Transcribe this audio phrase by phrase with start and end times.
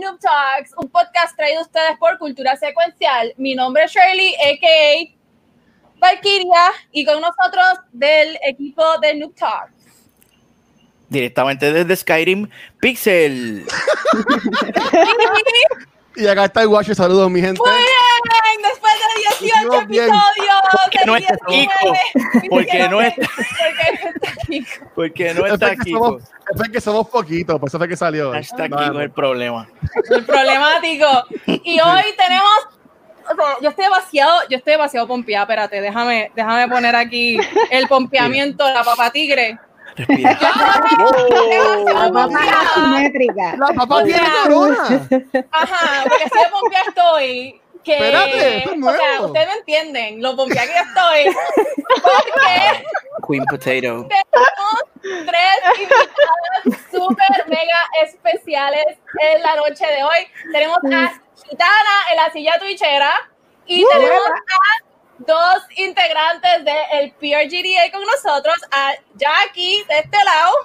[0.00, 3.32] Noob Talks, un podcast traído a ustedes por Cultura Secuencial.
[3.36, 5.16] Mi nombre es Shirley, a.k.a.
[5.98, 9.72] Valkyria, y con nosotros del equipo de Noob Talks.
[11.08, 12.48] Directamente desde Skyrim,
[12.80, 13.64] Pixel.
[16.16, 17.60] Y acá está el Watcher, saludos mi gente.
[17.60, 17.84] Muy bien,
[19.16, 20.04] 18 Hicimos bien.
[20.04, 20.60] episodios.
[20.72, 22.00] Porque no está 19,
[22.42, 22.50] Kiko.
[22.50, 24.90] Porque no está- está Kiko.
[24.94, 25.72] Porque no está
[26.54, 28.30] eso es que somos poquitos, por eso fue que salió.
[28.30, 28.42] Vale.
[28.46, 29.68] Kiko es el problema.
[30.10, 31.06] El problemático.
[31.46, 32.52] Y hoy tenemos.
[33.28, 35.42] o sea, yo estoy demasiado, yo estoy demasiado pompeada.
[35.44, 37.36] Espérate, déjame, déjame poner aquí
[37.70, 39.58] el pompeamiento, la papa tigre.
[39.96, 40.38] Respira.
[40.38, 42.60] Demasiado Mamá pompeada.
[42.74, 43.56] asimétrica.
[43.56, 45.08] La papá O tiene corona.
[45.50, 47.60] Ajá, porque así de pompeada estoy.
[47.86, 49.26] Que, Espérate, esto es o sea, nuevo.
[49.26, 51.36] ustedes me entienden, lo pompeada que estoy.
[52.02, 52.84] Porque
[53.28, 54.08] Queen Potato.
[54.08, 54.82] tenemos
[55.24, 60.26] tres invitadas súper mega especiales en la noche de hoy.
[60.50, 63.30] Tenemos a Gitana en la silla twitchera
[63.66, 64.84] y tenemos a
[65.18, 70.56] dos integrantes del PRGDA con nosotros, a Jackie de este lado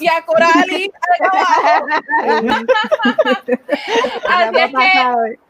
[0.00, 1.86] y a Corali de abajo.
[4.26, 5.45] Así es que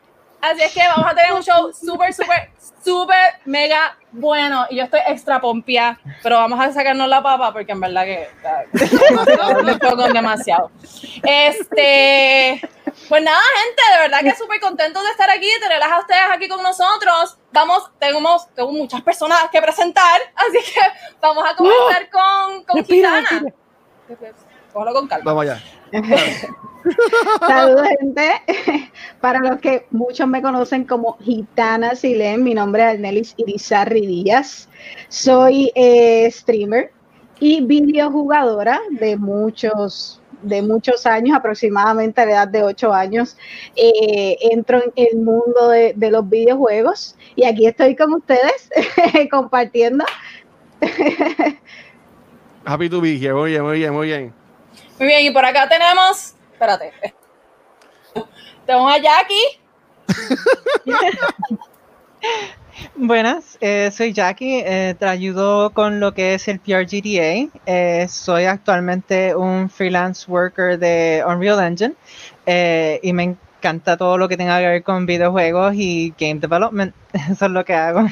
[0.46, 2.50] Así es que vamos a tener un show súper, súper,
[2.84, 4.64] súper mega bueno.
[4.70, 8.28] Y yo estoy extra pompia, pero vamos a sacarnos la papa porque en verdad que
[8.44, 8.62] ah,
[9.64, 10.70] me estoy con demasiado.
[11.24, 12.60] Este,
[13.08, 16.48] pues nada, gente, de verdad que súper contentos de estar aquí, tenerlas a ustedes aquí
[16.48, 17.38] con nosotros.
[17.50, 20.80] Vamos, tenemos, tengo muchas personas que presentar, así que
[21.20, 23.52] vamos a comenzar con, con Respira, Gitana.
[24.72, 25.24] Cógelo con calma.
[25.24, 25.60] Vamos allá.
[27.46, 28.30] Saludos, gente.
[29.20, 34.68] Para los que muchos me conocen como Gitana Silén, mi nombre es Arnelis Irizarri Díaz.
[35.08, 36.92] Soy eh, streamer
[37.40, 43.36] y videojugadora de muchos, de muchos años, aproximadamente a la edad de 8 años.
[43.74, 48.70] Eh, entro en el mundo de, de los videojuegos y aquí estoy con ustedes
[49.30, 50.04] compartiendo.
[52.64, 53.34] Happy to be here.
[53.34, 54.45] Muy bien, muy bien, muy bien.
[54.98, 56.34] Muy bien, y por acá tenemos.
[56.52, 56.92] Espérate.
[58.64, 59.60] Tenemos a Jackie.
[62.94, 67.48] Buenas, eh, soy Jackie, eh, te ayudo con lo que es el PRGDA.
[67.66, 71.94] Eh, soy actualmente un freelance worker de Unreal Engine
[72.46, 76.94] eh, y me encanta todo lo que tenga que ver con videojuegos y game development.
[77.30, 78.08] Eso es lo que hago.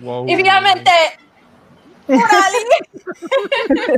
[0.00, 0.28] Wow.
[0.28, 0.90] Y finalmente,
[2.20, 3.88] Corali.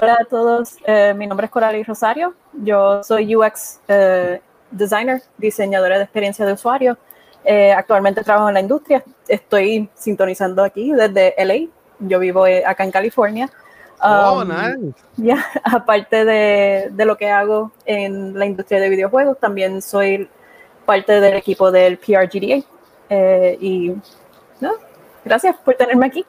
[0.00, 5.96] Hola a todos, eh, mi nombre es Coralie Rosario, yo soy UX eh, designer, diseñadora
[5.98, 6.98] de experiencia de usuario.
[7.44, 11.68] Eh, actualmente trabajo en la industria, estoy sintonizando aquí desde LA,
[12.00, 13.48] yo vivo eh, acá en California.
[14.00, 14.94] Oh, Um, nice.
[15.16, 20.28] ya, aparte de, de lo que hago en la industria de videojuegos, también soy
[20.84, 22.62] parte del equipo del PRGDA.
[23.10, 23.94] Eh, y
[24.60, 24.72] no,
[25.24, 26.24] gracias por tenerme aquí.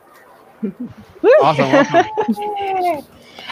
[1.42, 2.10] Awesome, awesome.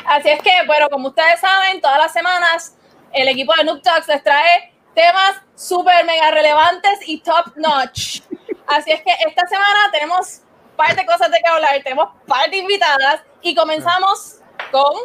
[0.05, 2.75] Así es que, bueno, como ustedes saben, todas las semanas
[3.13, 8.21] el equipo de Noob Talks les trae temas súper mega relevantes y top notch.
[8.67, 10.41] Así es que esta semana tenemos
[10.75, 14.39] par de cosas de que hablar, tenemos par de invitadas y comenzamos
[14.71, 14.95] con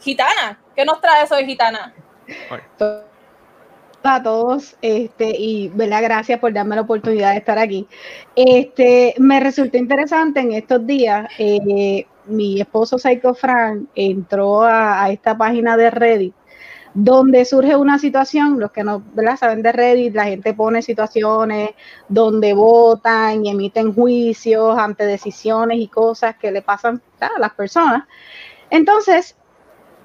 [0.00, 0.60] Gitana.
[0.74, 1.94] ¿Qué nos trae de Gitana?
[4.08, 7.86] A todos este y verdad gracias por darme la oportunidad de estar aquí
[8.34, 15.36] este me resultó interesante en estos días eh, mi esposo Psycho Frank entró a, esta
[15.36, 16.34] página de Reddit
[16.94, 19.36] donde surge una situación, los que no ¿verdad?
[19.36, 21.70] saben de Reddit, la gente pone situaciones
[22.08, 28.04] donde votan y emiten juicios ante decisiones y cosas que le pasan a las personas.
[28.70, 29.36] Entonces,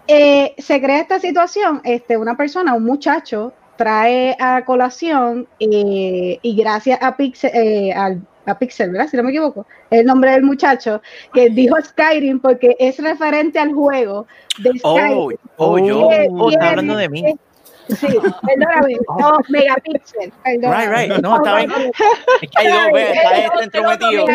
[0.08, 6.56] eh, se crea esta situación, este, una persona, un muchacho, trae a colación eh, y
[6.56, 9.08] gracias a Pixel, eh, al- a Pixel, ¿verdad?
[9.08, 11.02] Si no me equivoco, el nombre del muchacho,
[11.34, 14.28] que dijo Skyrim porque es referente al juego
[14.60, 15.18] de Skyrim.
[15.18, 16.10] Oh, oh, yo.
[16.32, 17.24] Oh, está hablando de mí.
[17.88, 18.08] Sí,
[18.46, 20.86] perdóname, no, Megapixel, perdóname.
[20.88, 21.22] Right, right.
[21.22, 21.72] No, está bien.
[22.42, 24.26] Es que hay dos, está este entrometido.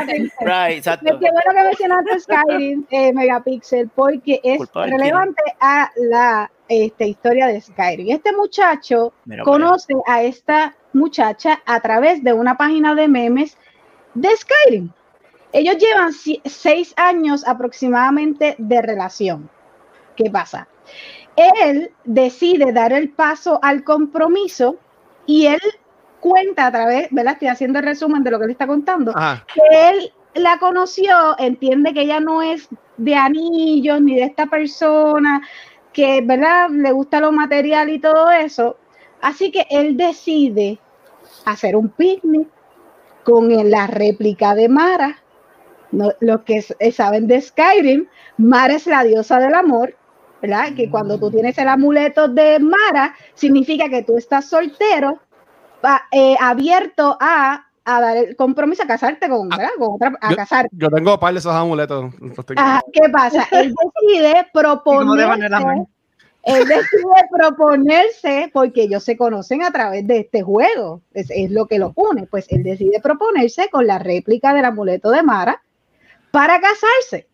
[0.41, 1.19] Right, exacto.
[1.19, 7.61] Que bueno que mencionaste Skyrim, eh, Megapixel, porque es relevante a la este, historia de
[7.61, 8.11] Skyrim.
[8.11, 13.57] Este muchacho Mira, conoce a esta muchacha a través de una página de memes
[14.15, 14.91] de Skyrim.
[15.53, 16.13] Ellos llevan
[16.45, 19.49] seis años aproximadamente de relación.
[20.17, 20.69] ¿Qué pasa?
[21.37, 24.77] Él decide dar el paso al compromiso
[25.25, 25.61] y él
[26.21, 27.35] cuenta a través, ¿verdad?
[27.35, 29.47] Estoy haciendo el resumen de lo que él está contando Ajá.
[29.55, 35.43] que él la conoció, entiende que ella no es de anillos ni de esta persona,
[35.99, 36.71] que ¿verdad?
[36.71, 38.77] le gusta lo material y todo eso.
[39.21, 40.79] Así que él decide
[41.45, 42.47] hacer un picnic
[43.25, 45.19] con la réplica de Mara.
[45.91, 48.07] No, los que eh, saben de Skyrim,
[48.37, 49.97] Mara es la diosa del amor,
[50.41, 50.73] ¿verdad?
[50.77, 55.19] Que cuando tú tienes el amuleto de Mara, significa que tú estás soltero,
[56.13, 59.71] eh, abierto a, a dar el compromiso a casarte con, ¿verdad?
[59.79, 60.69] Con otra, a Yo- casarte.
[60.73, 62.13] Yo tengo un par de esos amuletos.
[62.57, 63.49] Ajá, ¿Qué pasa?
[63.53, 65.89] Él decide proponerse,
[66.45, 71.67] él decide proponerse, porque ellos se conocen a través de este juego, es, es lo
[71.67, 75.63] que los une, pues él decide proponerse con la réplica del amuleto de Mara
[76.31, 77.29] para casarse.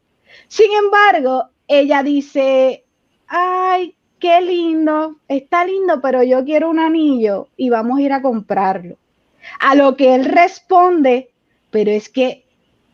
[0.49, 2.85] Sin embargo, ella dice,
[3.29, 8.23] ay, qué lindo, está lindo, pero yo quiero un anillo y vamos a ir a
[8.23, 8.97] comprarlo.
[9.61, 11.31] A lo que él responde,
[11.71, 12.45] pero es que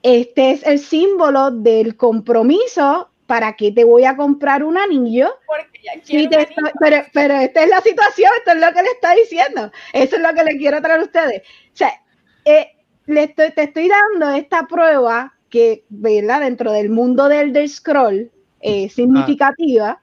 [0.02, 3.08] este es el símbolo del compromiso.
[3.26, 5.32] ¿Para qué te voy a comprar un anillo?
[5.46, 6.76] Porque ya Sí, quiero te un estoy- anillo.
[6.80, 9.72] pero, pero esta es la situación, esto es lo que le está diciendo.
[9.92, 11.42] Eso es lo que le quiero traer a ustedes.
[11.42, 11.92] O sea,
[12.44, 12.68] eh,
[13.06, 16.40] le estoy, te estoy dando esta prueba que, ¿verdad?
[16.40, 18.30] Dentro del mundo del, del scroll,
[18.60, 20.00] eh, significativa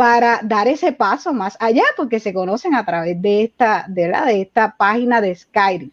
[0.00, 4.24] para dar ese paso más allá, porque se conocen a través de esta, de, la,
[4.24, 5.90] de esta página de Skyrim.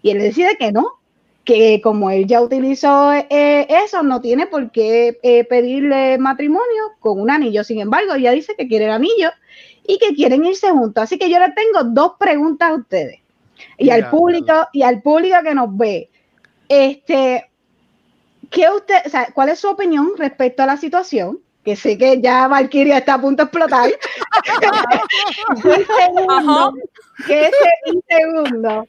[0.00, 1.00] Y él decide que no,
[1.44, 7.20] que como él ya utilizó eh, eso, no tiene por qué eh, pedirle matrimonio con
[7.20, 7.64] un anillo.
[7.64, 9.30] Sin embargo, ella dice que quiere el anillo
[9.84, 11.02] y que quieren irse juntos.
[11.02, 13.18] Así que yo le tengo dos preguntas a ustedes
[13.76, 16.10] y al público y al público que nos ve.
[16.68, 17.50] Este,
[18.50, 21.40] ¿qué usted, o sea, ¿cuál es su opinión respecto a la situación?
[21.64, 23.90] Que sé que ya Valkyria está a punto de explotar.
[25.56, 26.74] y segundo,
[27.26, 28.86] que ese, y segundo,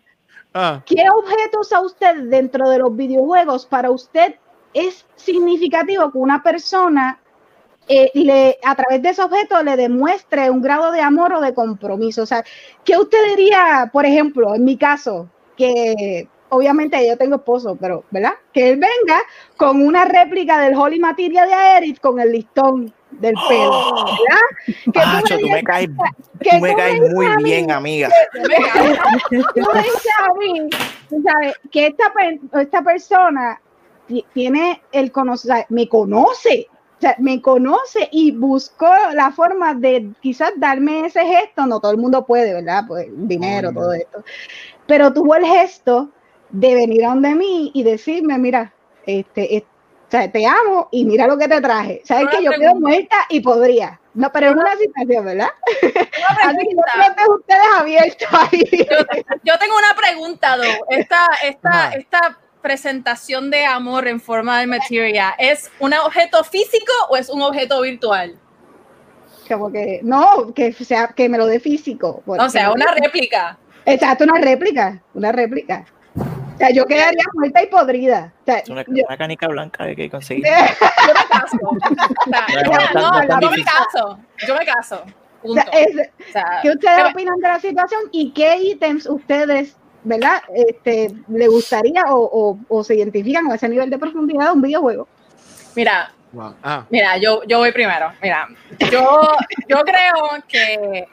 [0.54, 4.36] Ah, ¿Qué objetos a usted dentro de los videojuegos para usted
[4.74, 7.20] es significativo que una persona
[7.88, 11.56] eh, le, a través de ese objeto le demuestre un grado de amor o de
[11.56, 12.22] compromiso?
[12.22, 12.44] O sea,
[12.84, 15.28] ¿qué usted diría, por ejemplo, en mi caso,
[15.58, 18.34] que obviamente yo tengo esposo, pero, ¿verdad?
[18.54, 19.20] Que él venga
[19.58, 24.76] con una réplica del Holy Materia de Aerith con el listón del pelo, ¿verdad?
[24.94, 25.90] Que tú me tú me caes,
[26.40, 28.10] que tú me caes muy a mí bien, amiga.
[28.34, 30.70] tú me dices a mí,
[31.10, 32.12] tú sabes, que esta,
[32.62, 33.62] esta persona
[34.08, 40.10] ti- tiene el conocer, me conoce, o sea, me conoce y buscó la forma de
[40.22, 42.84] quizás darme ese gesto, no todo el mundo puede, ¿verdad?
[42.88, 43.82] Pues dinero, Obvio.
[43.82, 44.24] todo esto,
[44.88, 46.10] pero tuvo el gesto
[46.54, 48.72] de venir a donde mí y decirme, mira,
[49.06, 52.02] este, es- o sea, te amo y mira lo que te traje.
[52.06, 54.00] Sabes que yo quedo muerta y podría.
[54.14, 55.50] No, pero es una situación, ¿verdad?
[55.82, 55.92] Una
[56.44, 58.62] Así que que ustedes abiertos ahí.
[58.72, 58.98] Yo,
[59.44, 60.64] yo tengo una pregunta, Do.
[60.90, 67.18] Esta, esta, esta presentación de amor en forma de materia, ¿es un objeto físico o
[67.18, 68.40] es un objeto virtual?
[69.48, 72.22] Como que, no, que sea, que me lo dé físico.
[72.28, 73.58] O sea, una réplica.
[73.86, 75.86] Exacto, una réplica, una réplica.
[76.64, 78.32] O sea, yo quedaría muerta y podrida.
[78.42, 80.46] O sea, Es una, yo- una canica blanca de que conseguir.
[81.08, 81.58] Yo me caso.
[81.62, 81.78] O
[82.30, 84.20] sea, No, yo- no, no, no, no, yo me caso.
[84.48, 85.04] Yo me caso.
[85.04, 85.62] o Punto.
[85.62, 89.76] sea, es- O sea, ¿Qué ustedes pero- opinan de la situación y qué ítems ustedes,
[90.06, 94.52] verdad, este, le gustaría o, o- o se identifican con ese nivel de profundidad de
[94.54, 95.08] un videojuego?
[95.76, 96.56] Mira, wow.
[96.64, 98.14] Ah, Mira, yo, yo voy primero.
[98.22, 98.48] Mira,
[98.90, 99.22] yo,
[99.68, 101.08] yo creo que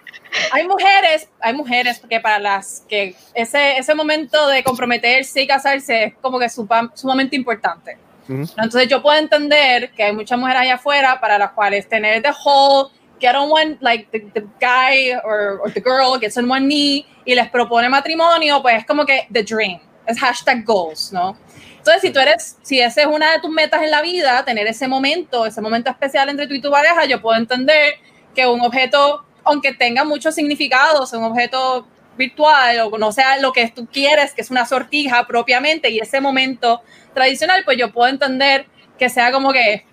[0.52, 6.04] hay mujeres, hay mujeres que para las que ese, ese momento de comprometerse y casarse
[6.04, 7.96] es como que supa- sumamente importante.
[8.28, 8.42] ujú.
[8.56, 12.30] Entonces yo puedo entender que hay muchas mujeres allá afuera para las cuales tener the
[12.44, 16.66] whole get on one, like the, the guy or, or the girl gets on one
[16.66, 21.36] knee y les propone matrimonio, pues es como que the dream, es hashtag goals, ¿no?
[21.76, 24.66] Entonces, si tú eres, si esa es una de tus metas en la vida, tener
[24.66, 27.94] ese momento, ese momento especial entre tú y tu pareja, yo puedo entender
[28.34, 33.68] que un objeto, aunque tenga muchos significados, un objeto virtual o no sea lo que
[33.70, 36.82] tú quieres, que es una sortija propiamente, y ese momento
[37.14, 38.66] tradicional, pues yo puedo entender
[38.98, 39.86] que sea como que,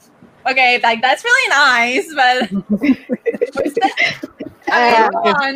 [0.43, 2.79] ok, like, that's really nice, but...
[4.69, 5.07] Ah.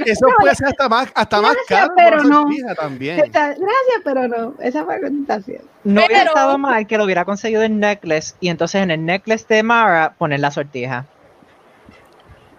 [0.06, 1.94] Eso puede ser hasta más, hasta más Gracias, caro.
[1.98, 2.46] pero no.
[2.80, 3.18] También.
[3.18, 3.60] Gracias,
[4.06, 4.56] pero no.
[4.62, 5.62] Esa fue la contestación.
[5.84, 9.06] No hubiera Pero- estado mal que lo hubiera conseguido en necklace y entonces en el
[9.06, 11.08] necklace de Mara poner la sortija.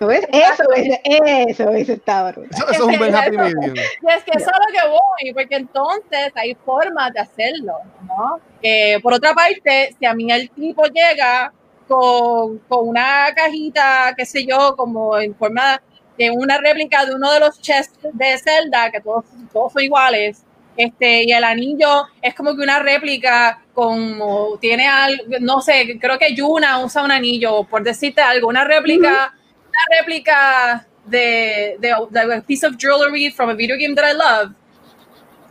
[0.02, 0.26] ¿Lo ves?
[0.32, 0.99] Eso, eso,
[1.47, 2.50] eso, eso está brutal.
[2.52, 3.76] Eso, eso es un buen happy medium.
[3.76, 7.75] Y es que eso es a lo que voy, porque entonces hay formas de hacerlo,
[8.09, 8.40] ¿no?
[8.61, 11.52] Eh, por otra parte, si a mí el tipo llega
[11.87, 15.80] con, con una cajita, qué sé yo, como en forma
[16.18, 20.42] de una réplica de uno de los chests de Zelda, que todos, todos son iguales,
[20.76, 26.18] este, y el anillo es como que una réplica como tiene algo, no sé, creo
[26.18, 29.32] que Yuna usa un anillo, por decirte algo, una réplica,
[29.73, 34.12] una réplica de, de, de a piece of jewelry from a video game that I
[34.12, 34.52] love.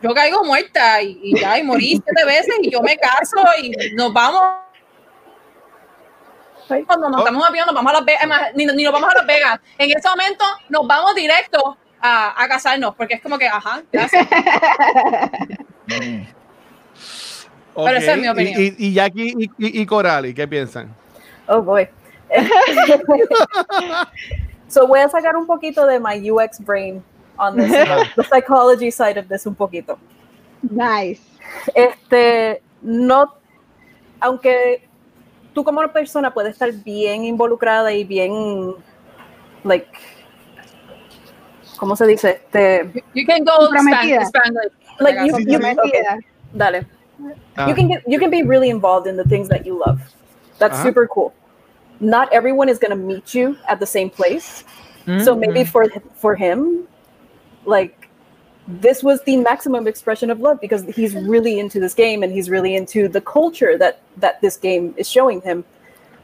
[0.01, 3.71] Yo caigo muerta y, y ya, y morí siete veces y yo me caso y
[3.95, 4.41] nos vamos.
[6.87, 9.27] Cuando nos estamos avión, nos vamos a Las Vegas, ni, ni nos vamos a Las
[9.27, 9.59] Vegas.
[9.77, 14.25] En ese momento nos vamos directo a, a casarnos, porque es como que, ajá, gracias.
[17.73, 18.61] Ok, Pero esa es mi opinión.
[18.61, 20.95] Y, y, y Jackie y, y, y Corali, ¿qué piensan?
[21.47, 21.87] Oh boy.
[24.67, 27.03] So voy a sacar un poquito de my UX brain
[27.37, 27.71] on this,
[28.15, 29.97] the psychology side of this un poquito.
[30.69, 31.21] Nice.
[31.75, 33.33] Este, no,
[34.19, 34.87] aunque
[35.53, 38.75] tú como persona puedes estar bien involucrada y bien,
[39.63, 39.87] like,
[41.77, 42.41] ¿cómo se dice?
[42.45, 44.25] Este, You can go Comprometida.
[44.25, 44.71] Spanish.
[44.99, 46.03] like you, you- okay,
[46.53, 46.85] dale.
[47.57, 49.99] Ah, you can get you can be really involved in the things that you love.
[50.57, 51.33] That's super cool.
[52.01, 54.65] Not everyone is going to meet you at the same place.
[55.05, 55.39] So mm-hmm.
[55.39, 56.87] maybe for for him,
[57.65, 58.09] like
[58.67, 62.49] this was the maximum expression of love because he's really into this game and he's
[62.49, 65.63] really into the culture that that this game is showing him.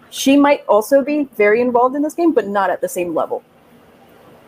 [0.09, 3.43] She might also be very involved in this game, but not at the same level.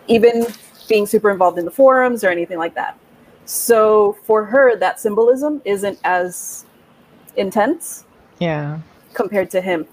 [0.07, 0.45] Even
[0.87, 2.97] being super involved in the forums or anything like that.
[3.45, 6.65] So for her, that symbolism isn't as
[7.35, 8.05] intense
[8.39, 8.79] Yeah.
[9.13, 9.87] compared to him.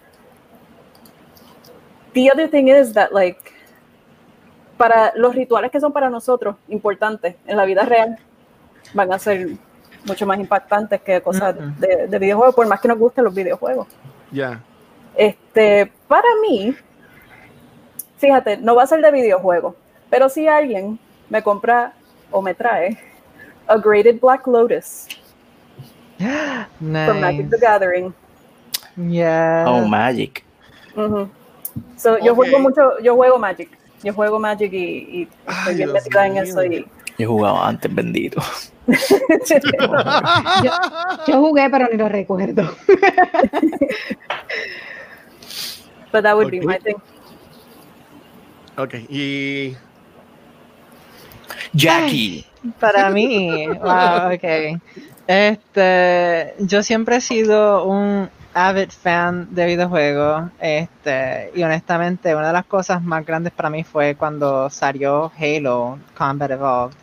[2.16, 3.37] The other thing is that like
[4.78, 8.18] para los rituales que son para nosotros importantes en la vida real
[8.94, 9.50] van a ser
[10.06, 13.88] mucho más impactantes que cosas de, de videojuegos, por más que nos gusten los videojuegos.
[14.30, 14.62] Ya.
[15.14, 16.75] Este, para mí,
[18.16, 19.76] fíjate, no va a ser de videojuego,
[20.08, 21.92] pero si alguien me compra
[22.30, 22.96] o me trae
[23.66, 25.06] a graded Black Lotus
[26.16, 27.61] from Magic the Nice.
[27.61, 28.14] Gathering,
[28.96, 29.66] Yeah.
[29.68, 30.42] Oh, Magic.
[31.97, 32.37] So, yo Ok.
[32.37, 33.68] juego mucho, yo juego Magic.
[34.02, 36.62] Yo juego Magic y, y estoy Ay, bien metida en eso.
[36.64, 36.85] Y...
[37.18, 38.42] Yo he jugado antes, bendito.
[41.26, 42.76] Yo jugué, pero ni lo recuerdo.
[46.12, 46.66] But that would be Ok.
[46.66, 46.95] my thing.
[48.76, 49.76] ok, y.
[51.75, 52.45] Jackie.
[52.80, 54.45] Para mí, wow, ok.
[55.26, 60.50] Este, yo siempre he sido un avid fan de videojuegos.
[60.61, 65.99] Este, y honestamente, una de las cosas más grandes para mí fue cuando salió Halo
[66.16, 66.97] Combat Evolved.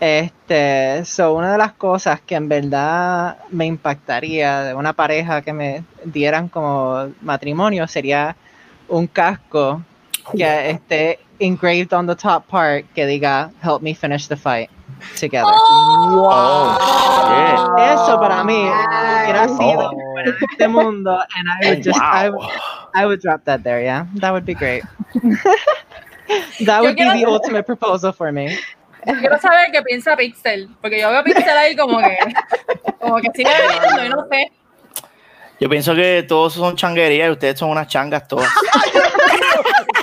[0.00, 5.52] Este, so una de las cosas que en verdad me impactaría de una pareja que
[5.52, 8.36] me dieran como matrimonio sería
[8.88, 9.82] un casco
[10.36, 14.68] que esté engraved on the top part que diga help me finish the fight
[15.18, 15.52] together.
[15.54, 16.76] Oh,
[17.78, 18.68] Eso para mí
[19.24, 20.20] hubiera sido Oh.
[20.50, 22.38] este mundo and I would just I, wow.
[22.38, 22.50] would-
[22.94, 24.06] I would drop that there, yeah.
[24.20, 24.84] That would be great.
[26.64, 28.56] that would be the ultimate proposal for me.
[29.04, 32.16] Quiero saber qué piensa Pixel, porque yo veo a Pixel ahí como que,
[33.00, 34.50] como que sigue viendo y no sé.
[35.60, 38.48] Yo pienso que todos son changuerías y ustedes son unas changas todas.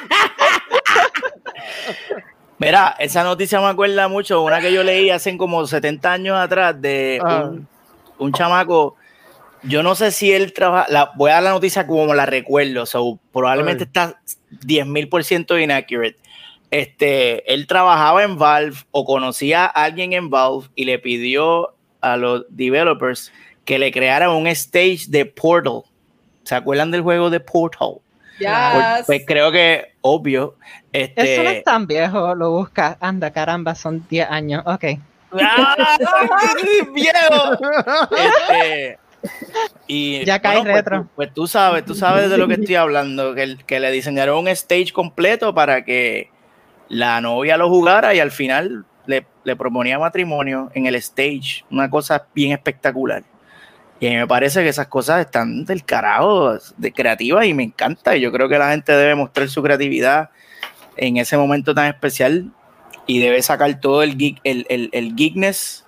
[2.62, 6.80] Mira, esa noticia me acuerda mucho, una que yo leí hace como 70 años atrás
[6.82, 7.46] de Ah.
[7.46, 7.68] un,
[8.20, 8.96] un chamaco.
[9.64, 12.86] Yo no sé si él trabaja, la, voy a dar la noticia como la recuerdo,
[12.86, 13.88] so, probablemente Ay.
[13.88, 14.22] está
[14.66, 16.18] 10.000% inaccurate.
[16.72, 22.16] Este, él trabajaba en Valve o conocía a alguien en Valve y le pidió a
[22.18, 23.32] los developers
[23.66, 25.82] que le crearan un stage de Portal.
[26.44, 27.96] ¿Se acuerdan del juego de Portal?
[28.42, 29.04] Ya.
[29.06, 30.56] Pues creo que obvio.
[30.92, 32.98] Este, Eso no es tan viejo, lo busca.
[33.00, 34.64] Anda, caramba, son 10 años.
[34.66, 34.86] Ok.
[35.42, 35.98] ¡Ah!
[36.94, 37.58] ¡Viejo!
[38.12, 39.00] Este,
[39.88, 41.02] y, Ya cae pues, retro.
[41.04, 43.92] tú- Pues, tú sabes, tú sabes de lo que estoy hablando, que, el- que le
[43.92, 46.30] diseñaron un stage completo para que
[46.90, 51.90] la novia lo jugara y al final le, le proponía matrimonio en el stage, una
[51.90, 53.24] cosa bien espectacular.
[54.02, 57.64] Y a mí me parece que esas cosas están del carajo, de creativas y me
[57.64, 58.18] encanta.
[58.18, 60.32] Y yo creo que la gente debe mostrar su creatividad
[60.98, 62.48] en ese momento tan especial
[63.06, 65.86] y debe sacar todo el geek, el, el, el geekness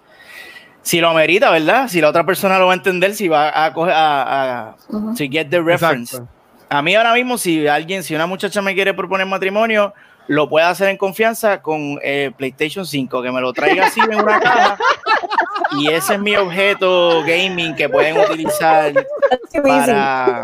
[0.83, 1.87] si lo amerita, ¿verdad?
[1.87, 5.15] Si la otra persona lo va a entender, si va a coger a, a Ujú.
[5.15, 6.15] to get the reference.
[6.15, 6.29] Exacto.
[6.69, 9.93] A mí ahora mismo, si alguien, si una muchacha me quiere proponer matrimonio,
[10.27, 14.15] lo pueda hacer en confianza con eh, PlayStation 5, que me lo traiga así en
[14.15, 14.77] una caja.
[15.77, 18.93] Y ese es mi objeto gaming que pueden utilizar
[19.63, 20.43] para.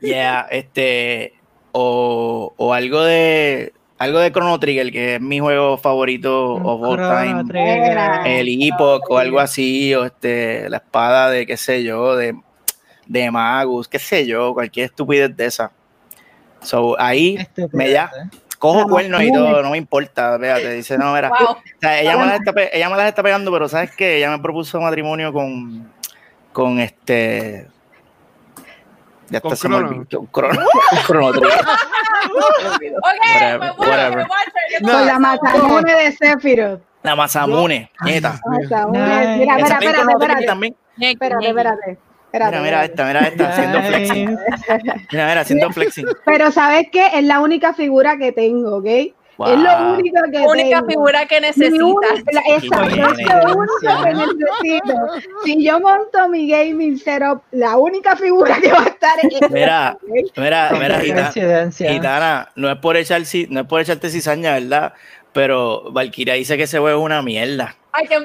[0.00, 1.34] Yeah, este.
[1.72, 3.72] O, o algo de.
[3.96, 7.44] Algo de Chrono Trigger, que es mi juego favorito of all time.
[7.44, 8.26] Trigger.
[8.26, 12.34] El Epoch o algo así, o este, la espada de qué sé yo, de,
[13.06, 15.70] de Magus, qué sé yo, cualquier estupidez de esa.
[16.60, 17.38] So, ahí
[17.72, 18.28] me ya ¿eh?
[18.64, 21.48] Cojo cuernos y todo, no me importa, fíjate, dice, no, mira, Wow.
[21.50, 24.16] o sea, ella, me las está, ella me las está pegando, pero ¿sabes qué?
[24.16, 25.92] Ella me propuso matrimonio con,
[26.50, 27.68] con este...
[29.28, 29.76] Ya Con está se me
[30.32, 30.60] Crono.
[31.06, 31.58] Crono, Trigger.
[32.96, 34.16] Ok, Whatever, whatever.
[34.16, 36.80] me watcher, ¿qué Con la Mazamune de Sephiroth.
[37.02, 38.40] La Masamune, nieta.
[38.46, 38.98] Mazamune.
[38.98, 39.36] Nice.
[39.40, 40.46] Mira, espera, en espérate,
[40.96, 41.98] Trigger espérate.
[42.34, 44.38] Espérate, Mira, mira esta, mira esta, haciendo flexing.
[45.12, 46.06] Mira, mira, haciendo flexing.
[46.24, 47.06] Pero ¿sabes qué?
[47.14, 48.86] Es la única figura que tengo, ¿ok?
[48.86, 50.90] Es lo único que La única tengo.
[50.90, 52.18] figura que necesitas.
[52.48, 54.94] exacto, es lo único que necesito.
[55.44, 59.96] Si yo monto mi gaming setup, la única figura que va a estar es Mira,
[60.36, 61.70] mira, mira, Gitana.
[61.72, 64.92] Gitana, no es por echar, no es por echarte cizaña, ¿verdad?
[65.32, 67.76] Pero Valkyria dice que ese juego es una mierda.
[67.96, 68.16] Ay, qué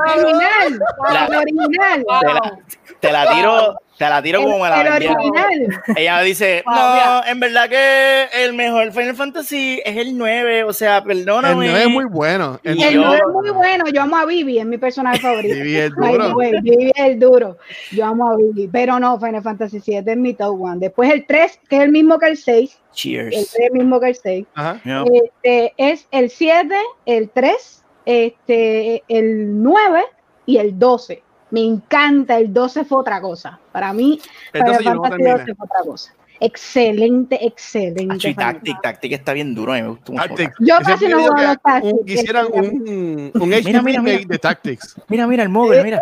[0.00, 0.78] original.
[1.12, 2.04] La- El original.
[2.20, 2.58] Te la,
[3.00, 5.82] te la tiro, te la tiro como me la El original.
[5.96, 10.72] Ella dice, Wow, no, en verdad que el mejor Final Fantasy es el 9, o
[10.72, 11.66] sea, El perdóname.
[11.66, 12.60] 9 es muy bueno.
[12.62, 13.84] El El yo- nuevo es muy bueno.
[13.92, 15.54] Yo amo a Vivi, es mi personaje favorito.
[15.54, 16.34] Vivi es duro.
[16.62, 17.58] Vivi es el duro.
[17.90, 18.68] Yo amo a Vivi.
[18.68, 20.76] Pero no, Final Fantasy VII es mi top one.
[20.78, 22.70] Después el 3, que es el mismo que el 6.
[22.72, 23.30] El Cheers.
[23.30, 24.46] 3 es el mismo que el 6.
[24.54, 24.80] Ajá.
[25.12, 26.74] Este, es el 7,
[27.06, 30.02] el 3, este, el 9
[30.46, 31.22] y el 12.
[31.50, 33.58] Me encanta, el 12 fue otra cosa.
[33.72, 34.20] Para mí,
[34.52, 35.40] Entonces Final yo no Fantasy terminé.
[35.40, 36.14] 12 fue otra cosa.
[36.40, 38.14] Excelente, excelente.
[38.20, 40.34] Final Tactic, Tactic está bien duro, a me gustó mucho.
[40.60, 44.18] Yo casi no juego que los Tactics, un- Quisieran un, un HD Mira, mira, remake
[44.18, 44.28] mira.
[44.28, 44.94] de Tactics.
[45.08, 46.00] Mira, mira, el móvil, Mira,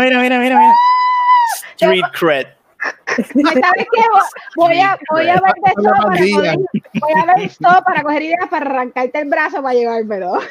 [0.00, 0.74] mira, mira, mira.
[1.76, 2.46] Street cred.
[3.06, 4.02] ¿Sabes qué?
[4.56, 6.28] Voy a, voy a ver de esto para coger,
[7.00, 10.38] voy a ver esto para coger ideas para arrancarte el brazo para llevármelo.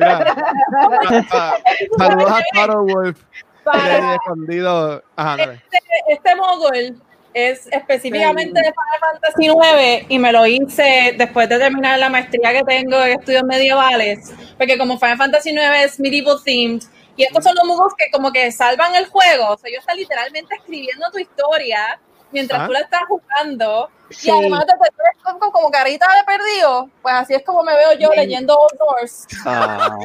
[0.00, 0.98] Ah,
[1.32, 1.54] ah,
[1.98, 3.18] Saludos a Taro Wolf.
[3.64, 5.02] Para- escondido.
[5.16, 5.62] Ajá, dale.
[6.08, 7.02] este mogul
[7.34, 12.52] es específicamente de Final Fantasy 9 y me lo hice después de terminar la maestría
[12.52, 16.82] que tengo en estudios medievales, porque como Final Fantasy 9 es medieval themed
[17.18, 19.96] y estos son los muggles que como que salvan el juego, o sea, ellos están
[19.98, 22.00] literalmente escribiendo tu historia
[22.30, 22.66] mientras Ajá.
[22.66, 24.28] tú la estás jugando Sí.
[24.28, 24.90] y además te ves
[25.22, 28.16] con, como carita de perdido, pues así es como me veo yo Sí.
[28.20, 29.26] leyendo Old Doors.
[29.44, 29.98] Ah,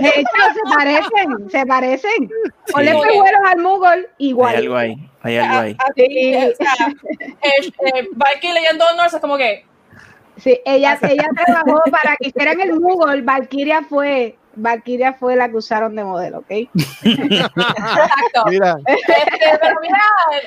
[0.00, 2.30] De hecho, se parecen, se parecen.
[2.72, 2.98] Ponle Sí.
[3.00, 4.56] pejuelos al Moogle hay igual.
[4.56, 5.76] algo ahí, hay algo ahí.
[5.78, 6.86] Así, o sea,
[7.42, 9.64] eh, eh, Valkyrie leyendo Old Doors es como que
[10.36, 13.22] Sí, ella, ella trabajó para que hicieran el Moogle.
[13.22, 16.50] Valkyria fue, Valkyria fue la que usaron de modelo, ¿ok?
[17.02, 18.44] exacto.
[18.48, 19.14] Mira, Este,
[19.60, 19.98] pero mira,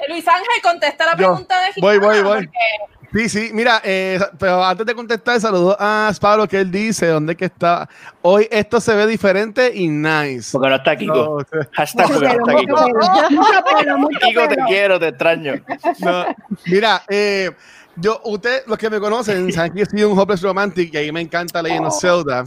[0.10, 1.18] Luis Ángel, contesta la Yo.
[1.18, 2.46] pregunta de Voy, Gitana, voy, voy.
[2.48, 7.08] porque sí, sí, mira, eh, pero antes de contestar, saludo a Pablo que él dice,
[7.08, 7.90] ¿dónde que está?
[8.22, 10.50] Hoy esto se ve diferente y nice.
[10.52, 11.14] Porque no está Kiko.
[11.52, 14.10] No, Hashtag porque no está Kiko.
[14.20, 15.54] Kiko, te quiero, te extraño.
[16.00, 16.26] no.
[16.66, 17.52] Mira, eh,
[17.98, 21.12] yo, usted, los que me conocen, saben que yo soy un hopeless romantic y ahí
[21.12, 22.44] me encanta leyendo Zelda.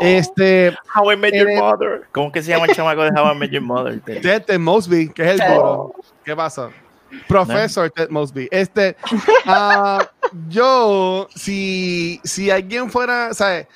[0.00, 2.06] Este, How I Met Your Eh, Mother.
[2.12, 4.00] ¿Cómo que se llama el chamaco de How I Met Your Mother?
[4.04, 5.94] Ted, Ted Mosby, que es el duro.
[6.24, 6.70] ¿Qué pasa?
[7.28, 8.48] Profesor Ted Mosby.
[8.50, 8.96] Este,
[9.46, 10.06] ah,
[10.48, 13.66] yo, si, si alguien fuera, ¿sabes?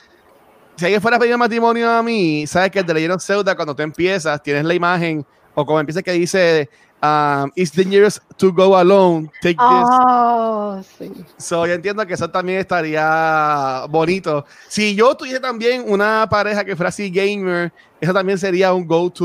[0.77, 3.55] Si alguien fuera a pedir matrimonio a mí, sabes que el de Legend of Zelda,
[3.55, 6.71] cuando tú empiezas, tienes la imagen, o como empieza que dice,
[7.03, 9.87] um, It's dangerous to go alone, take this.
[9.89, 11.11] Oh, sí.
[11.39, 14.45] So, yo entiendo que eso también estaría bonito.
[14.69, 19.25] Si yo tuviese también una pareja que fuera así gamer, eso también sería un go-to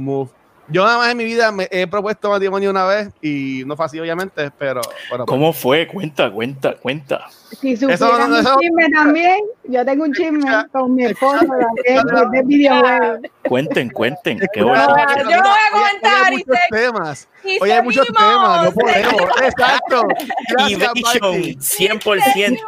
[0.00, 0.30] move.
[0.68, 3.84] Yo nada más en mi vida me he propuesto matrimonio una vez y no fue
[3.84, 5.26] así, obviamente, pero bueno.
[5.26, 5.86] ¿Cómo fue?
[5.86, 7.28] Cuenta, cuenta, cuenta.
[7.60, 11.66] Si supieran no- un eso- chisme también, yo tengo un chisme con mi esposo también,
[11.84, 13.18] que es de videojuegos.
[13.48, 14.38] Cuenten, cuenten.
[14.52, 14.82] Qué Yo bueno.
[14.86, 17.28] no voy a- yo no voy a comentar, Hoy hay y muchos temas.
[17.44, 19.22] Y Hoy hay muchos temas, no podemos.
[19.42, 20.02] Exacto.
[20.48, 21.56] Gracias, Mikey.
[21.60, 22.24] 100%.
[22.32, 22.58] seguimos.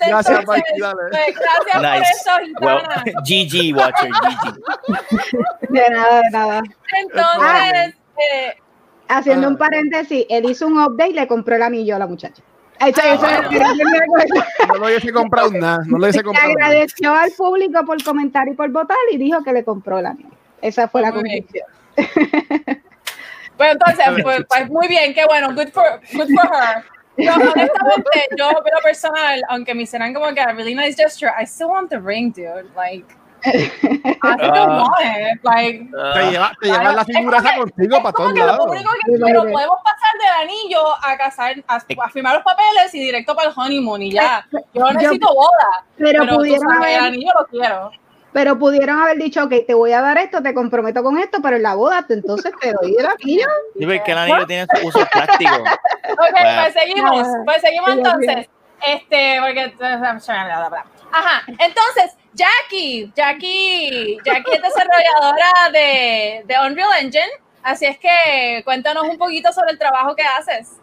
[0.00, 0.44] Gracias, dale.
[0.46, 0.62] pues,
[1.40, 3.22] gracias por eso, Well, Gitana.
[3.24, 5.70] GG, Watcher, GG.
[5.70, 6.62] De nada, de nada.
[7.02, 8.56] Entonces, eh,
[9.12, 9.50] Haciendo Ah.
[9.50, 12.44] un paréntesis, él hizo un update y le compró el anillo a la muchacha.
[12.80, 13.50] Ah, acuerdo.
[14.68, 15.78] No lo hubiese comprado nada.
[15.86, 16.66] No lo hubiese Le comprado nada.
[16.70, 20.30] agradeció al público por comentar y por votar y dijo que le compró el anillo.
[20.62, 21.66] Esa fue la conclusión.
[23.60, 26.82] Pues entonces, pues, pues, muy bien, qué bueno, good for, good for her.
[27.18, 31.44] Yo, honestamente, yo, pero personal, aunque me serán como que a really nice gesture, I
[31.44, 32.70] still want the ring, dude.
[32.74, 33.04] Like,
[34.22, 34.36] Ah.
[34.82, 35.40] want it.
[35.42, 38.66] Like, Te llevas te llevas la figura esa contigo para todos que lo lados.
[38.70, 43.00] único que pero podemos pasar del anillo a casar, a, a firmar los papeles y
[43.00, 44.46] directo para el honeymoon y ya.
[44.52, 47.90] Yo no necesito boda, Pero, pero, tú pudieron sabes, el haber, anillo lo quiero.
[48.32, 51.56] pero pudieron haber dicho, ok, te voy a dar esto, te comprometo con esto, pero
[51.56, 53.46] en la boda te- entonces te doy el anillo.
[53.78, 55.54] Sí, porque el anillo tiene su uso práctico.
[55.54, 56.62] Ok, Bueno.
[56.62, 58.48] pues seguimos, pues seguimos entonces.
[58.86, 59.74] Este, porque.
[61.12, 67.30] Ajá, entonces, Jackie, Jackie, Jackie es desarrolladora de, Unreal Engine,
[67.62, 70.76] así es que cuéntanos un poquito sobre el trabajo que haces.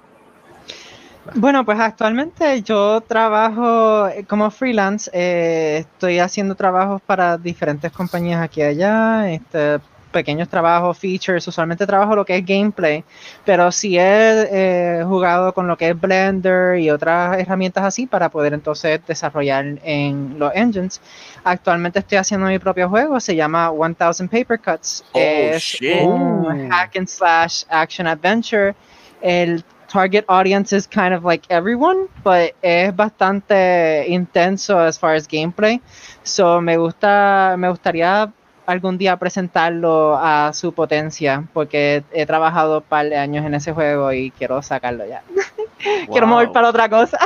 [1.34, 8.42] Bueno, pues actualmente yo trabajo eh, como freelance, eh, estoy haciendo trabajos para diferentes compañías
[8.42, 9.80] aquí y allá, este,
[10.18, 13.04] pequeños trabajos, features, usualmente trabajo lo que es gameplay,
[13.46, 18.30] pero sí he eh, jugado con lo que es Blender y otras herramientas así para
[18.30, 21.00] poder entonces desarrollar en los engines.
[21.44, 26.04] Actualmente estoy haciendo mi propio juego, se llama 1000 Paper Cuts, Oh, es shit.
[26.04, 28.74] un hack and slash action adventure.
[29.22, 35.28] El target audience is kind of like everyone, but es bastante intenso as far as
[35.28, 35.80] gameplay.
[36.24, 38.32] So me gusta, me gustaría
[38.68, 43.72] algún día presentarlo a su potencia, porque he trabajado un par de años en ese
[43.72, 45.24] juego y quiero sacarlo ya.
[46.12, 47.18] quiero mover para otra cosa.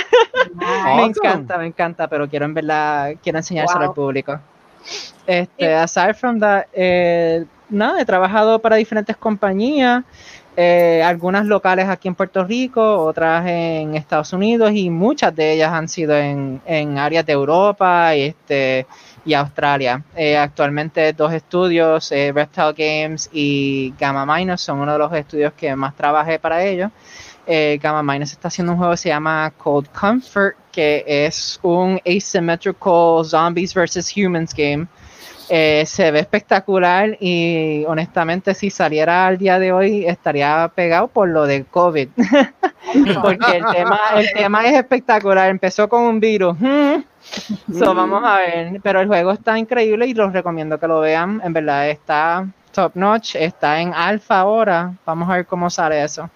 [0.95, 3.89] me encanta, me encanta, pero quiero en verdad, quiero enseñárselo Wow.
[3.89, 4.39] al público.
[5.25, 10.03] Este, aside from that, eh, nada, he trabajado para diferentes compañías,
[10.57, 15.71] eh, algunas locales aquí en Puerto Rico, otras en Estados Unidos y muchas de ellas
[15.71, 18.85] han sido en, en áreas de Europa y, este,
[19.25, 20.03] y Australia.
[20.15, 25.53] Eh, actualmente dos estudios, eh, Reptile Games y Gamma Minus, son uno de los estudios
[25.53, 26.91] que más trabajé para ellos.
[27.45, 31.99] Eh, Gamma Minus está haciendo un juego que se llama Cold Comfort, que es un
[32.05, 34.87] asymmetrical zombies versus humans game.
[35.53, 41.27] Eh, se ve espectacular y honestamente si saliera al día de hoy estaría pegado por
[41.27, 42.07] lo del COVID.
[43.21, 45.49] Porque el tema, el tema es espectacular.
[45.49, 46.57] Empezó con un virus.
[46.57, 47.03] Mm.
[47.77, 48.79] So, vamos a ver.
[48.81, 51.41] Pero el juego está increíble y los recomiendo que lo vean.
[51.43, 53.35] En verdad está top notch.
[53.35, 54.93] Está en alfa ahora.
[55.05, 56.29] Vamos a ver cómo sale eso.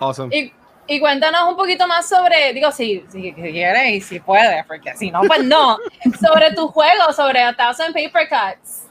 [0.00, 0.36] Awesome.
[0.36, 0.52] Y,
[0.88, 5.10] y cuéntanos un poquito más sobre, digo, si, si quieres y si puedes, porque si
[5.10, 5.78] no, pues no,
[6.20, 8.88] sobre tu juego, sobre A Thousand Paper Cuts.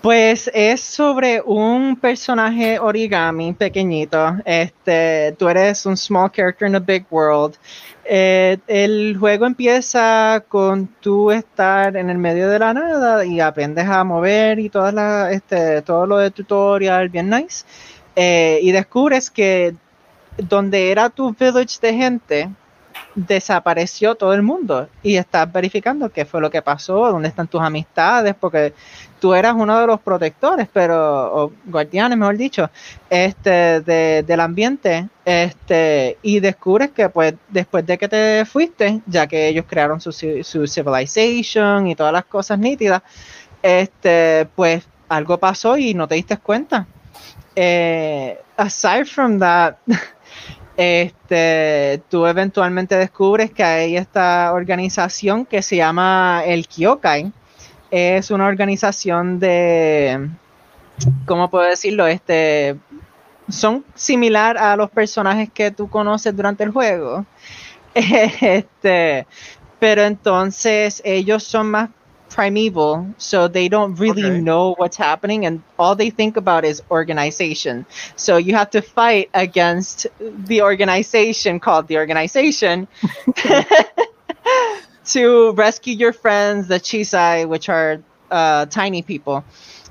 [0.00, 4.36] Pues es sobre un personaje origami pequeñito.
[4.44, 7.56] Este, tú eres un small character in a big world.
[8.04, 13.86] Eh, el juego empieza con tú estar en el medio de la nada y aprendes
[13.86, 17.64] a mover y todas las, este, todo lo de tutorial, bien nice.
[18.16, 19.74] Eh, y descubres que
[20.38, 22.50] donde era tu village de gente,
[23.14, 27.60] desapareció todo el mundo y estás verificando qué fue lo que pasó, dónde están tus
[27.60, 28.72] amistades, porque
[29.20, 32.68] tú eras uno de los protectores, pero, o guardianes, mejor dicho,
[33.08, 39.26] este, de- del ambiente, este, y descubres que pues después de que te fuiste, ya
[39.26, 43.02] que ellos crearon su, su civilization y todas las cosas nítidas,
[43.62, 46.86] este, pues algo pasó y no te diste cuenta.
[47.56, 49.76] Eh, aside from that,
[50.76, 57.32] este, tú eventualmente descubres que hay esta organización que se llama el Kyokai.
[57.90, 60.30] Es una organización de,
[61.26, 62.06] ¿cómo puedo decirlo?
[62.06, 62.76] Este,
[63.48, 67.24] son similar a los personajes que tú conoces durante el juego.
[67.94, 69.24] Este,
[69.78, 71.90] pero entonces ellos son más
[72.34, 74.42] primeval, so they don't really Okay.
[74.48, 77.86] know what's happening, and all they think about is organization.
[78.16, 82.88] So you have to fight against the organization called the organization
[85.04, 89.44] to rescue your friends, the Chisai, which are uh, tiny people,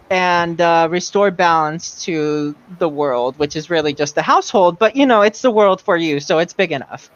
[0.09, 4.77] and uh, restore balance to the world, which is really just the household.
[4.79, 7.09] But you know, it's the world for you, so it's big enough.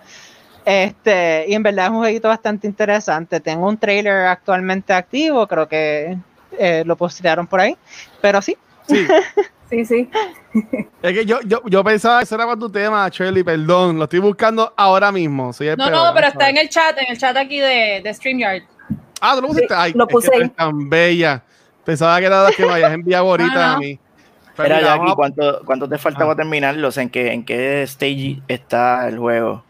[0.70, 3.40] Este, y en verdad es un jueguito bastante interesante.
[3.40, 6.18] Tengo un trailer actualmente activo, creo que
[6.60, 7.78] eh, lo postearon por ahí,
[8.22, 8.58] pero sí.
[8.88, 9.08] Sí.
[9.70, 10.10] Sí, sí.
[11.02, 13.98] Es que yo, yo, yo pensaba que eso era para tu tema, Shirley, perdón.
[13.98, 15.52] Lo estoy buscando ahora mismo.
[15.52, 18.00] Soy el No, peor, no, pero está en el chat, en el chat aquí de,
[18.02, 18.64] de StreamYard.
[19.20, 19.68] Ah, ¿tú lo pusiste?
[19.68, 21.44] Sí, Ay, lo es que puse tan bella.
[21.84, 23.74] Pensaba que era la que me habías enviado ahorita no.
[23.74, 24.00] a mí.
[24.56, 26.28] Pero Jackie, ¿cuánto, ¿cuánto te falta Ah.
[26.28, 26.98] para terminarlos?
[26.98, 29.66] ¿En qué, ¿En qué stage está el juego?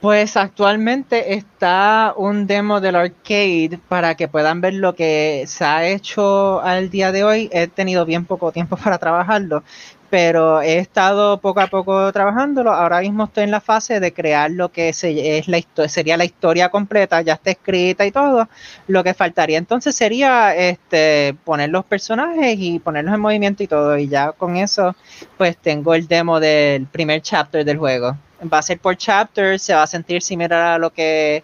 [0.00, 5.86] Pues actualmente está un demo del arcade para que puedan ver lo que se ha
[5.86, 7.48] hecho al día de hoy.
[7.52, 9.64] He tenido bien poco tiempo para trabajarlo,
[10.10, 12.72] pero he estado poco a poco trabajándolo.
[12.72, 16.24] Ahora mismo estoy en la fase de crear lo que se, es la sería la
[16.26, 18.48] historia completa, ya está escrita y todo.
[18.86, 23.96] Lo que faltaría entonces sería este, poner los personajes y ponerlos en movimiento y todo.
[23.98, 24.94] Y ya con eso,
[25.38, 28.16] pues tengo el demo del primer chapter del juego.
[28.52, 31.42] Va a ser por chapter, se va a sentir similar a lo que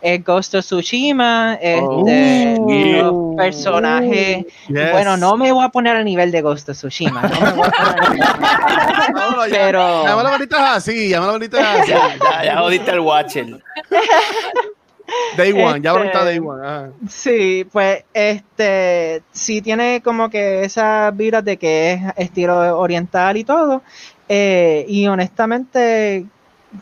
[0.00, 1.54] es Ghost of Tsushima.
[1.60, 3.02] Este, Oh.
[3.02, 4.44] los personajes.
[4.68, 4.90] Yes.
[4.92, 7.22] Bueno, no me voy a poner a nivel de Ghost of Tsushima.
[7.22, 8.28] no me voy a poner a nivel.
[9.12, 11.90] No, ya- pero- Llámalo bonita así, llámalo bonita así.
[11.90, 13.46] Ya, ya, ya jodiste al Watcher.
[15.36, 16.62] Day one, ya Este- ahorita day one.
[16.64, 16.88] ah.
[17.08, 23.44] Sí, pues este sí tiene como que esas viras de que es estilo oriental y
[23.44, 23.82] todo.
[24.34, 26.24] Eh, y honestamente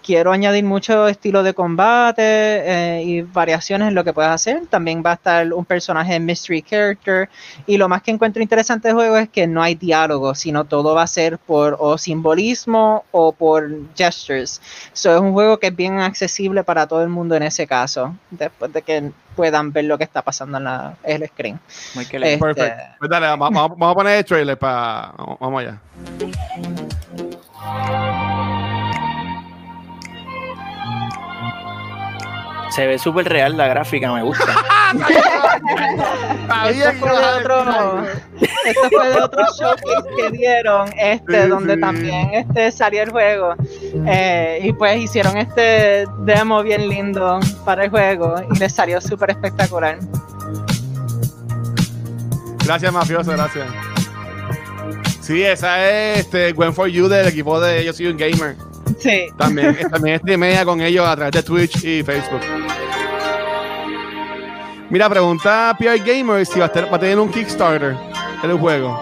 [0.04, 4.62] quiero añadir mucho estilo de combate eh, y variaciones en lo que puedes hacer.
[4.68, 7.28] También va a estar un personaje mystery character.
[7.66, 10.94] Y lo más que encuentro interesante del juego es que no hay diálogo, sino todo
[10.94, 14.62] va a ser por o simbolismo o por gestures.
[14.92, 18.14] So, es un juego que es bien accesible para todo el mundo en ese caso,
[18.30, 21.58] después de que puedan ver lo que está pasando en, la, en el screen.
[21.96, 22.82] Este, Perfecto.
[23.00, 25.14] Pues dale, vamos, vamos- a poner el trailer para.
[25.40, 25.80] Vamos allá.
[32.70, 34.44] Se ve súper real la gráfica, me gusta.
[36.70, 38.04] Esto fue de otro,
[38.64, 41.80] esto fue de otro showcase que dieron, este, Sí, donde sí.
[41.80, 43.54] también este, salió el juego.
[44.06, 49.30] Eh, y pues hicieron este demo bien lindo para el juego y les salió súper
[49.30, 49.98] espectacular.
[52.64, 53.66] Gracias, mafioso, gracias.
[55.30, 58.56] Sí, esa es este, Gwen for You del equipo de Yo Soy un Gamer.
[58.98, 59.26] Sí.
[59.38, 62.40] También, también streamea con ellos a través de Twitch y Facebook.
[64.90, 67.94] Mira, pregunta a PR Gamer si va a, ter- va a tener un Kickstarter
[68.42, 69.00] en el juego.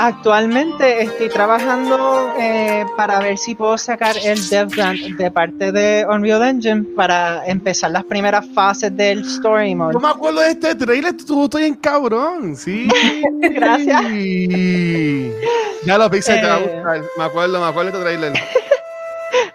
[0.00, 6.06] Actualmente estoy trabajando eh, para ver si puedo sacar el Dev Grant de parte de
[6.08, 9.94] Unreal Engine para empezar las primeras fases del Story Mode.
[9.94, 12.54] No me acuerdo de este trailer, tú estoy en cabrón.
[12.54, 12.88] Sí.
[13.40, 14.02] Gracias.
[15.84, 16.62] Ya lo Pixel te va a Eh.
[16.74, 17.02] gustar.
[17.18, 18.32] Me acuerdo, me acuerdo de este trailer.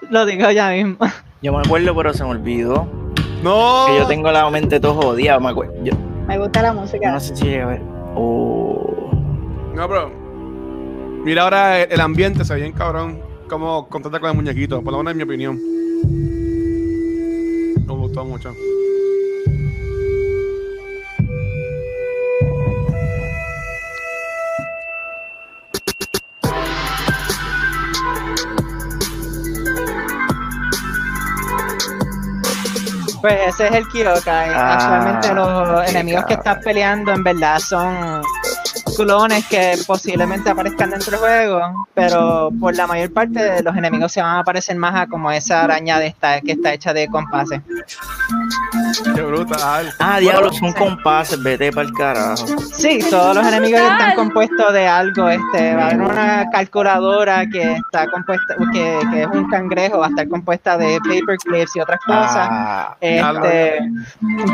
[0.09, 0.97] Lo digo ya mismo.
[1.41, 2.85] Yo me acuerdo, pero se me olvidó.
[3.43, 3.85] No.
[3.87, 5.39] Que yo tengo la mente todo jodida.
[5.39, 5.73] Me acuerdo.
[5.83, 5.93] Yo,
[6.27, 7.11] Me gusta la música.
[7.11, 7.81] no sé si llegué a ver.
[8.15, 9.09] Oh.
[9.73, 10.22] No, bro.
[11.23, 13.21] Mira ahora el, el ambiente, se ve bien cabrón.
[13.47, 15.59] Como contacta con el muñequito, por lo menos en mi opinión.
[17.85, 18.53] Me gustó mucho.
[33.21, 34.49] Pues ese es el Kyokai.
[34.53, 38.21] Ah, Actualmente los enemigos que estás peleando en verdad son
[38.95, 44.11] clones que posiblemente aparezcan dentro del juego, pero por la mayor parte de los enemigos
[44.11, 47.07] se van a parecer más a como esa araña de esta, que está hecha de
[47.07, 47.61] compases.
[49.15, 49.93] Qué brutal.
[49.99, 51.41] Ah, diablo, son compases.
[51.41, 52.45] Vete para el carajo.
[52.75, 55.29] Sí, todos los enemigos están compuestos de algo.
[55.29, 60.07] Este, va a haber una calculadora que está compuesta, que, que es un cangrejo, va
[60.07, 62.47] a estar compuesta de paperclips y otras cosas.
[62.49, 63.79] Ah, Este,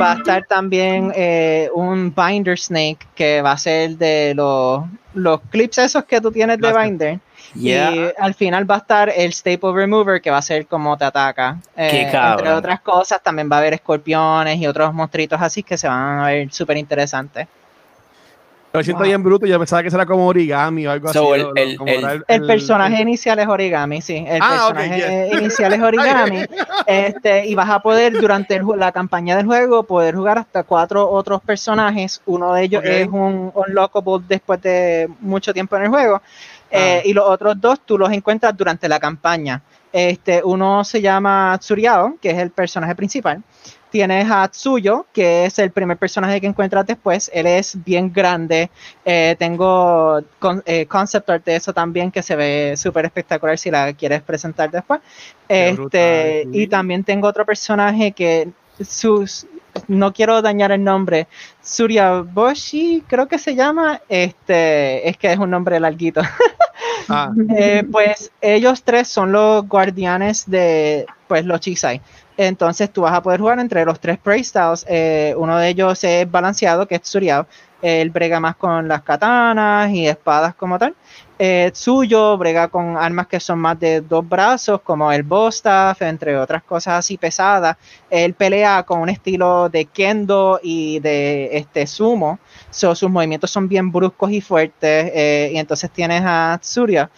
[0.02, 5.42] va a estar también eh, un binder snake que va a ser de los, los
[5.50, 6.84] clips esos que tú tienes de Gracias.
[6.86, 7.20] binder.
[7.56, 7.92] Yeah.
[7.92, 11.06] Y al final va a estar el staple remover que va a ser como te
[11.06, 11.58] ataca.
[11.76, 15.78] Qué Eh, entre otras cosas, también va a haber escorpiones y otros monstruitos así que
[15.78, 17.48] se van a ver súper interesantes.
[18.72, 21.42] Lo siento bien bruto, yo pensaba que era como origami o algo So, así.
[21.42, 24.24] el- lo- el- como el- era El personaje inicial es origami, sí.
[24.28, 26.46] El Ah, personaje inicial es origami.
[26.86, 31.42] este, y vas a poder, durante la campaña del juego, poder jugar hasta cuatro otros
[31.42, 32.22] personajes.
[32.28, 32.90] Uno de ellos Ok.
[32.92, 36.22] es un unlockable después de mucho tiempo en el juego.
[36.72, 37.08] Eh, Ah.
[37.08, 39.62] y los otros dos tú los encuentras durante la campaña.
[39.92, 43.42] Este, uno se llama Tsuriao, que es el personaje principal.
[43.90, 47.32] Tienes a Tsuyo, que es el primer personaje que encuentras después.
[47.34, 48.70] Él es bien grande.
[49.04, 53.72] Eh, tengo con- eh, concept art de eso también que se ve súper espectacular si
[53.72, 55.00] la quieres presentar después.
[55.48, 59.48] Este, y también tengo otro personaje que sus
[59.88, 61.28] no quiero dañar el nombre.
[61.62, 64.02] Suryaboshi, creo que se llama.
[64.10, 66.22] Este, es que es un nombre larguito.
[67.08, 72.02] Ah, Eh, pues ellos tres son los guardianes de pues los Chisai.
[72.38, 74.86] Entonces tú vas a poder jugar entre los tres playstyles.
[74.88, 77.48] Eh, uno de ellos es balanceado, que es Tsuriyao.
[77.82, 80.96] Él brega más con las katanas y espadas como tal.
[81.42, 86.38] Eh, Tsuyo brega con armas que son más de dos brazos, como el Bostaff, entre
[86.38, 87.78] otras cosas así pesadas.
[88.10, 92.40] Él pelea con un estilo de kendo y de este sumo.
[92.70, 95.12] So, sus movimientos son bien bruscos y fuertes.
[95.16, 97.10] eh, y entonces tienes a Tsuria.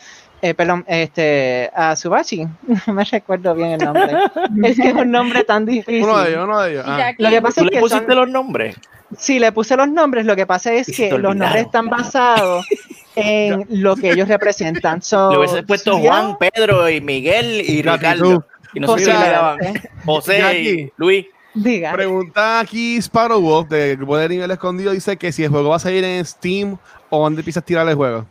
[0.44, 2.46] Eh, perdón, este, a Subachi,
[2.88, 4.12] no me recuerdo bien el nombre.
[4.70, 6.04] es que es un nombre tan difícil.
[6.04, 6.86] Uno de ellos, uno de ellos.
[6.88, 7.12] Ah.
[7.18, 8.76] Lo que pasa ¿Tú es le que pusiste son- los nombres?
[9.18, 10.26] Sí, le puse los nombres.
[10.26, 12.66] Lo que pasa es que los nombres están basados
[13.16, 15.02] en lo que ellos representan.
[15.02, 17.82] So, Le hubiese puesto Juan, Pedro y Miguel y.
[17.82, 18.46] Ricardo.
[18.74, 19.90] Y no posiblemente.
[20.06, 20.92] José y.
[20.98, 21.26] Luis.
[21.54, 21.92] Diga.
[21.92, 24.94] Pregunta aquí Sparrow Wolf del grupo de nivel escondido.
[24.94, 26.78] Dice que si el juego va a salir en Steam
[27.10, 28.26] o dónde empiezas a tirar el juego.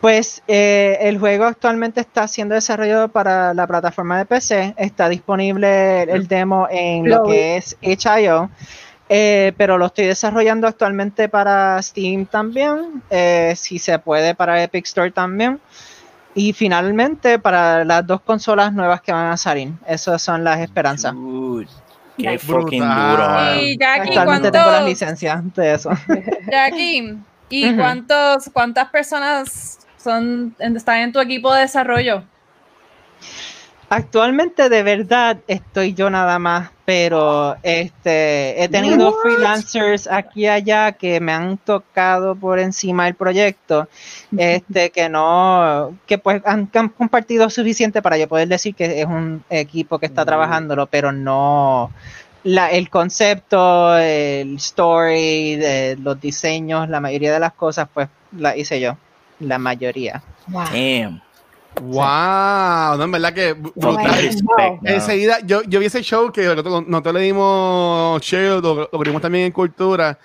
[0.00, 4.74] Pues eh, el juego actualmente está siendo desarrollado para la plataforma de PC.
[4.76, 8.50] Está disponible el demo en lo que es itch.io.
[9.08, 13.02] eh, pero lo estoy desarrollando actualmente para Steam también.
[13.10, 15.60] eh, si se puede para Epic Store también.
[16.34, 19.72] Y finalmente para las dos consolas nuevas que van a salir.
[19.86, 21.14] Esas son las esperanzas.
[21.14, 21.66] Dude,
[22.18, 23.10] qué fucking Brutal.
[23.10, 23.28] duro.
[23.28, 23.58] man.
[23.58, 25.90] y Jackie, Actualmente tengo las ¿cuántos, licencias de eso.
[26.50, 27.16] Jackie,
[27.48, 32.22] ¿y cuántos, cuántas personas son, están en tu equipo de desarrollo?
[33.88, 40.92] Actualmente de verdad estoy yo nada más, pero este he tenido freelancers aquí y allá
[40.92, 43.88] que me han tocado por encima del proyecto,
[44.36, 49.02] este que no, que pues han, que han compartido suficiente para yo poder decir que
[49.02, 51.92] es un equipo que está trabajándolo, pero no.
[52.42, 58.56] La, el concepto, el story, de los diseños, la mayoría de las cosas, pues la
[58.56, 58.96] hice yo,
[59.40, 60.22] la mayoría.
[60.46, 61.25] Damn.
[61.82, 64.30] Wow, no, en verdad que brutal.
[64.42, 64.80] no.
[64.84, 69.20] Enseguida, yo, yo vi ese show que nosotros, nosotros le dimos share, lo, lo vimos
[69.20, 70.18] también en cultura.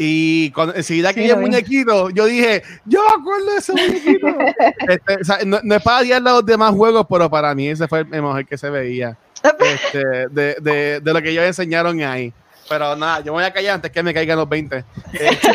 [0.00, 3.72] Y cuando enseguida que Sí, vi el muñequito, yo dije, yo me acuerdo de ese
[3.72, 4.26] muñequito.
[4.88, 7.88] Este, o sea, no, no es para odiar los demás juegos, pero para mí ese
[7.88, 9.16] fue el mejor que se veía.
[9.60, 12.32] Este, de, de, de lo que ellos enseñaron ahí.
[12.68, 14.84] Pero nada, yo me voy a callar antes que me caigan los 20.
[15.12, 15.48] Este,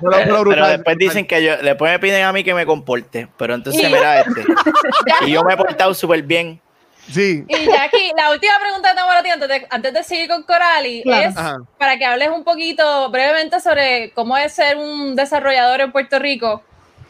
[0.00, 0.84] pero, después brutal.
[0.98, 4.20] dicen que yo, después me piden a mí que me comporte, pero entonces Y- mira
[4.20, 4.44] este.
[5.26, 6.60] Y yo me he portado súper bien.
[7.10, 7.42] Sí.
[7.48, 10.42] Y Jackie, la última pregunta que tengo para ti antes de, antes de seguir con
[10.42, 11.28] Corali Claro.
[11.30, 11.56] es Ajá.
[11.78, 16.62] para que hables un poquito brevemente sobre cómo es ser un desarrollador en Puerto Rico,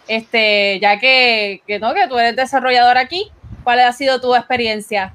[0.07, 3.29] este, ya que, que no, que tú eres desarrollador aquí.
[3.65, 5.13] ¿Cuál ha sido tu experiencia?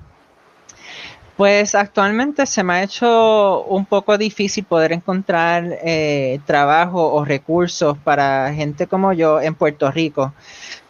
[1.36, 7.98] Pues actualmente se me ha hecho un poco difícil poder encontrar eh, trabajo o recursos
[7.98, 10.32] para gente como yo en Puerto Rico,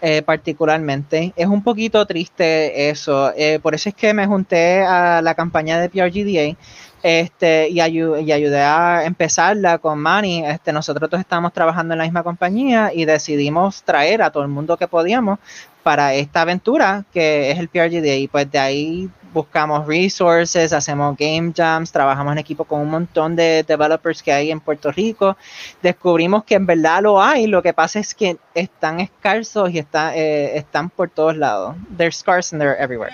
[0.02, 1.32] eh, particularmente.
[1.38, 3.32] Es un poquito triste eso.
[3.38, 6.58] eh, por eso es que me junté a la campaña de PRGDA
[7.04, 10.46] este, y, ayu- y ayudé a empezarla con Manny.
[10.46, 14.50] Este, nosotros dos estamos trabajando en la misma compañía y decidimos traer a todo el
[14.50, 15.40] mundo que podíamos
[15.84, 18.16] para esta aventura que es el PRGDA.
[18.18, 23.36] Y pues de ahí buscamos resources, hacemos game jams, trabajamos en equipo con un montón
[23.36, 25.36] de developers que hay en Puerto Rico.
[25.82, 30.15] Descubrimos que en verdad lo hay, lo que pasa es que están escasos y está,
[30.15, 31.76] eh, están por todos lados.
[31.98, 33.13] They're scarce and they're everywhere.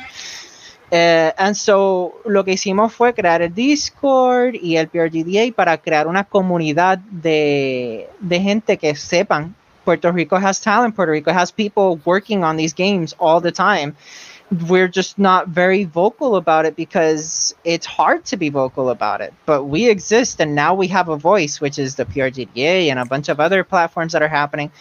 [0.92, 6.08] Eh, and so lo que hicimos fue crear el Discord y el PRGDA para crear
[6.08, 9.56] una comunidad de, de gente que sepan
[9.86, 13.96] Puerto Rico has talent, Puerto Rico has people working on these games all the time.
[14.68, 19.32] We're just not very vocal about it because it's hard to be vocal about it.
[19.46, 23.06] But we exist and now we have a voice, which is the PRGDA and a
[23.06, 24.72] bunch of other platforms that are happening.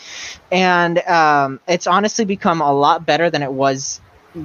[0.50, 4.00] And um, it's honestly become a lot better than it was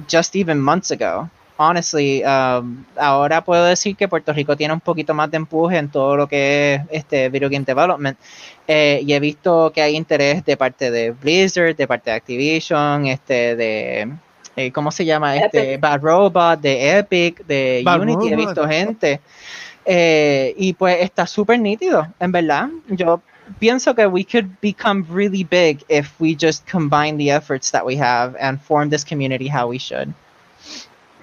[0.08, 1.30] just even months ago.
[1.58, 5.88] Honestly, um, ahora puedo decir que Puerto Rico tiene un poquito más de empuje en
[5.88, 8.18] todo lo que es este video game development.
[8.66, 13.06] Eh, y he visto que hay interés de parte de Blizzard, de parte de Activision,
[13.06, 14.18] este, de
[14.56, 15.36] eh, ¿cómo se llama?
[15.36, 15.76] Este.
[15.78, 18.46] Bad Robot, de Epic, de Bad Unity, he Robot.
[18.46, 19.20] visto gente.
[19.86, 22.68] Eh, y pues está súper nítido, en verdad.
[22.88, 23.20] Yo
[23.58, 27.96] pienso que we could become really big if we just combine the efforts that we
[27.98, 30.08] have and form this community how we should.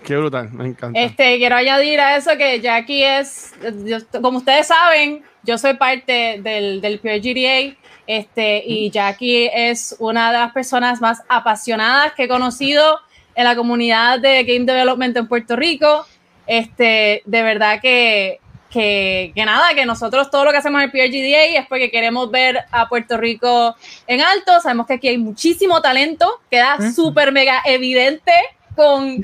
[0.04, 1.00] Qué brutal, me encanta.
[1.00, 3.54] Este, quiero añadir a eso que Jackie es,
[3.86, 7.76] yo- como ustedes saben, yo soy parte del, del PRGDA,
[8.08, 13.00] este, y Jackie es una de las personas más apasionadas que he conocido
[13.36, 16.06] en la comunidad de Game Development en Puerto Rico.
[16.48, 20.92] Este, de verdad que, que, que nada, que nosotros todo lo que hacemos en el
[20.92, 23.75] PRGDA es porque queremos ver a Puerto Rico
[24.08, 24.60] en alto.
[24.60, 26.92] Sabemos que aquí hay muchísimo talento, queda Ujú.
[26.92, 28.34] súper mega evidente
[28.75, 29.21] con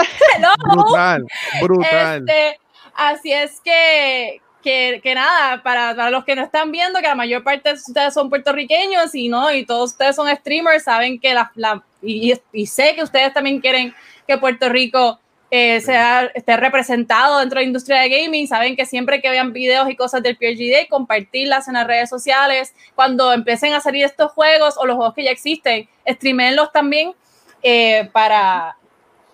[0.36, 0.48] Hello.
[0.70, 1.26] Brutal,
[1.60, 2.18] brutal.
[2.28, 2.60] Este,
[2.94, 7.14] así es que, que, que nada, para, para, los que no están viendo, que la
[7.14, 11.34] mayor parte de ustedes son puertorriqueños y no, y todos ustedes son streamers, saben que
[11.34, 13.94] la, la y, y, sé que ustedes también quieren
[14.26, 15.18] que Puerto Rico
[15.52, 18.46] eh, sea, esté representado dentro de la industria de gaming.
[18.46, 22.08] Saben que siempre que vean videos y cosas del PRG Day, compartirlas en las redes
[22.08, 22.72] sociales.
[22.94, 27.12] Cuando empiecen a salir estos juegos o los juegos que ya existen, streamenlos también
[27.62, 28.76] eh, para,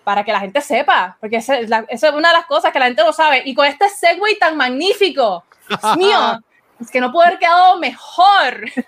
[0.07, 2.71] para que la gente sepa, porque esa es, la, esa es, una de las cosas
[2.71, 3.41] que la gente no sabe.
[3.43, 6.39] Y con este segue tan magnífico, Dios mío,
[6.79, 8.71] es que no puede haber quedado mejor.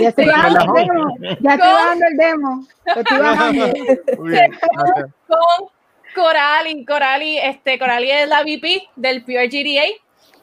[0.00, 1.16] Ya estoy bajando el demo.
[1.40, 2.66] Ya estoy bajando el demo.
[2.86, 3.66] Estoy bajando.
[5.26, 5.68] Con
[6.14, 9.82] Corali, Corali, este, Corali es la VP del PRGDA.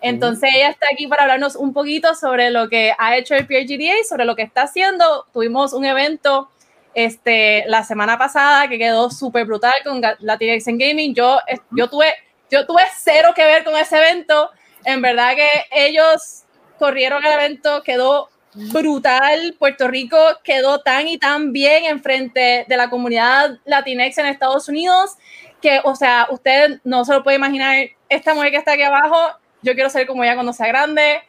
[0.01, 4.03] Entonces ella está aquí para hablarnos un poquito sobre lo que ha hecho el PRGDA,
[4.07, 5.25] sobre lo que está haciendo.
[5.33, 6.49] Tuvimos un evento
[6.93, 11.15] este, la semana pasada que quedó súper brutal con Latinx en Gaming.
[11.15, 11.39] Yo,
[11.71, 12.13] yo, tuve,
[12.49, 14.49] yo tuve cero que ver con ese evento.
[14.85, 16.43] En verdad que ellos
[16.77, 19.55] corrieron el evento, quedó brutal.
[19.57, 25.17] Puerto Rico quedó tan y tan bien enfrente de la comunidad Latinx en Estados Unidos
[25.61, 27.77] que, o sea, usted no se lo puede imaginar.
[28.09, 31.21] Esta mujer que está aquí abajo, yo quiero ser como ella cuando sea grande,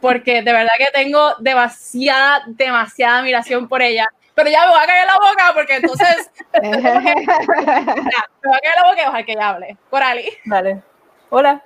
[0.00, 4.06] porque de verdad que tengo demasiada, demasiada admiración por ella
[4.36, 8.76] pero ya me voy a caer la boca porque entonces ya, me voy a caer
[8.76, 9.76] la boca y dejar que ella hable.
[9.90, 10.28] Corali.
[10.44, 10.82] Dale.
[11.30, 11.62] Hola.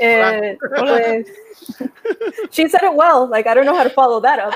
[0.00, 0.92] eh, Hola.
[0.92, 1.26] Pues,
[2.50, 3.26] she said it well.
[3.28, 4.54] Like I don't know how to follow that up.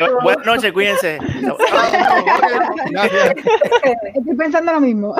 [0.22, 1.18] Buenas noches, cuídense.
[4.14, 5.14] Estoy pensando lo mismo.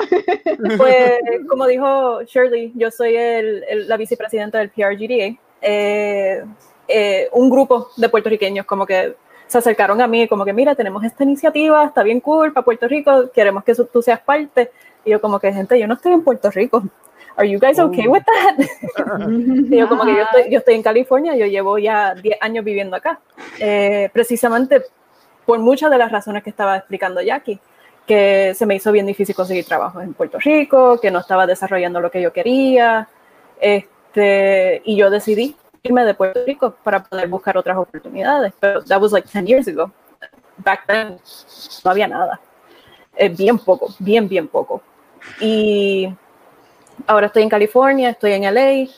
[0.77, 5.37] Pues, como dijo Shirley, yo soy el, el, la vicepresidenta del PRGDA.
[5.61, 6.43] Eh,
[6.87, 9.15] eh, un grupo de puertorriqueños como que
[9.55, 12.89] se acercaron a mí como que, mira, tenemos esta iniciativa, está bien cool para Puerto
[12.89, 14.69] Rico, queremos que tú seas parte.
[15.05, 16.83] Y yo como que, gente, yo no estoy en Puerto Rico.
[17.37, 18.59] Are you guys okay with that?
[19.29, 22.65] y yo como que yo estoy, yo estoy en California, yo llevo ya 10 años
[22.65, 23.21] viviendo acá.
[23.59, 24.81] Eh, precisamente
[25.45, 27.59] por muchas de las razones que estaba explicando Jackie,
[28.05, 32.01] que se me hizo bien difícil conseguir trabajo en Puerto Rico, que no estaba desarrollando
[32.01, 33.07] lo que yo quería.
[33.61, 38.53] Este, y yo decidí irme de Puerto Rico para poder buscar otras oportunidades.
[38.59, 39.91] Pero that was like 10 years ago.
[40.57, 41.19] Back then
[41.83, 42.39] no había nada.
[43.15, 44.81] Eh, bien poco, bien, bien poco.
[45.39, 46.13] Y
[47.07, 48.89] ahora estoy en California, estoy en LA.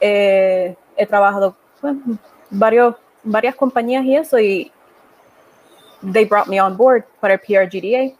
[0.00, 2.18] Eh, he trabajado con
[2.50, 4.38] varios, varias compañías y eso.
[4.38, 4.72] Y
[6.12, 8.16] they brought me on board para el PRGDA.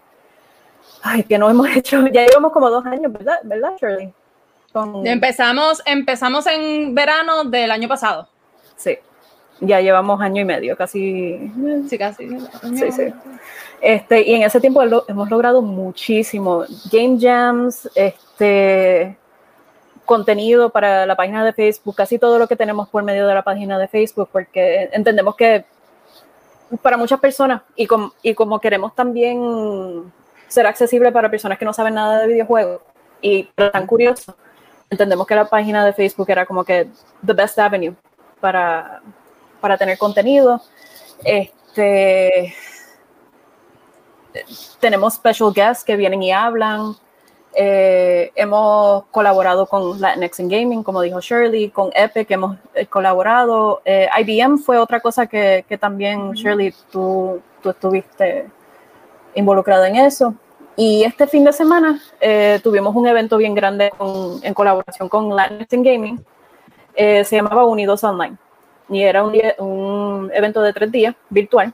[1.03, 4.13] Ay, que no hemos hecho, ya llevamos como dos años, ¿verdad, ¿verdad Shirley?
[4.73, 5.07] Con...
[5.07, 8.29] Empezamos, empezamos en verano del año pasado.
[8.77, 8.99] Sí,
[9.61, 11.53] ya llevamos año y medio, casi.
[11.89, 12.29] Sí, casi.
[12.75, 13.13] Sí, sí.
[13.81, 16.65] Este, y en ese tiempo lo, hemos logrado muchísimo.
[16.91, 19.17] Game jams, este,
[20.05, 23.43] contenido para la página de Facebook, casi todo lo que tenemos por medio de la
[23.43, 25.65] página de Facebook, porque entendemos que
[26.81, 30.13] para muchas personas, y, com, y como queremos también
[30.49, 32.81] ser accesible para personas que no saben nada de videojuegos
[33.21, 34.35] y están curiosos,
[34.93, 36.89] entendemos que la página de Facebook era como que
[37.25, 37.95] the best avenue
[38.41, 39.01] para,
[39.61, 40.61] para tener contenido.
[41.25, 42.55] Este,
[44.81, 46.95] tenemos special guests que vienen y hablan.
[47.55, 53.81] Eh, hemos colaborado con Latinx in Gaming, como dijo Shirley, con Epic hemos eh, colaborado.
[53.85, 58.47] Eh, IBM fue otra cosa que, que también, Shirley, tú, tú estuviste
[59.35, 60.35] involucrada en eso.
[60.77, 63.93] Y este fin de semana eh, tuvimos un evento bien grande
[64.43, 66.25] en colaboración con Latinx in Gaming.
[66.95, 68.37] Eh, se llamaba Unidos Online.
[68.89, 71.73] Y era un, evento de tres días, virtual,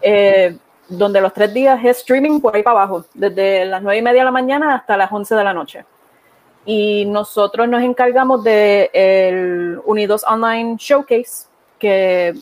[0.00, 0.56] eh,
[0.88, 4.20] donde los tres días es streaming por ahí para abajo, desde las nueve y media
[4.20, 5.84] de la mañana hasta las once de la noche.
[6.64, 11.48] Y nosotros nos encargamos del de Unidos Online Showcase,
[11.78, 12.34] que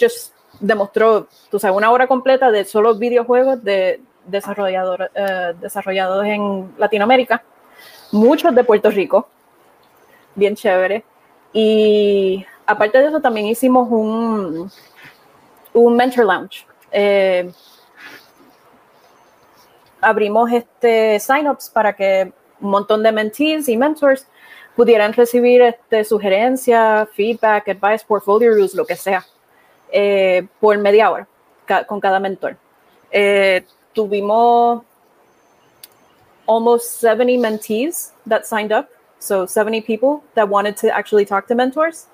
[0.00, 6.72] just demostró, tú sabes, una hora completa de solo videojuegos de desarrollador, uh, desarrollados en
[6.78, 7.42] Latinoamérica,
[8.12, 9.28] muchos de Puerto Rico,
[10.34, 11.04] bien chévere.
[11.52, 14.70] Y aparte de eso, también hicimos un,
[15.72, 16.66] un Mentor Lounge.
[16.90, 17.50] Eh,
[20.00, 24.26] abrimos este sign-ups para que un montón de mentees y mentors
[24.76, 29.24] pudieran recibir este, sugerencias, feedback, advice, portfolio reviews, lo que sea,
[29.90, 31.28] eh, por media hora
[31.64, 32.56] ca con cada mentor.
[33.10, 33.64] Eh,
[33.94, 34.82] tuvimos
[36.46, 38.90] almost 70 mentees that signed up.
[39.18, 42.08] So 70 people that wanted to actually talk to mentors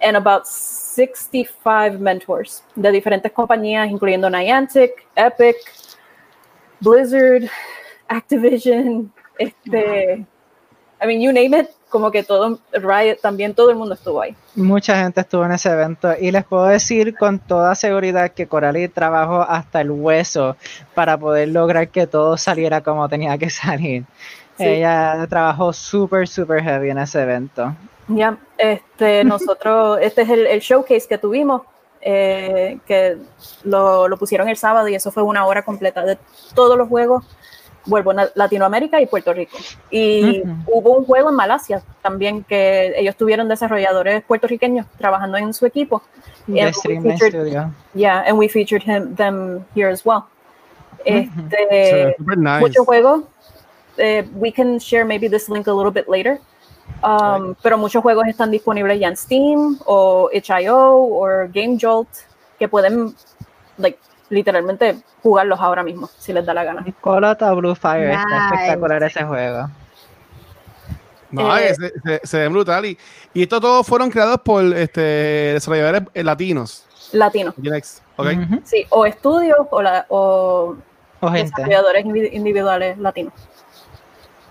[0.00, 5.56] and about 65 mentors de diferentes compañías, incluyendo Niantic, Epic,
[6.80, 7.50] Blizzard,
[8.08, 10.24] Activision, este,
[11.00, 14.34] I mean, you name it, como que todo, Riot, también todo el mundo estuvo ahí.
[14.54, 18.88] Mucha gente estuvo en ese evento y les puedo decir con toda seguridad que Coralie
[18.88, 20.56] trabajó hasta el hueso
[20.94, 24.04] para poder lograr que todo saliera como tenía que salir.
[24.56, 24.64] Sí.
[24.64, 27.74] Ella trabajó súper, súper heavy en ese evento.
[28.08, 31.62] Ya, este, nosotros, este es el, el showcase que tuvimos,
[32.00, 33.16] eh, que
[33.64, 36.18] lo, lo pusieron el sábado y eso fue una hora completa de
[36.54, 37.24] todos los juegos,
[37.88, 39.56] vuelvo, na- Latinoamérica y Puerto Rico.
[39.90, 40.52] Y Ujú.
[40.72, 46.02] hubo un juego en Malasia también que ellos tuvieron desarrolladores puertorriqueños trabajando en su equipo.
[46.46, 47.70] Featured- Studio.
[47.94, 50.24] Yeah, and we featured him, them here as well.
[51.04, 52.60] Este, ve super nice.
[52.60, 53.22] muchos juegos.
[54.00, 56.38] eh, we can share maybe this link a little bit later.
[57.02, 62.08] Um, Pero muchos juegos están disponibles ya en Steam o itch.io o Game Jolt
[62.58, 63.14] que pueden,
[63.76, 63.98] like,
[64.30, 66.84] literalmente jugarlos ahora mismo si les da la gana.
[67.02, 69.70] Call of the Blue Fire está espectacular ese juego.
[71.30, 72.86] No, Eh, se, se- se ven brutal.
[72.86, 72.98] Y,
[73.34, 75.00] y estos todos fueron creados por este,
[75.54, 76.84] desarrolladores eh, latinos.
[77.12, 78.26] Latino, Genex, ¿ok?
[78.42, 78.60] Ujú.
[78.64, 80.76] sí, o estudios o, la- o
[81.20, 81.50] O gente.
[81.50, 83.32] desarrolladores indivi- individuales latinos.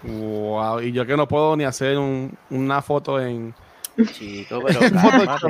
[0.04, 3.54] Wow, y yo que no puedo ni hacer un- una foto en.
[4.06, 4.80] Chico, pero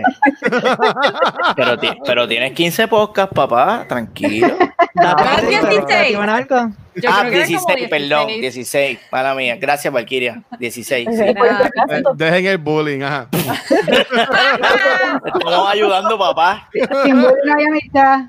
[1.56, 4.56] pero, ti- pero tienes 15 podcasts, papá, tranquilo.
[4.94, 5.86] Pero prisa, 16.
[5.88, 6.72] ¿reciben algo?
[6.96, 8.42] Yo ah, creo que era 16, como perdón, 16.
[8.42, 9.58] 16, mala mía.
[9.60, 10.42] Gracias, Valkyria.
[10.60, 11.10] 16.
[11.12, 11.24] sí.
[11.38, 11.70] Ah,
[12.16, 13.28] dejen el bullying, ajá.
[15.26, 16.70] Estamos ayudando, papá.
[17.04, 18.20] Sin bullying no hay amistad.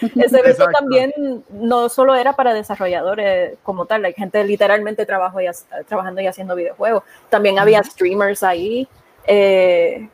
[0.00, 0.78] Ese evento Exacto.
[0.78, 1.12] también
[1.50, 5.46] no solo era para desarrolladores como tal, hay gente literalmente trabajó y,
[5.88, 7.02] trabajando y haciendo videojuegos.
[7.30, 8.88] También había streamers ahí,
[9.26, 10.08] eh,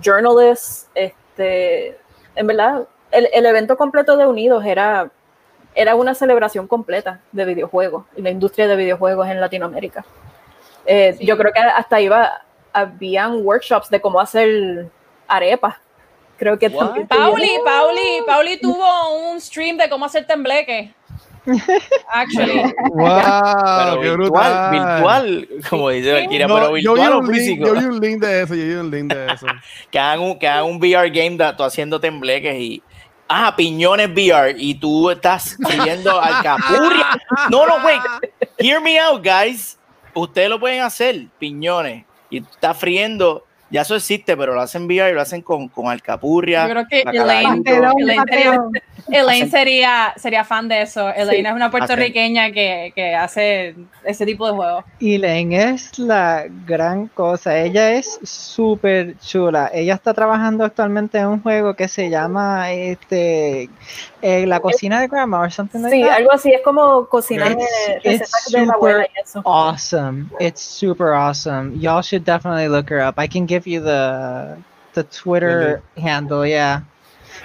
[0.00, 1.98] journalists, este,
[2.34, 5.10] en verdad, el, el evento completo de Unidos era,
[5.74, 10.04] era una celebración completa de videojuegos y la industria de videojuegos en Latinoamérica.
[10.86, 11.26] Eh, Sí.
[11.26, 12.42] Yo creo que hasta iba,
[12.72, 14.88] habían workshops de cómo hacer
[15.26, 15.76] arepas.
[16.36, 17.04] Creo que Pauli,
[17.64, 20.92] Pauli, Pauli tuvo un stream de cómo hacer tembleque.
[22.08, 22.74] Actually.
[22.92, 23.20] ¡Wow!
[23.78, 24.70] Pero ¡Qué virtual, brutal!
[24.70, 27.66] virtual, como dice Valkyria, No, pero yo, vi virtual o un link, físico.
[27.66, 29.46] yo vi un link de eso, yo vi un link de eso.
[29.90, 32.82] Que hagan un, que hagan un VR game de tú haciendo tembleques y.
[33.26, 37.06] Ah, piñones VR y tú estás siguiendo alcapurria.
[37.50, 38.00] No, no, wait.
[38.58, 39.78] Hear me out, guys.
[40.14, 42.04] Ustedes lo pueden hacer, piñones.
[42.30, 43.44] Y tú estás friendo.
[43.70, 46.66] Ya eso existe, pero lo hacen VR y lo hacen con, con alcapurria.
[46.68, 47.00] Yo creo que.
[47.00, 47.64] Elaine.
[49.12, 51.08] Elaine sería, sería fan de eso.
[51.10, 51.50] Elaine Sí.
[51.50, 53.74] es una puertorriqueña que, que hace
[54.04, 54.84] ese tipo de juegos.
[55.00, 57.58] Elaine es la gran cosa.
[57.58, 59.70] Ella es súper chula.
[59.74, 63.68] Ella está trabajando actualmente en un juego que se llama este
[64.22, 66.16] eh, La cocina de grandma or something like Sí, that.
[66.16, 67.66] algo así, es como cocinar It's-
[68.02, 69.42] it's recetas de la abuela y eso.
[69.44, 70.26] awesome.
[70.40, 71.78] It's super awesome.
[71.78, 73.18] Y'all should definitely look her up.
[73.18, 74.56] I can give you the
[74.94, 76.46] the Twitter handle.
[76.48, 76.82] Yeah,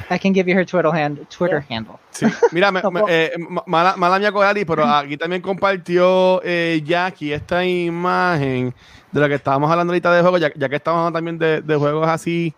[0.10, 1.98] I can give you her Twitter hand Twitter handle.
[2.12, 2.26] Sí.
[2.52, 7.34] Mira, me- me- eh, ma- mala, mala mía Cogali, pero aquí también compartió eh, Jackie
[7.34, 8.74] esta imagen
[9.12, 11.62] de lo que estábamos hablando ahorita de juegos, ya, ya que estamos hablando también de,
[11.62, 12.54] de juegos así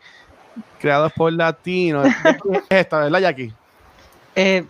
[0.80, 2.08] creados por latinos.
[2.70, 3.54] Es esta, ¿verdad, Jackie?
[4.36, 4.64] Eh,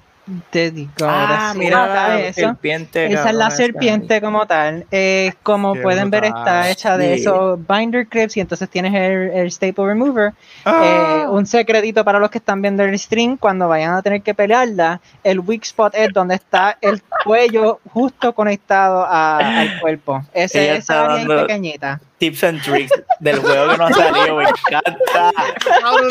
[0.50, 2.42] te digo, Ah, ahora sí, mira, eso.
[2.42, 3.12] serpiente.
[3.12, 4.86] Esa es la serpiente como tal.
[4.92, 7.22] Eh, como Qué pueden ver, está hecha de Sí.
[7.22, 10.34] esos binder clips y entonces tienes el, el staple remover.
[10.64, 11.24] Ah.
[11.24, 14.34] Eh, un secretito para los que están viendo el stream, cuando vayan a tener que
[14.34, 20.24] pelearla, el weak spot es donde está el cuello justo conectado a- al cuerpo.
[20.34, 22.00] Ese, esa área dando- pequeñita.
[22.22, 25.32] Tips and tricks del juego que no ha salido, me encanta.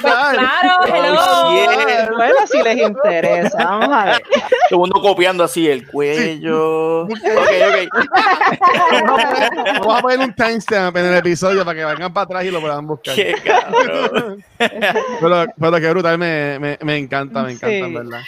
[0.01, 1.21] Claro, hello.
[1.21, 2.11] Oh, yeah.
[2.17, 4.23] Bueno, si les interesa, vamos a ver.
[4.23, 7.03] Todo el mundo copiando así el cuello.
[7.05, 8.07] Ok, ok.
[8.91, 12.25] Vamos a poner- Vamos a poner un timestamp en el episodio para que vayan para
[12.25, 13.15] atrás y lo puedan buscar.
[13.15, 14.45] Qué cabrón.
[14.59, 17.75] Pero, pero qué brutal, me, me, me encanta, me encanta, Sí.
[17.83, 18.21] en verdad.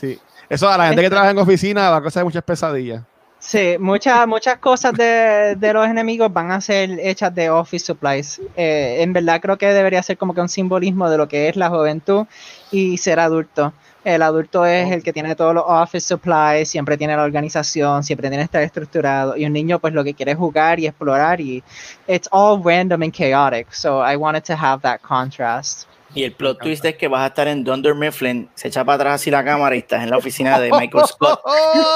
[0.00, 0.18] Sí.
[0.50, 3.02] Eso a la gente que trabaja en oficina va a causar muchas pesadillas.
[3.44, 8.40] Sí, muchas, muchas cosas de, de los enemigos van a ser hechas de office supplies.
[8.56, 11.56] Eh, en verdad creo que debería ser como que un simbolismo de lo que es
[11.56, 12.26] la juventud
[12.70, 13.72] y ser adulto.
[14.04, 18.28] El adulto es el que tiene todos los office supplies, siempre tiene la organización, siempre
[18.28, 19.36] tiene que estar estructurado.
[19.36, 21.64] Y un niño pues lo que quiere es jugar y explorar y
[22.06, 23.72] it's all random and chaotic.
[23.72, 25.88] So I wanted to have that contrast.
[26.14, 28.96] Y el plot twist es que vas a estar en Dunder Mifflin, se echa para
[28.96, 31.40] atrás así la cámara y estás en la oficina de Michael Scott.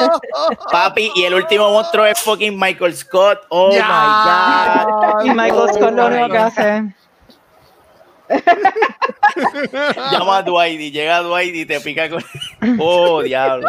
[0.72, 3.40] Papi, y el último monstruo es fucking Michael Scott.
[3.50, 5.24] Oh my god.
[5.26, 6.84] Y Michael Scott lo único que hace
[10.10, 12.24] Llama a Dwight y llega Dwight y te pica con.
[12.78, 13.68] Oh, diablo.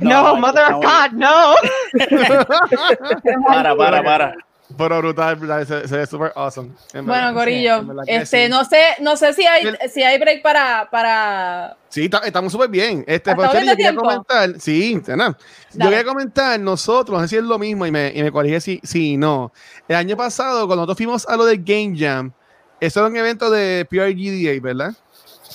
[0.00, 1.54] No, Mother of God, no.
[3.48, 4.34] Para, para, para.
[4.76, 6.70] Pero brutal, se, se ve súper awesome.
[6.94, 7.04] en.
[7.04, 8.50] Bueno, Corillo, este, sí.
[8.50, 11.76] no sé, no sé si hay, si hay break para, para.
[11.88, 13.04] Sí, ta- estamos súper bien.
[13.06, 15.36] Este, ¿Hasta pero, yo quería comentar, sí, nada.
[15.72, 18.60] Yo quería comentar, nosotros, no sé si es lo mismo y me, y me corrige
[18.60, 19.52] si, si no.
[19.88, 22.32] El año pasado, cuando nosotros fuimos a lo de Game Jam,
[22.80, 24.92] eso era un evento de PRGDA, ¿verdad?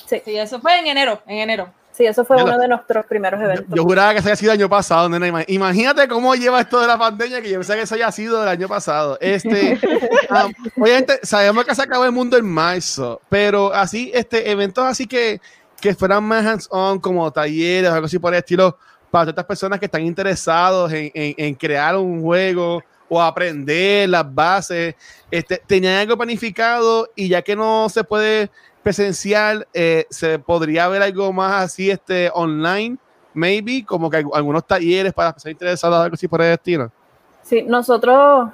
[0.08, 1.74] Sí, eso fue en enero, en enero.
[1.96, 3.68] Sí, eso fue uno de nuestros primeros eventos.
[3.74, 5.28] yo juraba que eso había sido el año pasado, nena.
[5.30, 8.44] Ima- Imagínate cómo lleva esto de la pandemia, que yo pensaba que eso haya sido
[8.44, 9.18] el año pasado.
[9.22, 9.80] Este,
[10.30, 15.08] um, obviamente, sabemos que se acabó el mundo en marzo, pero así, este, eventos así
[15.08, 15.40] que,
[15.80, 18.78] que fueran más hands-on, como talleres o algo así por el estilo,
[19.10, 24.26] para estas personas que están interesados en, en- en crear un juego o aprender las
[24.34, 24.96] bases,
[25.32, 28.50] este, tenían algo planificado y ya que no se puede
[28.86, 32.98] presencial, eh, se podría ver algo más así este online,
[33.34, 36.92] maybe, como que alg- algunos talleres para personas interesadas, algo así por el estilo.
[37.42, 38.50] Sí, nosotros,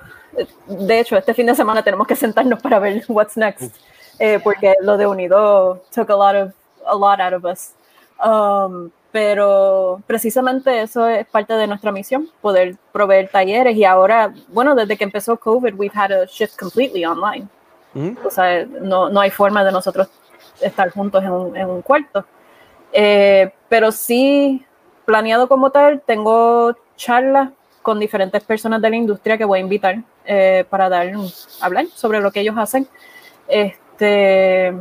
[0.68, 3.76] de hecho, este fin de semana tenemos que sentarnos para ver what's next,
[4.20, 6.54] eh, porque lo de Unido took a lot of
[6.88, 7.74] a lot out of us.
[8.24, 14.76] Um, pero precisamente eso es parte de nuestra misión, poder proveer talleres y ahora, bueno,
[14.76, 17.50] desde que empezó COVID, we've had a shift completely online.
[17.94, 18.16] Ujú.
[18.26, 20.08] O sea, no, no hay forma de nosotros
[20.62, 22.26] estar juntos en un, en un cuarto.
[22.94, 24.66] Eh, pero sí,
[25.06, 27.50] planeado como tal, tengo charlas
[27.82, 31.12] con diferentes personas de la industria que voy a invitar eh, para dar,
[31.62, 32.88] hablar sobre lo que ellos hacen.
[33.48, 34.74] Este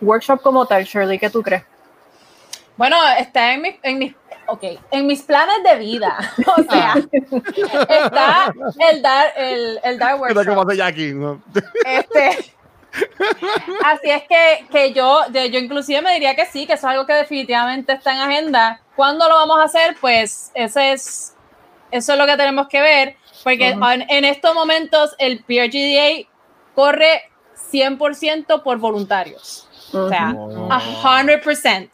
[0.00, 1.64] workshop como tal, Shirley, ¿qué tú crees?
[2.76, 4.14] Bueno, está en, mi- en mis,
[4.46, 4.62] ok,
[4.92, 6.16] en mis planes de vida.
[6.56, 6.94] O sea,
[7.88, 8.52] está
[8.90, 10.68] el dar, el, el dar ¿Qué tal como workshop.
[10.70, 11.12] hace Jackie?
[11.14, 11.42] ¿no?
[11.84, 12.52] Este,
[13.84, 16.92] así es que, que yo, yo, yo inclusive me diría que sí, que eso es
[16.92, 18.80] algo que definitivamente está en agenda.
[18.96, 19.96] ¿Cuándo lo vamos a hacer?
[20.00, 21.34] Pues ese es,
[21.90, 26.28] eso es lo que tenemos que ver, porque en, en estos momentos el PRGDA
[26.74, 27.30] corre
[27.72, 29.68] 100% por voluntarios.
[29.92, 30.68] O sea, Ujú.
[30.70, 31.90] a 100%.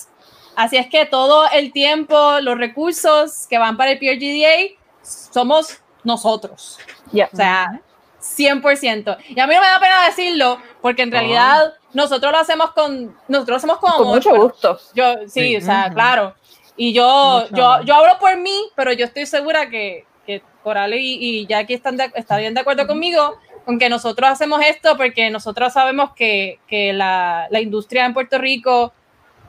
[0.56, 6.78] Así es que todo el tiempo, los recursos que van para el PRGDA somos nosotros.
[7.12, 7.28] Yeah.
[7.32, 7.80] O sea,
[8.20, 9.18] 100%.
[9.28, 13.16] Y a mí no me da pena decirlo, porque en realidad nosotros lo hacemos con,
[13.26, 14.78] nosotros lo hacemos con, con amor, mucho gusto.
[14.94, 15.56] Yo, sí, Sí.
[15.56, 16.34] o sea, claro.
[16.76, 17.86] Y yo, Mucho yo, amor.
[17.86, 21.96] yo hablo por mí, pero yo estoy segura que, que Coral y, y Jackie están,
[21.96, 26.92] de- estarían de acuerdo conmigo con que nosotros hacemos esto porque nosotros sabemos que, que
[26.92, 28.92] la, la industria en Puerto Rico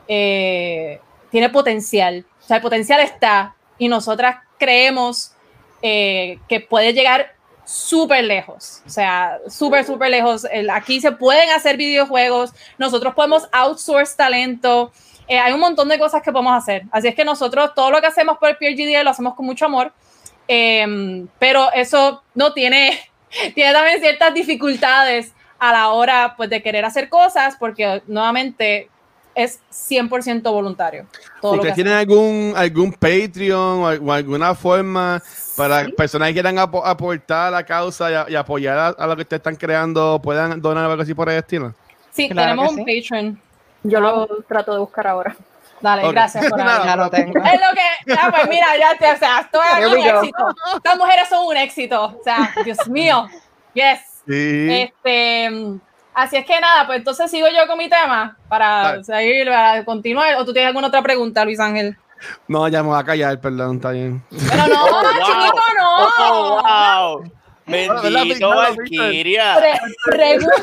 [0.08, 2.24] eh, tiene potencial.
[2.40, 5.32] O sea, el potencial está y nosotras creemos
[5.82, 7.35] eh, que puede llegar
[7.66, 8.80] súper lejos.
[8.86, 10.46] O sea, súper, súper lejos.
[10.72, 14.92] Aquí se pueden hacer videojuegos, nosotros podemos outsource talento.
[15.28, 16.84] eh, hay un montón de cosas que podemos hacer.
[16.92, 19.66] Así es que nosotros todo lo que hacemos por el PRGDA lo hacemos con mucho
[19.66, 19.92] amor.
[20.48, 23.00] Em, pero eso no tiene,
[23.54, 28.88] tiene también ciertas dificultades a la hora pues, de querer hacer cosas, porque nuevamente
[29.36, 31.06] es 100% voluntario.
[31.40, 35.22] Todo lo que ¿Ustedes tienen algún, algún Patreon o, al- o alguna forma
[35.56, 39.06] para personas que quieran apo- aportar a la causa y, a- y apoyar a, a
[39.06, 41.74] lo que ustedes están creando, puedan donar algo así por el estilo?
[42.10, 43.40] Sí, Claro tenemos un Patreon.
[43.84, 45.36] Yo lo trato de buscar ahora.
[45.80, 46.12] Dale, Ok.
[46.12, 46.58] gracias por.
[46.64, 47.38] Ya lo tengo.
[47.38, 50.46] Es lo que, ah, pues mira, ya te, o sea, esto es Here un éxito.
[50.76, 52.04] Estas mujeres son un éxito.
[52.18, 53.26] O sea, Dios mío.
[53.74, 54.00] Yes.
[54.26, 54.68] Sí.
[54.72, 55.80] Este, mm,
[56.16, 59.04] así es que nada, pues entonces sigo yo con mi tema para Dale.
[59.04, 60.34] seguir, para continuar.
[60.38, 61.96] ¿O tú tienes alguna otra pregunta, Luis Ángel?
[62.48, 64.22] No, ya me voy a callar, perdón, está bien.
[64.30, 65.12] Pero no, Oh, wow.
[65.26, 66.08] chiquito, no.
[66.18, 67.32] Oh, wow.
[67.66, 68.48] ¿verdad, Bendito?
[68.48, 69.56] Valkyria.
[69.58, 69.80] Pre-
[70.16, 70.54] pregunta,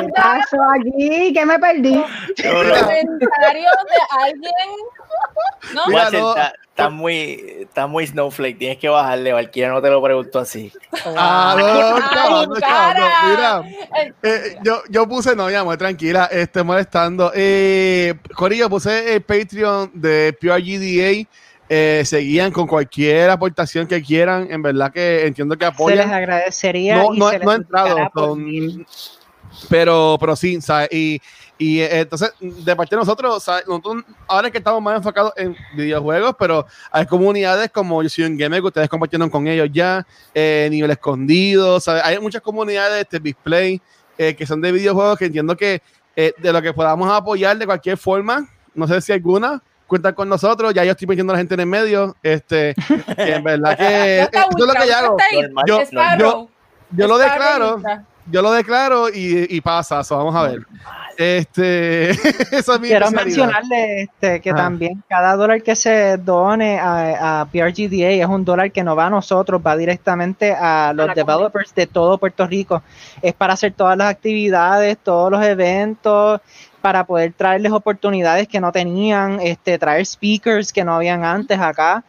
[0.00, 1.32] ¿Qué pasó aquí?
[1.32, 1.94] ¿Qué me perdí?
[2.42, 4.70] comentarios de alguien.
[5.74, 5.82] ¿No?
[5.86, 6.34] Mira, no.
[6.78, 8.58] Está, muy, está muy snowflake.
[8.58, 9.32] Tienes que bajarle.
[9.32, 10.72] Valkyria no te lo preguntó así.
[11.16, 13.00] Ah, no, Ay, chavando, cara.
[13.00, 13.64] chavando.
[13.64, 17.32] Mira, eh, yo, yo puse, no, ya, muy tranquila, este, molestando.
[17.34, 21.28] Eh, Corillo, puse el Patreon de PRGDA.
[21.70, 24.48] Eh, seguían con cualquier aportación que quieran.
[24.50, 26.12] En verdad que entiendo que Se les apoyan.
[26.12, 26.96] agradecería.
[26.96, 27.96] No, y no, se les no he entrado.
[29.68, 30.88] pero, pero sí, ¿sabes?
[30.92, 31.20] Y,
[31.58, 33.66] y eh, entonces, de parte de nosotros, ¿sabes?
[33.66, 38.24] nosotros, ahora es que estamos más enfocados en videojuegos, pero hay comunidades como Yo soy
[38.24, 42.02] un gamer que ustedes compartieron con ellos ya, eh, nivel escondido, ¿sabes?
[42.04, 43.82] Hay muchas comunidades de display
[44.16, 45.82] eh, que son de videojuegos que entiendo que
[46.14, 50.28] eh, de lo que podamos apoyar de cualquier forma, no sé si alguna, cuentan con
[50.28, 52.74] nosotros, ya yo estoy metiendo a la gente en el medio, este,
[53.16, 54.96] que en verdad que Ya eso está es lo que yo
[56.00, 56.50] hago.
[56.90, 57.82] lo declaro.
[58.30, 60.66] Yo lo declaro y, y pasa, so, vamos a ver.
[61.16, 62.10] Este,
[62.56, 64.58] esa es mi Quiero mencionarle este, que Ajá.
[64.58, 69.06] también cada dólar que se done a, a PRGDA es un dólar que no va
[69.06, 72.82] a nosotros, va directamente a los developers de todo Puerto Rico.
[73.20, 76.40] Es para hacer todas las actividades, todos los eventos,
[76.80, 82.04] para poder traerles oportunidades que no tenían, este, traer speakers que no habían antes acá.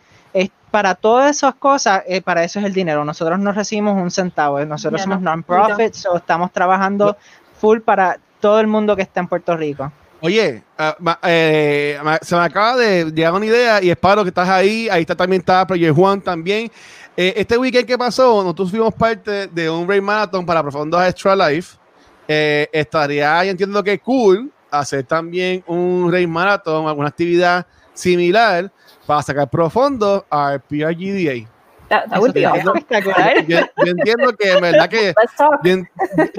[0.69, 3.03] Es para todas esas cosas, eh, para eso es el dinero.
[3.03, 7.17] Nosotros no recibimos un centavo, eh, nosotros somos no, non-profit, so estamos trabajando
[7.59, 9.91] full para todo el mundo que está en Puerto Rico.
[10.21, 10.63] Oye,
[10.99, 14.87] ma- eh, ma- se me acaba de llegar una idea y espero que estás ahí.
[14.89, 16.69] Ahí está también está Project Juan también.
[17.17, 21.35] Eh, este weekend que pasó, nosotros fuimos parte de un Rain Marathon para Profundos Extra
[21.35, 21.77] Life.
[22.27, 28.71] Eh, estaría, yo entiendo que cool hacer también un Rain Marathon, alguna actividad similar
[29.09, 31.49] para sacar profundo al PRGDA.
[31.89, 33.43] That, that Eso would be espectacular.
[33.47, 35.59] Yo, yo entiendo que en verdad que Let's talk.
[35.63, 35.77] yo,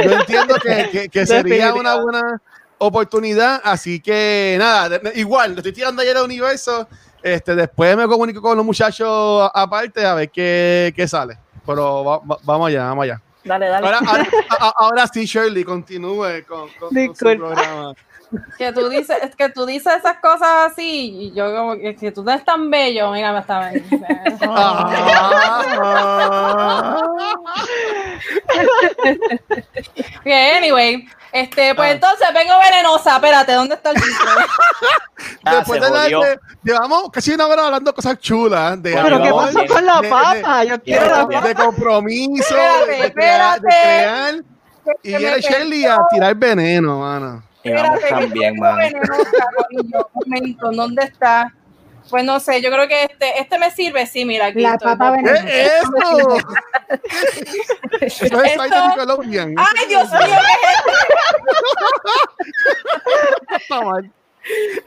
[0.05, 2.41] yo entiendo que, que- que sería una buena
[2.79, 6.87] oportunidad, así que nada, igual, le estoy tirando ayer al universo,
[7.21, 12.05] este, después me comunico con los muchachos a- aparte a ver qué, qué sale, pero
[12.05, 13.21] va- va- vamos allá, vamos allá.
[13.43, 13.85] Dale, dale.
[13.85, 17.95] Ahora, ahora, a- a- ahora sí, Shirley, continúe con, con- con su programa.
[18.59, 22.13] Que tú dices, es que tú dices esas cosas así, y yo como que, que
[22.13, 23.71] tú no eres tan bello, mira, me está
[24.43, 24.91] Ah,
[30.21, 30.27] Ok,
[30.59, 31.93] anyway, este, pues Ah.
[31.93, 33.97] entonces vengo venenosa, espérate, ¿dónde está el?
[35.45, 39.61] Ah, después de darle- llevamos casi una hora hablando cosas chulas de Pero ¿qué pasa
[39.61, 39.67] bien.
[39.73, 40.65] con la de- de- papa?
[40.65, 41.41] Yo quiero la bien.
[41.41, 41.49] papa.
[41.49, 44.41] de compromiso, Espérate, de, de crear, de espérate.
[44.41, 44.45] crear.
[45.03, 45.93] Y viene perdió.
[45.95, 47.43] a tirar veneno, mano.
[47.63, 48.77] Y vamos también, man.
[48.77, 50.11] venenosa, corillo.
[50.15, 51.55] Un momento, ¿dónde está?
[52.09, 54.93] Pues no sé, yo creo que este, este me sirve, sí, mira, aquí La estoy.
[54.93, 55.45] papa venenosa.
[55.45, 56.37] ¿Qué es eso?
[58.01, 59.55] Eso es Esto- de Nickelodeon.
[59.59, 60.21] Ay, Dios mío,
[63.51, 64.05] ¿qué es Está mal.
[64.05, 64.15] esto?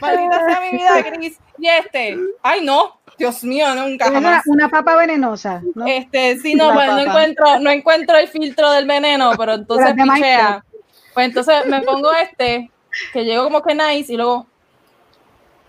[0.01, 1.38] Maldita sea mi vida gris.
[1.59, 4.43] Y este, ay no, Dios mío, nunca Es una, jamás.
[4.47, 5.61] una papa venenosa.
[5.76, 5.86] ¿no?
[5.86, 10.65] Este, sí, no, pues no encuentro, no encuentro el filtro del veneno, pero entonces pichea.
[11.14, 12.72] Pues entonces me pongo este,
[13.11, 14.47] que llegó como que nice, y luego,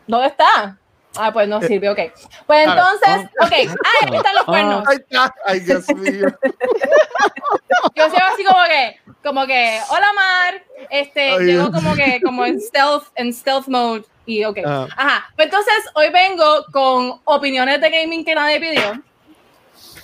[0.07, 0.78] ¿dónde está?
[1.16, 1.99] Ah, pues no sirve, ok.
[2.47, 3.53] Pues entonces, ok,
[3.84, 4.84] ah, aquí están los cuernos.
[4.88, 5.34] Ay, está.
[5.47, 6.26] Ay, Dios mío.
[7.95, 11.70] Yo llego así como que, como que, hola Mar, este, Dios.
[11.70, 14.59] como que, como en stealth, en stealth mode, y ok.
[14.64, 14.88] Ajá.
[14.97, 19.03] Ajá, pues entonces hoy vengo con opiniones de gaming que nadie pidió.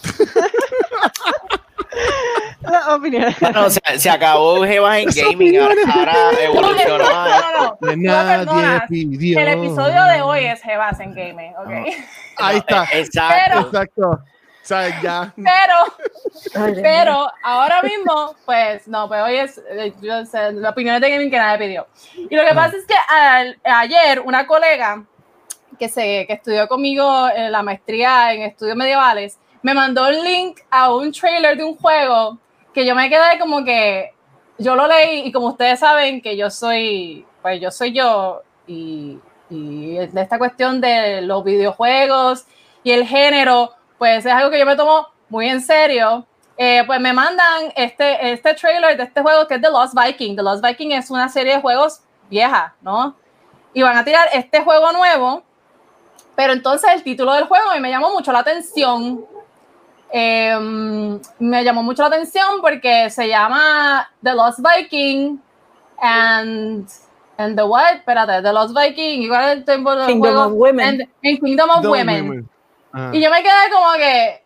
[2.61, 3.35] La opinión.
[3.41, 7.05] Bueno, se, se acabó Jebas en gaming, ahora, evolucionó.
[7.81, 8.81] No, no, no.
[8.89, 9.41] Pidió.
[9.41, 11.95] El episodio de hoy es Jebas en gaming, ok.
[12.37, 12.85] Ahí está.
[12.93, 13.45] Exacto.
[13.47, 14.11] Pero- Exacto.
[14.63, 15.33] O sea, ya.
[15.37, 21.11] Pero, pero ahora mismo, pues no, pues hoy es eh, yo sé, la opinión de
[21.11, 21.87] gaming que nadie pidió.
[22.15, 25.03] Y lo que pasa es que al- ayer una colega
[25.79, 30.61] que, se, que estudió conmigo en la maestría en estudios medievales me mandó el link
[30.71, 32.39] a un trailer de un juego
[32.73, 34.15] que yo me quedé como que
[34.59, 39.19] yo lo leí y como ustedes saben que yo soy, pues yo soy yo y,
[39.49, 42.47] y de esta cuestión de los videojuegos
[42.83, 46.27] y el género, pues es algo que yo me tomo muy en serio.
[46.57, 50.37] Eh, pues me mandan este, este trailer de este juego que es The Lost Viking.
[50.37, 53.17] The Lost Viking es una serie de juegos vieja, ¿no?
[53.73, 55.43] Y van a tirar este juego nuevo,
[56.37, 59.25] pero entonces el título del juego me llamó mucho la atención.
[60.13, 65.41] Eh, me llamó mucho la atención porque se llama The Lost Viking
[66.01, 66.89] and,
[67.37, 67.97] and the what?
[67.97, 69.23] Espérate, The Lost Viking.
[69.23, 70.47] ¿y cuál es el tiempo del Kingdom juego?
[70.47, 70.89] of Women.
[70.89, 72.29] And- and Kingdom of Don't Women.
[72.29, 72.51] women.
[73.15, 74.43] Y yo me quedé como que,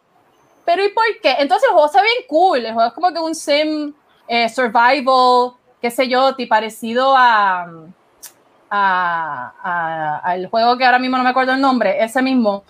[0.66, 1.36] pero ¿y por qué?
[1.38, 3.94] Entonces el juego está bien cool, el juego es como que un sim
[4.28, 7.62] eh, survival, qué sé yo, ti parecido a,
[8.70, 12.64] a, a- al juego que ahora mismo no me acuerdo el nombre, ese mismo.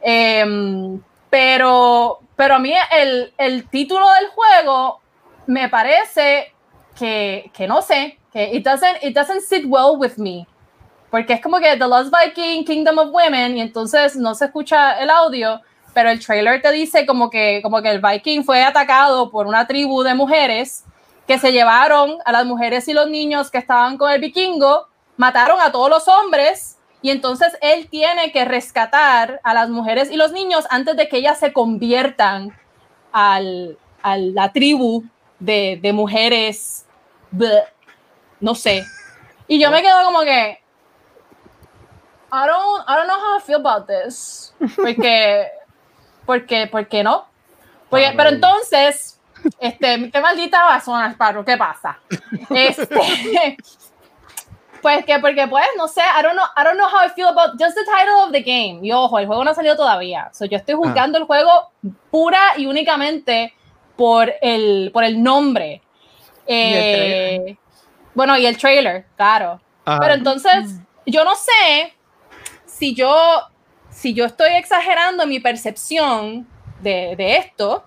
[0.00, 1.00] Em,
[1.32, 5.00] pero, pero a mí el, el título del juego
[5.46, 6.52] me parece
[6.94, 10.46] que, que no sé, que it doesn't, it doesn't sit well with me.
[11.10, 15.00] Porque es como que The Lost Viking, Kingdom of Women, y entonces no se escucha
[15.00, 15.62] el audio,
[15.94, 19.66] pero el trailer te dice como que, como que el Viking fue atacado por una
[19.66, 20.84] tribu de mujeres
[21.26, 25.62] que se llevaron a las mujeres y los niños que estaban con el vikingo, mataron
[25.62, 30.32] a todos los hombres, y entonces él tiene que rescatar a las mujeres y los
[30.32, 32.56] niños antes de que ellas se conviertan
[33.12, 35.04] al, a la tribu
[35.38, 36.86] de, de mujeres,
[37.30, 37.64] bleh,
[38.40, 38.84] no sé.
[39.48, 40.60] Y yo me quedo como que,
[42.32, 44.54] I don't, I don't know how I feel about this.
[44.76, 45.48] Porque,
[46.24, 47.26] porque, ¿por qué no?
[47.90, 49.18] Porque, pero entonces,
[49.58, 51.98] Este, qué maldita basona, Sparrow, ¿qué pasa?
[52.50, 53.56] Este,
[54.82, 57.28] pues que, porque pues, no sé, I don't know, I don't know how I feel
[57.28, 58.80] about just the title of the game.
[58.82, 60.28] Y ojo, el juego no ha salido todavía.
[60.32, 61.70] So, yo estoy juzgando el juego
[62.10, 63.54] pura y únicamente
[63.96, 65.80] por el, por el nombre.
[66.48, 67.56] Eh,
[68.12, 69.60] bueno, y el trailer, claro.
[69.84, 70.00] Ajá.
[70.00, 71.94] Pero entonces, yo no sé
[72.66, 73.14] si yo,
[73.88, 76.48] si yo estoy exagerando mi percepción
[76.80, 77.84] de, de esto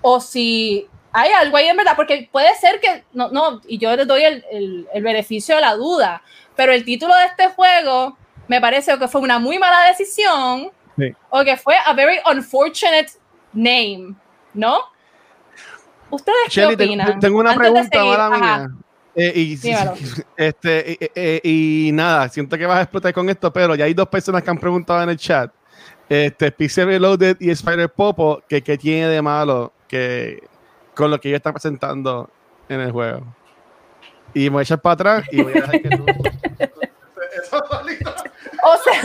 [0.00, 3.94] o si hay algo ahí en verdad, porque puede ser que, no, no y yo
[3.96, 6.22] les doy el, el, el beneficio de la duda,
[6.56, 8.16] pero el título de este juego
[8.48, 11.10] me parece que fue una muy mala decisión Sí.
[11.30, 13.08] o que fue a very unfortunate
[13.54, 14.14] name,
[14.52, 14.78] ¿no?
[16.10, 17.18] ¿Ustedes qué Shelly, opinan?
[17.18, 18.58] tengo una Antes pregunta, ajá.
[18.58, 18.70] mía.
[19.14, 19.52] Eh, y,
[20.36, 23.94] este, eh, eh, y nada, siento que vas a explotar con esto, pero ya hay
[23.94, 25.50] dos personas que han preguntado en el chat.
[26.08, 30.42] Este, Pixel Reloaded y Spider Popo, que, que tiene de malo que
[30.94, 32.30] con lo que ellos están presentando
[32.68, 33.22] en el juego.
[34.34, 36.06] Y me voy a echar para atrás y voy a dejar que tú.
[37.44, 37.62] Eso.
[38.64, 39.02] O sea,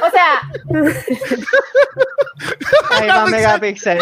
[0.06, 0.40] o sea,
[2.90, 3.98] Ahí va Megapixel.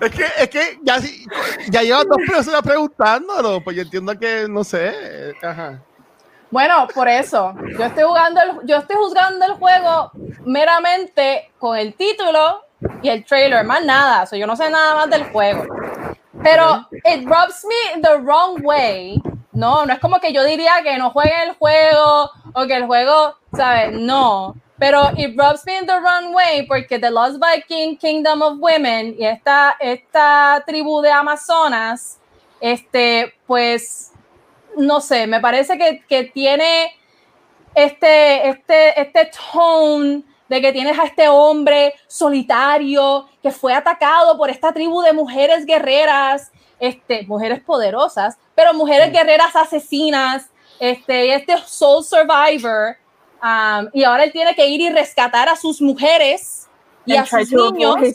[0.00, 0.98] Es que, es que ya,
[1.70, 5.34] ya llevan dos personas preguntándolo, pues yo entiendo que, no sé.
[5.42, 5.82] Ajá.
[6.50, 10.10] Bueno, por eso, yo estoy jugando el, yo estoy juzgando el juego
[10.44, 12.62] meramente con el título
[13.02, 15.64] y el trailer, más nada, o sea, yo no sé nada más del juego.
[16.42, 19.20] Pero it rubs me the wrong way.
[19.52, 22.86] No, no es como que yo diría que no jueguen el juego o que el
[22.86, 23.92] juego, ¿sabes?
[23.92, 24.54] No.
[24.78, 29.16] Pero it rubs me in the wrong way porque The Lost Viking Kingdom of Women
[29.18, 32.18] y esta, esta tribu de Amazonas,
[32.60, 34.12] este, pues,
[34.76, 36.94] no sé, me parece que, que tiene
[37.74, 44.48] este, este, este tone de que tienes a este hombre solitario que fue atacado por
[44.48, 52.04] esta tribu de mujeres guerreras, este, mujeres poderosas, pero mujeres guerreras asesinas, este, este soul
[52.04, 52.96] survivor,
[53.42, 56.68] um, y ahora él tiene que ir y rescatar a sus mujeres
[57.04, 58.14] y a and try sus niños avoid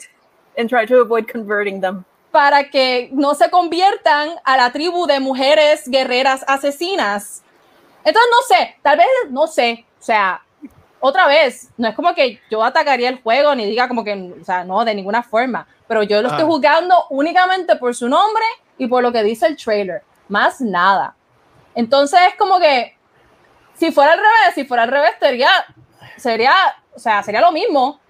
[0.56, 2.04] and try to avoid converting them.
[2.32, 7.42] Para que no se conviertan a la tribu de mujeres guerreras asesinas.
[8.04, 10.42] Entonces, no sé, tal vez, no sé, o sea,
[10.98, 14.44] otra vez, no es como que yo atacaría el juego ni diga como que, o
[14.44, 16.46] sea, no, de ninguna forma, pero yo lo estoy Ah.
[16.46, 18.44] juzgando únicamente por su nombre
[18.78, 21.14] y por lo que dice el trailer, más nada.
[21.74, 22.96] Entonces, es como que,
[23.74, 25.50] si fuera al revés, si fuera al revés, sería,
[26.16, 26.54] sería,
[26.94, 28.00] o sea, sería lo mismo.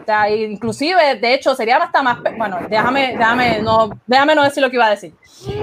[0.00, 4.62] O sea, inclusive, de hecho, sería hasta más, bueno, déjame, déjame, no, déjame no decir
[4.62, 5.12] lo que iba a decir.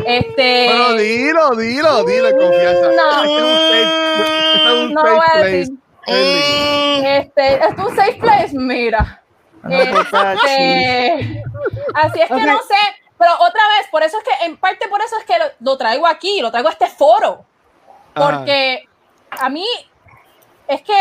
[0.06, 2.92] Este, Bueno, dilo, dilo, dilo confianza.
[2.96, 3.24] No.
[3.24, 5.52] Este es un safe- este es un no lo safe voy a place.
[5.52, 5.76] decir.
[6.08, 7.08] Eli.
[7.08, 9.22] Este, es un safe place, mira.
[9.70, 11.38] Este,
[11.94, 12.42] así es que Ok.
[12.46, 12.76] no sé,
[13.18, 15.78] pero otra vez, por eso es que, en parte por eso es que lo, lo
[15.78, 17.44] traigo aquí, lo traigo a este foro,
[18.14, 18.86] porque
[19.32, 19.66] a mí
[20.68, 20.98] es que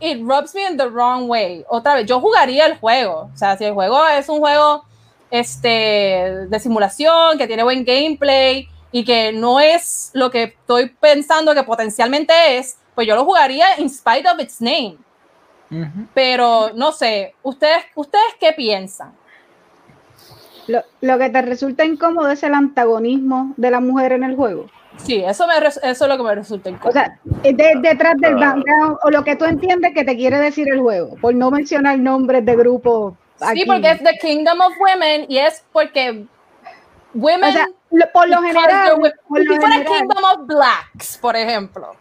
[0.00, 1.64] it rubs me in the wrong way.
[1.68, 4.84] Otra vez, yo jugaría el juego, o sea, si el juego es un juego
[5.30, 11.54] este, de simulación, que tiene buen gameplay y que no es lo que estoy pensando
[11.54, 14.98] que potencialmente es, pues yo lo jugaría in spite of its name.
[16.14, 19.12] Pero no sé, ¿ustedes, ¿ustedes qué piensan?
[20.68, 24.66] Lo, lo que te resulta incómodo es el antagonismo de la mujer en el juego.
[24.98, 26.92] Sí, eso, me, eso es lo que me resulta O incómodo.
[26.92, 28.54] sea, es de- detrás del Ah.
[28.54, 31.98] background o lo que tú entiendes que te quiere decir el juego, por no mencionar
[31.98, 33.14] nombres de grupos.
[33.40, 33.60] aquí.
[33.60, 36.24] sí, porque es The Kingdom of Women y es porque
[37.12, 37.50] women...
[37.50, 38.92] O sea, lo- por lo general,
[39.28, 41.96] por lo si fuera general- Kingdom of Blacks, por ejemplo.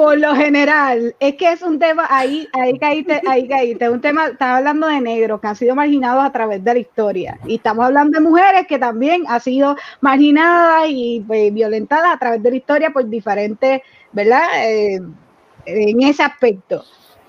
[0.00, 4.28] Por lo general, es que es un tema, ahí, ahí caíste, ahí caíste, un tema,
[4.28, 7.38] estás hablando de negros que han sido marginados a través de la historia.
[7.44, 12.42] Y estamos hablando de mujeres que también han sido marginadas y pues, violentadas a través
[12.42, 14.44] de la historia por diferentes, ¿verdad?
[14.64, 15.02] Eh,
[15.66, 16.82] en ese aspecto.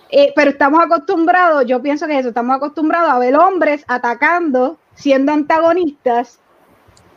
[0.10, 5.34] Eh, pero estamos acostumbrados, yo pienso que eso, estamos acostumbrados a ver hombres atacando, siendo
[5.34, 6.40] antagonistas,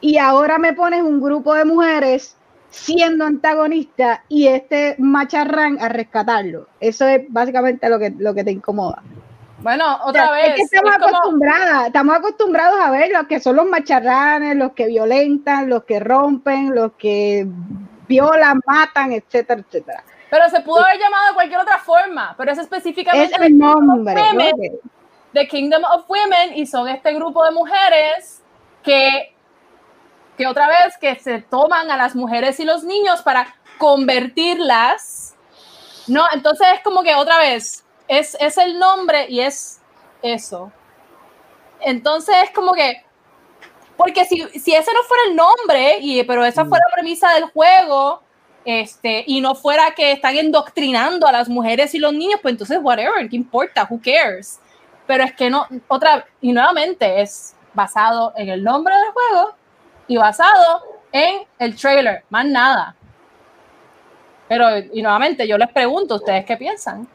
[0.00, 2.36] y ahora me pones un grupo de mujeres
[2.74, 6.66] siendo antagonistas y este macharrán a rescatarlo.
[6.80, 9.02] Eso es básicamente lo que, lo que te incomoda.
[9.60, 10.48] Bueno, O otra sea, vez.
[10.50, 14.56] es que estamos es como- acostumbradas, estamos acostumbrados a ver los que son los macharranes,
[14.56, 17.46] los que violentan, los que rompen, los que
[18.06, 20.04] violan, matan, etcétera, etcétera.
[20.28, 24.20] pero se pudo haber llamado de cualquier otra forma, pero es específicamente Es el nombre.
[25.32, 28.42] The Kingdom of Women y son este grupo de mujeres
[28.82, 29.34] que,
[30.37, 35.35] que otra vez que se toman a las mujeres y los niños para convertirlas
[36.07, 39.80] No, entonces es como que otra vez, es, es el nombre y es
[40.22, 40.70] eso.
[41.80, 43.03] Entonces es como que,
[43.97, 47.45] porque si, si ese no fuera el nombre, y, pero esa fue la premisa del
[47.45, 48.22] juego,
[48.64, 52.78] este, y no fuera que están endoctrinando a las mujeres y los niños, pues entonces
[52.82, 53.87] whatever, ¿qué importa?
[53.89, 54.61] Who cares?
[55.07, 59.55] Pero es que no, otra, y nuevamente es basado en el nombre del juego
[60.07, 60.82] y basado
[61.12, 62.94] en el trailer, más nada.
[64.48, 67.09] Pero, y nuevamente, yo les pregunto, ¿ustedes qué piensan?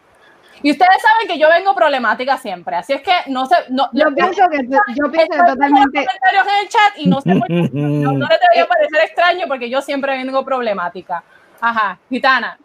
[0.61, 3.55] Y ustedes saben que yo vengo problemática siempre, así es que no sé.
[3.69, 6.05] No, Yo pienso que yo pienso que totalmente.
[6.05, 9.45] comentarios en el chat y no sé por qué, no, no les debería parecer extraño
[9.47, 11.23] porque yo siempre vengo problemática.
[11.61, 12.57] Ajá, gitana.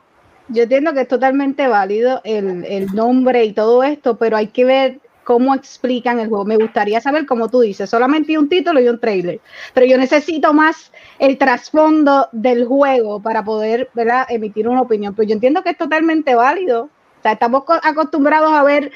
[0.48, 4.64] Yo entiendo que es totalmente válido el, el nombre y todo esto, pero hay que
[4.64, 6.44] ver cómo explican el juego.
[6.44, 9.40] Me gustaría saber, como tú dices, solamente un título y un trailer,
[9.72, 14.26] pero yo necesito más el trasfondo del juego para poder ¿verdad?
[14.28, 15.14] emitir una opinión.
[15.14, 16.84] Pero yo entiendo que es totalmente válido.
[16.84, 18.92] O sea, estamos co- acostumbrados a ver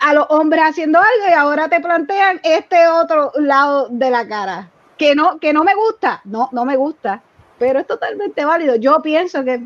[0.00, 4.68] a los hombres haciendo algo y ahora te plantean este otro lado de la cara.
[4.98, 7.22] Que no, que no me gusta, no, no me gusta,
[7.58, 8.76] pero es totalmente válido.
[8.76, 9.62] Yo pienso que,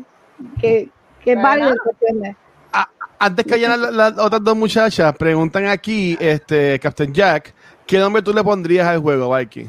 [0.59, 0.89] que,
[1.23, 1.71] que es válido.
[1.71, 2.35] en cuestión de-
[3.19, 7.53] Antes que vayan las, las otras dos muchachas, preguntan aquí, este, Captain Jack,
[7.85, 9.67] ¿qué nombre tú le pondrías al juego, Viking?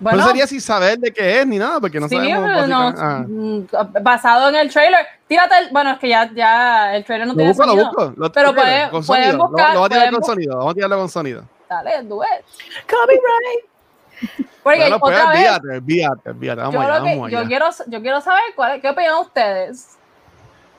[0.00, 2.50] Bueno, no sería sin saber de qué es ni nada, porque no sí, sabemos.
[2.52, 3.24] pero no, ah.
[3.26, 3.66] mm,
[4.02, 5.00] basado en el trailer.
[5.26, 7.86] Tírate el, bueno, es que ya, ya el trailer no Lo tiene busco, lo sonido.
[7.86, 8.12] busco.
[8.16, 9.38] Lo Pero que ver, pueden- con pueden sonido.
[9.38, 10.56] Lo- buscar, Lo, voy a tirar con sonido.
[10.58, 11.44] Vamos a tirarlo con sonido.
[11.70, 12.44] Dale, do it.
[12.90, 14.44] Copyright.
[14.62, 16.60] Porque Bueno, pues, otra vez, olvídate, olvídate, olvídate.
[16.60, 17.48] Vamos yo, allá, lo que- vamos yo allá.
[17.48, 19.96] quiero, yo quiero saber cuál, qué opinan ustedes.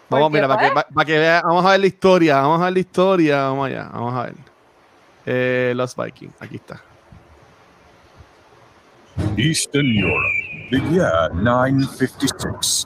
[0.09, 2.65] Vamos, Porque, mira, para que, para que vea, vamos a ver la historia, vamos a
[2.65, 4.33] ver la historia, vamos allá, vamos a ver.
[5.25, 6.81] Eh, Los Vikings, aquí está.
[9.37, 12.85] Eastern Europe, the year 956.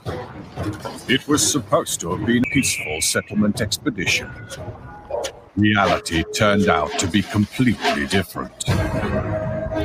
[1.08, 4.30] It was supposed to have been a peaceful settlement expedition.
[5.56, 8.64] Reality turned out to be completely different.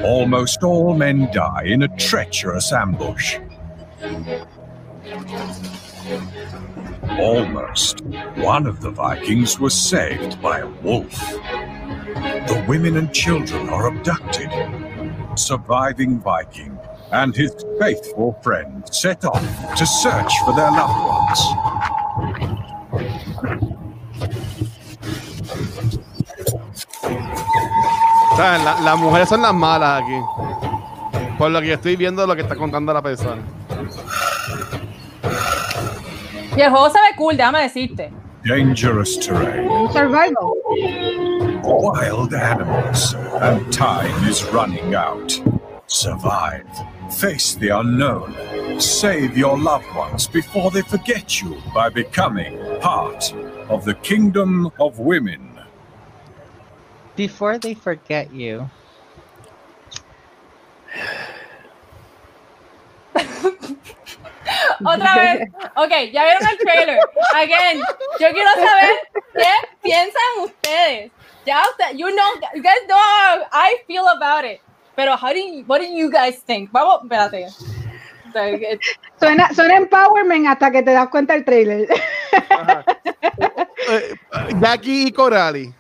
[0.03, 3.39] Almost all men die in a treacherous ambush.
[7.19, 8.01] Almost.
[8.37, 11.11] One of the Vikings was saved by a wolf.
[12.47, 14.49] The women and children are abducted
[15.37, 16.77] surviving Viking
[17.11, 22.45] and his faithful friend set off to search for their loved ones.
[28.35, 30.19] Sea, la- las mujeres son las malas aquí.
[31.37, 33.41] Por lo que estoy viendo lo que está contando la persona.
[36.55, 38.11] Y el juego se ve cool, déjame decirte.
[38.43, 40.53] Dangerous terrain, survival.
[41.63, 45.41] wild animals, and time is running out.
[45.87, 46.67] Survive.
[47.11, 48.35] Face the unknown.
[48.79, 53.33] Save your loved ones before they forget you by becoming part
[53.69, 55.59] of the kingdom of women.
[57.15, 58.69] Before they forget you.
[64.85, 65.49] Otra vez.
[65.75, 66.99] Ok, ya vieron el trailer.
[67.35, 67.81] Again,
[68.19, 68.91] yo quiero saber
[69.33, 69.51] qué
[69.81, 71.11] piensan ustedes.
[71.45, 72.25] Ya usted, you know,
[72.55, 74.61] you guys know how I feel about it.
[74.95, 76.71] Pero how do you, what do you guys think?
[76.71, 77.47] Vamos, espérate.
[79.19, 81.87] Suena, suena empowerment hasta que te das cuenta del trailer.
[83.87, 84.15] Eh,
[84.59, 85.73] Jackie y Corali.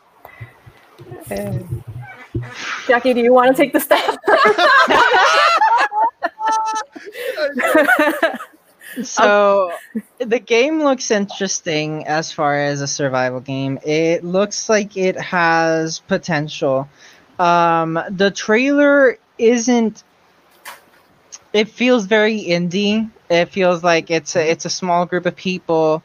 [2.87, 3.99] Jackie, do you want to take the step?
[9.03, 9.71] So
[10.19, 13.79] the game looks interesting as far as a survival game.
[13.83, 16.87] It looks like it has potential.
[17.39, 20.03] Um, the trailer isn't.
[21.53, 23.09] It feels very indie.
[23.29, 26.03] It feels like it's a, it's a small group of people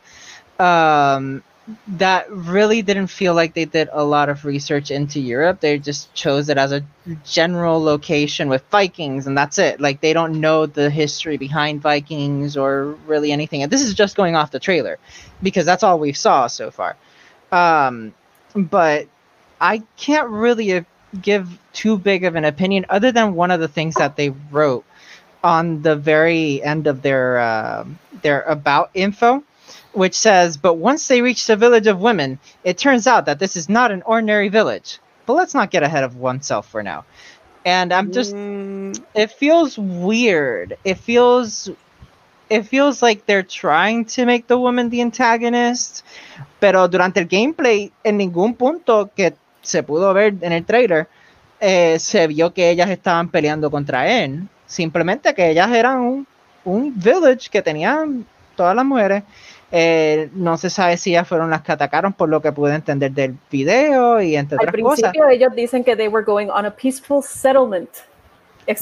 [0.60, 1.42] um,
[1.88, 5.60] that really didn't feel like they did a lot of research into Europe.
[5.60, 6.84] They just chose it as a
[7.24, 9.80] general location with Vikings, and that's it.
[9.80, 13.62] Like they don't know the history behind Vikings or really anything.
[13.62, 14.98] And this is just going off the trailer
[15.42, 16.96] because that's all we saw so far.
[17.52, 18.14] Um,
[18.54, 19.08] but
[19.60, 20.84] I can't really
[21.20, 24.84] give too big of an opinion, other than one of the things that they wrote
[25.42, 27.84] on the very end of their uh,
[28.22, 29.42] their about info
[29.92, 33.56] which says, But once they reach the village of women, it turns out that this
[33.56, 34.98] is not an ordinary village.
[35.26, 37.04] But let's not get ahead of oneself for now.
[37.64, 40.76] And I'm just, Mm, it feels weird.
[40.84, 41.70] It feels,
[42.48, 46.02] it feels like they're trying to make the woman the antagonist.
[46.60, 51.08] Pero durante el gameplay, en ningún punto que se pudo ver en el trailer,
[51.60, 54.48] eh, se vio que ellas estaban peleando contra él.
[54.66, 56.26] Simplemente que ellas eran un,
[56.64, 58.26] un village que tenían
[58.56, 59.22] todas las mujeres
[59.72, 63.12] Eh, no se sabe si ellas fueron las que atacaron, por lo que pude entender
[63.12, 65.00] del video y entre Al otras cosas.
[65.12, 67.88] principio ellos dicen que they were going on a peaceful settlement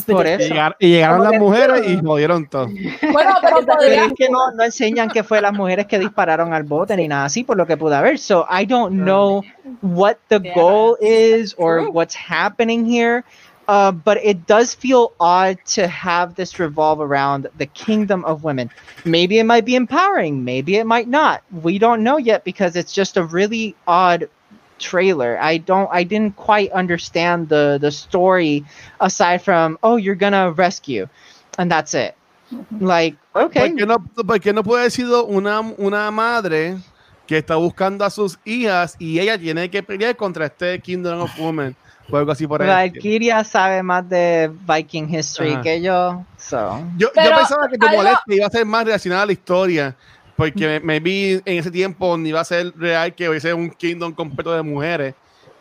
[0.07, 0.45] Por eso.
[0.45, 2.66] Y llegar- y llegaron las mujeres y jodieron todo.
[3.12, 6.62] Bueno, pero Pero es que no, no enseñan que fue las mujeres que dispararon al
[6.64, 8.18] bote ni nada así, por lo que pude ver.
[8.18, 9.43] So I don't know
[9.82, 13.24] what the goal is or what's happening here.
[13.69, 18.71] Uh, but it does feel odd to have this revolve around the kingdom of women.
[19.05, 21.43] Maybe it might be empowering, maybe it might not.
[21.53, 24.31] We don't know yet because it's just a really odd
[24.79, 25.39] trailer.
[25.39, 28.64] I don't I didn't quite understand the the story
[29.01, 31.07] aside from oh you're gonna rescue
[31.59, 32.14] and that's it.
[32.81, 33.69] Like, okay.
[33.69, 36.79] ¿Por qué no, por qué no puede haber sido una, una madre
[37.27, 41.39] que está buscando a sus hijas y ella tiene que pelear contra este Kingdom of
[41.39, 41.77] Women
[42.11, 42.69] o algo así por ahí?
[42.69, 45.63] Valkyria sabe más de Viking history Ajá.
[45.63, 46.25] que yo.
[46.37, 46.81] So.
[46.97, 49.95] Yo, yo pensaba que tu algo- molestia iba a ser más relacionada a la historia,
[50.37, 53.71] porque me, me vi en ese tiempo ni iba a ser real que hubiese un
[53.71, 55.15] kingdom completo de mujeres,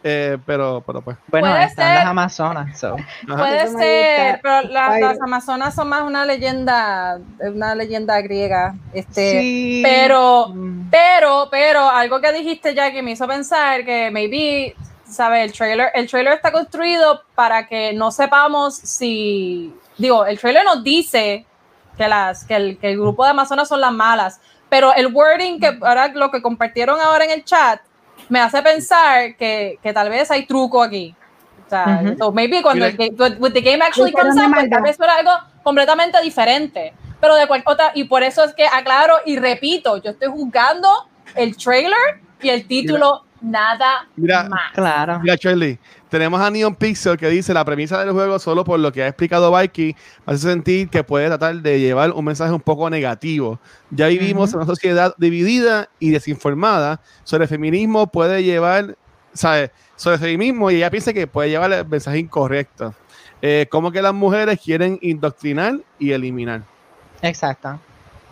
[0.03, 1.17] eh, pero, pero pues.
[1.27, 2.07] Bueno, Puede están las ser.
[2.07, 2.79] Amazonas.
[2.79, 2.95] So.
[3.27, 8.75] Puede ser, pero la- las Amazonas son más una leyenda, una leyenda griega.
[8.93, 9.81] Este, Sí.
[9.83, 10.89] pero, Mm.
[10.91, 14.75] pero, pero, algo que dijiste ya que me hizo pensar que maybe,
[15.09, 15.45] ¿sabes?
[15.45, 20.83] El trailer, el trailer está construido para que no sepamos si, digo, el trailer nos
[20.83, 21.45] dice
[21.97, 24.39] que las, que el, que el grupo de Amazonas son las malas,
[24.69, 27.81] pero el wording que ahora lo que compartieron ahora en el chat
[28.29, 31.15] me hace pensar que, que tal vez hay truco aquí.
[31.65, 32.17] O sea, Ujú.
[32.17, 33.13] so maybe cuando el Mira.
[33.17, 35.31] game, with the game actually comes out, pues, tal vez fuera algo
[35.63, 36.93] completamente diferente.
[37.19, 40.89] Pero de cualquier otra, y por eso es que aclaro y repito, yo estoy juzgando
[41.35, 44.71] el trailer y el título nada Mira, más.
[44.73, 45.19] Claro.
[45.19, 45.79] Mira, Charlie,
[46.09, 49.07] tenemos a Neon Pixel que dice la premisa del juego, solo por lo que ha
[49.07, 53.59] explicado Vikey, me hace sentir que puede tratar de llevar un mensaje un poco negativo.
[53.91, 58.97] Ya vivimos en una sociedad dividida y desinformada sobre el feminismo, puede llevar,
[59.33, 59.71] ¿sabes?
[59.95, 62.93] Sobre el feminismo y ella piensa que puede llevar el mensaje incorrecto.
[63.41, 66.63] Eh, como que las mujeres quieren indoctrinar y eliminar.
[67.21, 67.79] Exacto.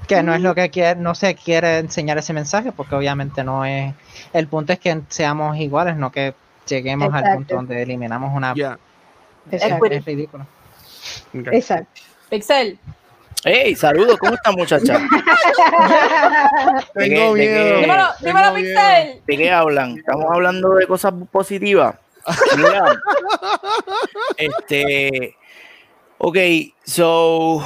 [0.08, 3.66] Que no es lo que quiere, no se quiere enseñar ese mensaje, porque obviamente no
[3.66, 3.94] es.
[4.34, 6.34] El punto es que seamos iguales, no que
[6.68, 8.54] lleguemos al punto donde eliminamos una.
[8.56, 8.78] Ya.
[9.52, 9.86] Exacto.
[9.88, 10.46] Es ridículo.
[11.52, 12.02] Exacto.
[12.30, 12.80] Pixel,
[13.48, 15.00] Hey, saludos, ¿cómo están muchachas?
[16.96, 17.76] ¿De qué- Tengo qué- miedo.
[17.80, 18.56] dímelo, tengo dímelo, miedo.
[18.56, 19.22] Pixel.
[19.28, 19.98] ¿De qué hablan?
[20.00, 21.96] Estamos hablando de cosas positivas.
[22.58, 22.86] Mira,
[24.38, 25.36] este,
[26.18, 26.38] ok,
[26.84, 27.64] so,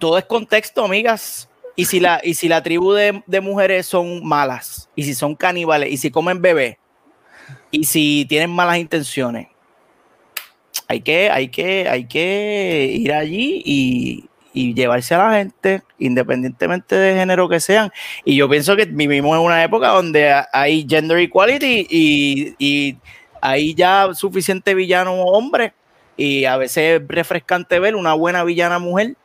[0.00, 1.48] todo es contexto, amigas.
[1.76, 5.92] Y si la, y si la tribu de, mujeres son malas, y si son caníbales,
[5.92, 6.78] y si comen bebé,
[7.70, 9.48] y si tienen malas intenciones,
[10.88, 16.96] hay que, hay que, hay que ir allí y, y llevarse a la gente, independientemente
[16.96, 17.92] de género que sean.
[18.24, 22.96] Y yo pienso que vivimos en una época donde hay gender equality y, y
[23.40, 25.72] hay ya suficiente villano hombre.
[26.16, 29.16] Y a veces es refrescante ver una buena villana mujer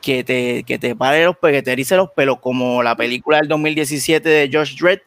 [0.00, 3.48] que te, que te pare los que te erice los pelos, como la película del
[3.48, 5.00] 2017 de Josh Dredd,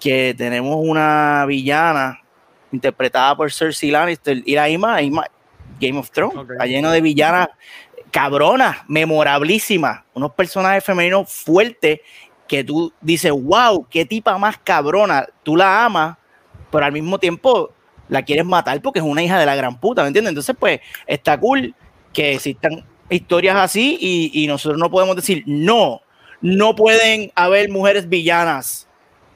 [0.00, 2.20] que tenemos una villana
[2.72, 4.98] interpretada por Cersei Lannister y la misma,
[5.80, 7.48] Game of Thrones, está lleno de villanas
[8.10, 12.00] cabronas, memorablísimas, unos personajes femeninos fuertes
[12.46, 16.16] que tú dices, wow, qué tipa más cabrona, tú la amas,
[16.70, 17.72] pero al mismo tiempo
[18.08, 20.30] la quieres matar porque es una hija de la gran puta, ¿me entiendes?
[20.30, 21.74] Entonces, pues, está cool
[22.12, 26.00] que existan historias así y, y nosotros no podemos decir, no,
[26.40, 28.86] no pueden haber mujeres villanas,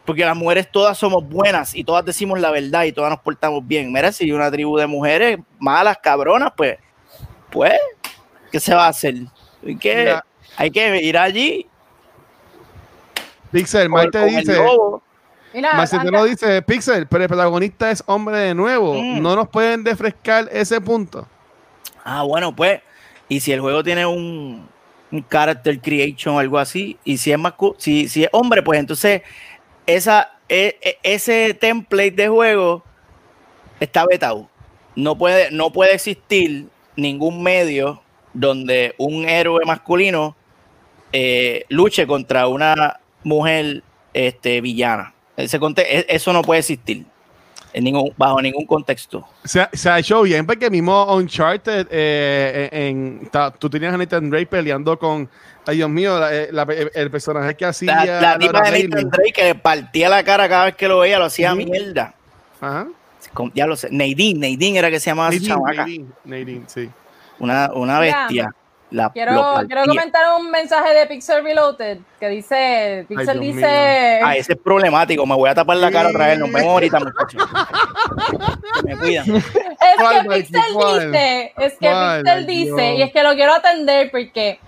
[0.04, 3.66] porque las mujeres todas somos buenas y todas decimos la verdad y todas nos portamos
[3.66, 3.92] bien.
[3.92, 6.78] Mira, si hay una tribu de mujeres malas, cabronas, pues,
[7.50, 7.78] pues,
[8.50, 9.14] ¿qué se va a hacer?
[9.66, 10.18] Hay que,
[10.56, 11.66] hay que ir allí.
[13.50, 14.58] Pixel, Mike te dice,
[15.96, 18.94] anda- dice, Pixel, pero el protagonista es hombre de nuevo.
[18.94, 19.22] Mm.
[19.22, 21.26] No nos pueden refrescar ese punto.
[22.04, 22.80] Ah, bueno, pues,
[23.28, 24.68] y si el juego tiene un,
[25.10, 28.78] un character creation o algo así, y si es mascu- si, si es hombre, pues
[28.80, 29.22] entonces
[29.86, 32.82] esa, e- e- ese template de juego
[33.80, 34.48] está vetado.
[34.96, 38.02] No puede, no puede existir ningún medio
[38.32, 40.36] donde un héroe masculino
[41.12, 43.82] eh, luche contra una mujer
[44.12, 45.14] este, villana.
[45.36, 47.06] Ese e- eso no puede existir
[47.78, 49.24] en ningún, bajo ningún contexto.
[49.44, 53.96] Se, ha- se ha hecho bien porque mismo Uncharted, eh, en, ta- tú tenías a
[53.96, 55.28] Nathan Drake peleando con,
[55.64, 58.88] ay Dios mío, la- eh, la- el, el personaje que hacía La, la tipa de.
[58.88, 62.14] Nathan Drake que le partía la cara cada vez que lo veía, lo hacía mierda.
[62.60, 62.88] Ajá.
[63.32, 63.88] Con- ya lo sé.
[63.90, 65.82] Nadine, Nadine era que se llamaba esa Nadine, chamaca.
[65.82, 66.88] Nadine, Nadine, sí.
[67.38, 68.52] Una, una bestia.
[68.90, 74.54] La Quiero, quiero comentar un mensaje de Pixel Reloaded que dice, Pixel dice, Ah, ese
[74.54, 75.26] es problemático.
[75.26, 76.38] Me voy a tapar la cara otra vez.
[76.38, 77.48] Nos vemos ahorita, muchachos.
[78.84, 79.36] Me cuidan.
[79.36, 79.44] es
[79.98, 80.28] ¿Cuál, que?
[80.28, 81.88] Pixel dice, es que.
[81.88, 84.58] Pixel dice, y es que lo quiero atender porque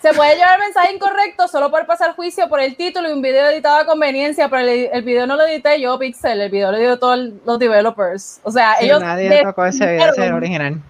[0.00, 3.48] se puede llevar mensaje incorrecto solo por pasar juicio por el título y un video
[3.48, 6.78] editado a conveniencia, pero el, el video no lo edité yo, Pixel, el video lo
[6.78, 8.40] editó todos los developers.
[8.44, 10.80] O sea, ellos, Nadie tocó ese video, ese original.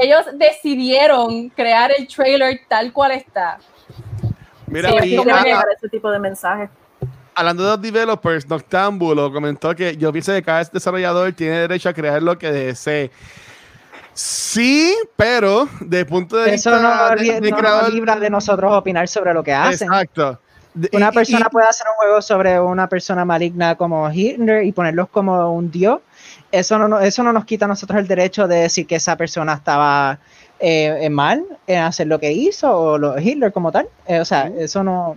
[0.00, 3.58] Ellos decidieron crear el trailer tal cual está.
[4.66, 6.70] Mira, Sí, y a- ese tipo de mensajes.
[7.34, 11.92] hablando de los developers, Noctambulo comentó que yo pienso que cada desarrollador tiene derecho a
[11.92, 13.10] crear lo que desee.
[14.12, 18.72] Sí, pero de punto de Eso vista no, de- de no nos libra de nosotros
[18.72, 19.88] opinar sobre lo que hacen.
[19.88, 20.38] Exacto.
[20.92, 24.72] Una y- persona y- puede hacer un juego sobre una persona maligna como Hitler y
[24.72, 26.00] ponerlos como un dios.
[26.52, 29.54] Eso no, eso no nos quita a nosotros el derecho de decir que esa persona
[29.54, 30.18] estaba
[30.58, 33.88] eh, eh, mal en hacer lo que hizo o lo, Hitler como tal.
[34.06, 35.16] Eh, o sea, eso no.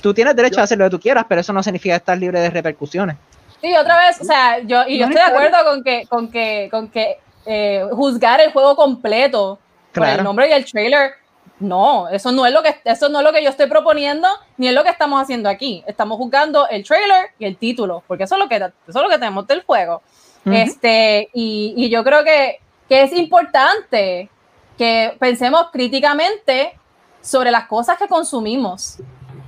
[0.00, 2.40] Tú tienes derecho a hacer lo que tú quieras, pero eso no significa estar libre
[2.40, 3.16] de repercusiones.
[3.60, 6.30] Sí, otra vez, o sea, yo, y yo No estoy de acuerdo con que, con
[6.30, 9.58] que, con que eh, juzgar el juego completo
[9.92, 10.22] por el Claro.
[10.22, 11.12] nombre y el trailer,
[11.58, 14.26] no, eso no es lo que eso no es lo que yo estoy proponiendo,
[14.56, 15.84] ni es lo que estamos haciendo aquí.
[15.86, 19.08] Estamos juzgando el trailer y el título, porque eso es lo que, eso es lo
[19.08, 20.00] que tenemos del juego.
[20.44, 24.30] Este, y, yo creo que, que es importante
[24.78, 26.78] que pensemos críticamente
[27.20, 28.96] sobre las cosas que consumimos.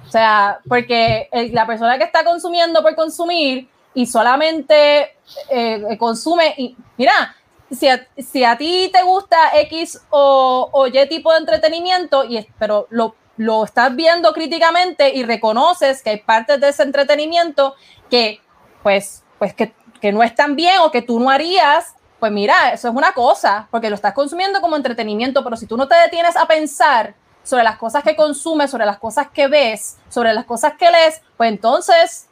[0.07, 5.17] O sea, porque la persona que está consumiendo por consumir y solamente
[5.51, 7.35] eh, consume, y mira,
[7.71, 12.47] si a, si a ti te gusta X o, o Y tipo de entretenimiento, y,
[12.59, 17.75] pero lo, lo estás viendo críticamente y reconoces que hay partes de ese entretenimiento
[18.11, 18.41] que,
[18.83, 19.73] pues, pues que,
[20.03, 23.69] que no están bien o que tú no harías, pues mira, eso es una cosa,
[23.71, 27.15] porque lo estás consumiendo como entretenimiento, pero si tú no te detienes a pensar
[27.45, 31.23] sobre las cosas que consumes, sobre las cosas que ves, sobre las cosas que lees,
[31.37, 32.29] pues entonces,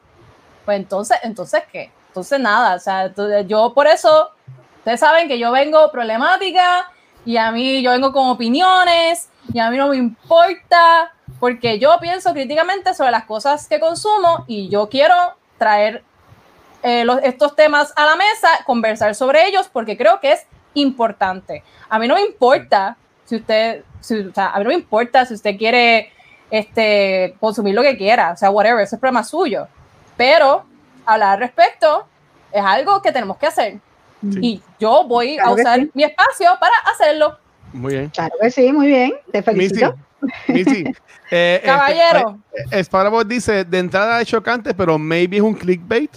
[0.64, 1.92] pues entonces, entonces qué?
[2.08, 3.14] Entonces nada, o sea,
[3.46, 4.30] yo por eso,
[4.78, 6.90] ustedes saben que yo vengo problemática
[7.24, 11.96] y a mí yo vengo con opiniones y a mí no me importa porque yo
[12.00, 15.14] pienso críticamente sobre las cosas que consumo y yo quiero
[15.56, 16.02] traer
[16.82, 21.62] eh, los- estos temas a la mesa, conversar sobre ellos porque creo que es importante.
[21.88, 25.24] A mí no me importa si usted, si- o sea, a mí no me importa
[25.26, 26.10] si usted quiere
[26.50, 29.68] este, consumir lo que quiera, o sea, whatever, ese es problema suyo.
[30.16, 30.64] Pero
[31.06, 32.06] hablar al respecto
[32.52, 33.78] es algo que tenemos que hacer.
[34.22, 35.90] Y yo voy Claro a usar sí.
[35.94, 37.38] mi espacio para hacerlo.
[37.72, 38.08] Muy bien.
[38.10, 39.14] Claro que sí, muy bien.
[39.32, 39.94] Te felicito.
[40.48, 40.84] Missy,
[41.30, 42.38] eh, este, Caballero.
[42.72, 46.10] eh, Sparrow dice, de entrada es chocante, pero maybe es un clickbait.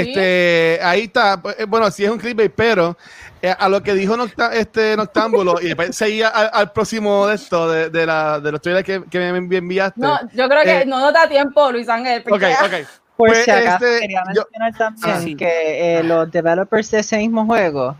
[0.00, 2.96] Este, ahí está, eh, bueno, sí es un clickbait, pero
[3.40, 7.34] eh, a lo que dijo Nocta- este Noctámbulo, y después seguía al, al próximo de
[7.34, 10.00] esto, de, de, la, de los trailers que, que me envi- enviaste.
[10.00, 12.20] No, yo creo que Eh, no nos da tiempo, Luis Ángel.
[12.22, 12.86] ok, porque- ok.
[13.16, 15.36] Por Pues, si acaso, este, quería yo- mencionar también Ah, sí.
[15.36, 17.94] que eh, los developers de ese mismo juego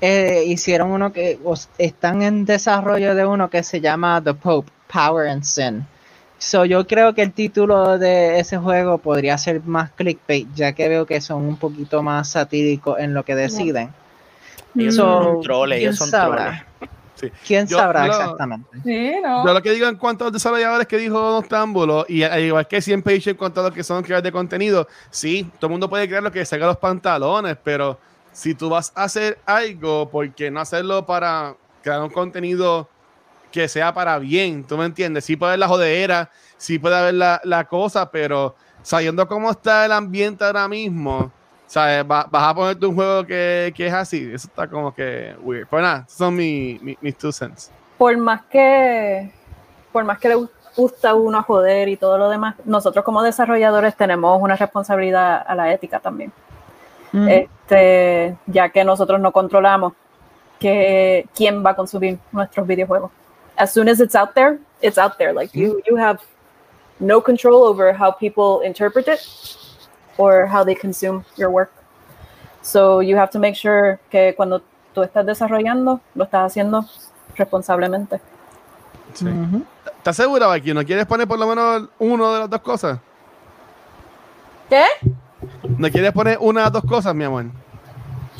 [0.00, 1.38] eh, hicieron uno que
[1.78, 5.86] están en desarrollo de uno que se llama The Pope, Power and Sin.
[6.38, 10.88] So, yo creo que el título de ese juego podría ser más clickbait, ya que
[10.88, 13.90] veo que son un poquito más satíricos en lo que deciden.
[14.76, 16.44] Ellos So, son troles, ellos ¿quién son sabrá?
[16.44, 16.90] troles.
[17.16, 17.32] Sí.
[17.44, 18.68] ¿Quién Yo sabrá lo- exactamente?
[18.84, 19.44] Sí, no.
[19.44, 22.68] Yo lo que digo en cuanto a los desarrolladores que dijo Noctámbulo, y al igual
[22.68, 25.66] que siempre he dicho en cuanto a lo que son creadores de contenido, sí, todo
[25.66, 27.98] el mundo puede crear lo que salga los pantalones, pero
[28.32, 32.88] si tú vas a hacer algo, ¿por qué no hacerlo para crear un contenido
[33.50, 34.64] que sea para bien?
[34.64, 35.24] ¿Tú me entiendes?
[35.24, 39.84] Sí puede haber la jodera, sí puede haber la, la cosa, pero sabiendo cómo está
[39.86, 41.30] el ambiente ahora mismo,
[41.66, 42.04] ¿sabes?
[42.04, 45.66] Va- vas a ponerte un juego que, que es así, eso está como que weird.
[45.68, 47.70] Pues nada, son mi- mi- mis two cents.
[47.96, 49.32] por más que
[49.92, 50.34] por más que le
[50.76, 55.44] gusta a uno a joder y todo lo demás, nosotros como desarrolladores tenemos una responsabilidad
[55.46, 56.32] a la ética también.
[57.10, 57.28] Mm.
[57.28, 59.94] Este, ya que nosotros no controlamos
[60.60, 63.10] que quién va a consumir nuestros videojuegos.
[63.58, 65.32] As soon as it's out there, it's out there.
[65.32, 66.20] Like you you have
[67.00, 69.20] no control over how people interpret it
[70.16, 71.72] or how they consume your work.
[72.62, 74.62] So you have to make sure que cuando
[74.94, 76.84] tú estás desarrollando, lo estás haciendo
[77.36, 78.20] responsablemente.
[79.14, 79.26] Sí.
[79.96, 80.74] ¿Estás segura, Baki?
[80.74, 82.98] ¿No quieres poner por lo menos uno de las dos cosas?
[84.68, 84.84] ¿Qué?
[85.78, 87.46] ¿No quieres poner una de las dos cosas, mi amor?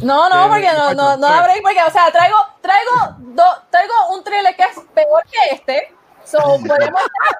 [0.02, 3.94] No, no, porque no, no, no da break, porque, o sea, traigo, traigo, do- traigo
[4.14, 5.92] un trailer que es peor que este.
[6.24, 6.68] So, podemos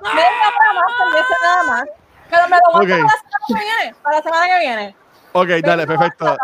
[0.02, 1.84] media hora más, vez nada más.
[2.30, 2.90] Pero me lo voy Ok.
[2.90, 3.94] para la semana que viene.
[4.02, 4.96] Para la semana que viene.
[5.32, 6.36] Ok, dale, Vengo perfecto.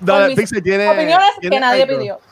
[0.00, 0.88] Dale, Pixel tiene.
[0.88, 1.98] Opiniones tiene que nadie algo.
[1.98, 2.20] pidió.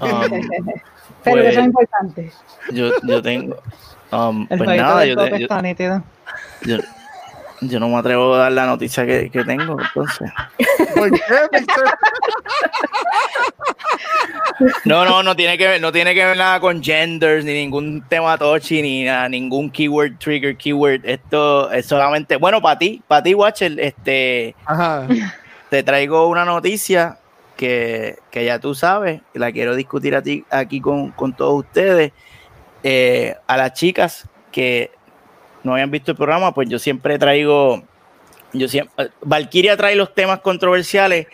[0.00, 0.20] Um,
[1.24, 2.32] Pero pues, eso es importante.
[2.72, 3.56] yo, yo tengo.
[4.12, 5.38] um, El pues nada, yo, te-
[6.66, 6.78] yo-
[7.60, 10.30] yo no me atrevo a dar la noticia que, que tengo, entonces.
[10.94, 11.20] ¿Por qué?
[14.84, 18.04] No, no, no tiene que ver, no tiene que ver nada con genders, ni ningún
[18.08, 21.00] tema touchy, ni nada, ningún keyword, trigger, keyword.
[21.04, 25.06] Esto es solamente, bueno, para ti, para ti, Watcher, este, Ajá.
[25.70, 27.18] te traigo una noticia
[27.56, 32.12] que, que ya tú sabes, la quiero discutir a ti, aquí con, con todos ustedes.
[32.82, 34.90] Eh, a las chicas que
[35.62, 37.82] no habían visto el programa, pues yo siempre traigo,
[38.52, 41.26] yo siempre, Valkyria trae los temas controversiales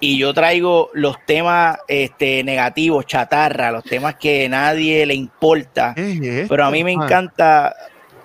[0.00, 5.94] y yo traigo los temas este, negativos, chatarra, los temas que nadie le importa.
[6.48, 7.04] Pero a mí me Ah.
[7.04, 7.74] encanta,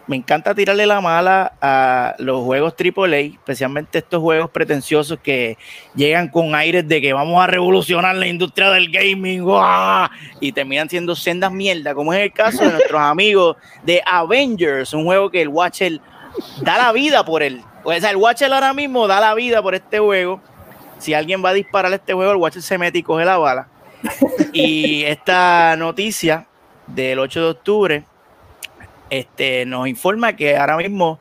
[0.07, 5.57] me encanta tirarle la mala a los juegos AAA, especialmente estos juegos pretenciosos que
[5.95, 10.07] llegan con aires de que vamos a revolucionar la industria del gaming ¡guau!
[10.39, 15.03] y terminan siendo sendas mierda, como es el caso de nuestros amigos de Avengers, un
[15.03, 15.99] juego que el Watcher
[16.61, 17.61] da la vida por él.
[17.83, 20.41] O sea, el Watcher ahora mismo da la vida por este juego.
[20.99, 23.67] Si alguien va a disparar este juego, el Watcher se mete y coge la bala.
[24.53, 26.47] Y esta noticia
[26.87, 28.03] del 8 de octubre
[29.09, 31.19] este, nos informa que ahora mismo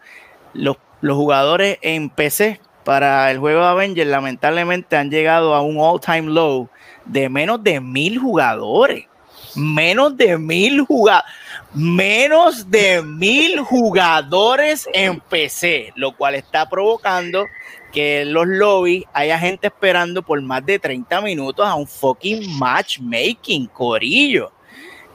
[0.54, 5.78] los, los jugadores en PC para el juego de Avengers lamentablemente han llegado a un
[5.78, 6.68] all-time low
[7.04, 9.06] de menos de mil jugadores.
[9.54, 11.32] Menos de mil jugadores.
[11.74, 17.46] Menos de mil jugadores en PC, lo cual está provocando
[17.92, 22.58] que en los lobbies haya gente esperando por más de 30 minutos a un fucking
[22.58, 24.52] matchmaking, corillo.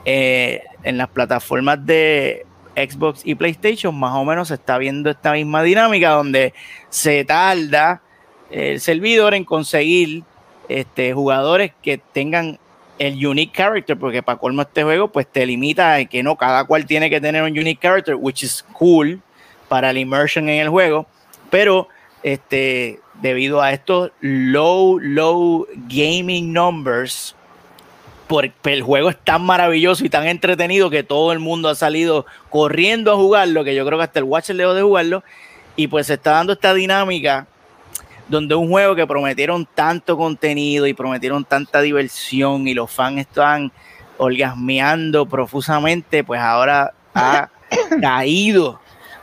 [0.03, 2.45] Eh, en las plataformas de
[2.75, 6.53] Xbox y PlayStation, más o menos se está viendo esta misma dinámica donde
[6.89, 8.01] se tarda
[8.49, 10.23] el servidor en conseguir
[10.69, 12.59] este, jugadores que tengan
[12.99, 16.65] el unique character, porque para colmo este juego, pues te limita a que no, cada
[16.65, 19.19] cual tiene que tener un unique character, which is cool
[19.67, 21.07] para la immersion en el juego,
[21.49, 21.87] pero
[22.23, 27.35] este, debido a estos low, low gaming numbers,
[28.31, 32.25] porque el juego es tan maravilloso y tan entretenido que todo el mundo ha salido
[32.49, 35.21] corriendo a jugarlo, que yo creo que hasta el Watcher lejos de jugarlo,
[35.75, 37.45] y pues se está dando esta dinámica
[38.29, 43.69] donde un juego que prometieron tanto contenido y prometieron tanta diversión y los fans están
[44.17, 47.49] orgasmeando profusamente, pues ahora ha
[48.01, 48.79] caído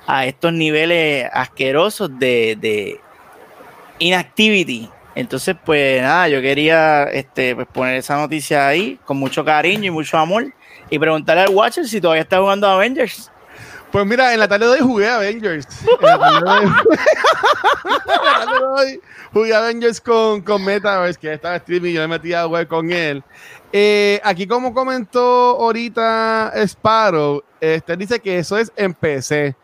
[0.06, 3.00] a estos niveles asquerosos de, de
[4.00, 4.90] inactivity.
[5.18, 9.90] Entonces, pues nada, yo quería este, pues, poner esa noticia ahí con mucho cariño y
[9.90, 10.54] mucho amor
[10.88, 13.28] y preguntarle al Watcher si todavía está jugando a Avengers.
[13.90, 15.66] Pues mira, en la tarde de hoy jugué Avengers.
[16.00, 16.18] En la
[18.44, 19.00] tarde de hoy,
[19.32, 22.92] jugué Avengers con, con Metaverse, que estaba streaming y yo me metí a jugar con
[22.92, 23.24] él.
[23.72, 29.56] Eh, aquí, como comentó ahorita Sparrow, este, dice que eso es en PC.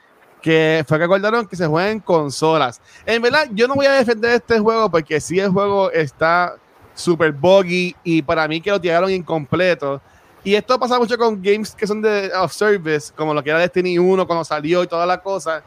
[0.45, 2.79] Que fue que acordaron que se juega en consolas.
[3.07, 6.57] En verdad, yo no voy a defender este juego porque sí el juego está
[6.95, 10.03] super buggy y para mí que lo tiraron incompleto.
[10.45, 13.59] Y esto pasa mucho con games que son de of service, como lo que era
[13.59, 15.62] Destiny 1 cuando salió y toda la cosa.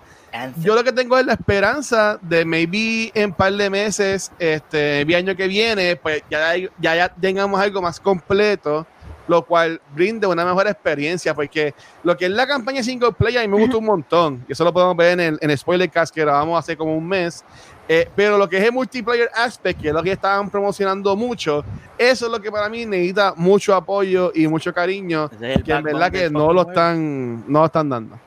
[0.61, 5.15] Yo lo que tengo es la esperanza de maybe en par de meses, este maybe
[5.15, 8.85] año que viene, pues ya, ya, ya tengamos algo más completo,
[9.27, 11.73] lo cual brinde una mejor experiencia, porque
[12.03, 14.63] lo que es la campaña single player a mí me gusta un montón, y eso
[14.63, 17.43] lo podemos ver en el, en spoiler cast que grabamos hace como un mes,
[17.89, 21.63] Eh, pero lo que es el multiplayer aspect, que es lo que estaban promocionando mucho,
[21.97, 25.83] eso es lo que para mí necesita mucho apoyo y mucho cariño, es que en
[25.83, 28.19] verdad que no lo están, no lo están dando.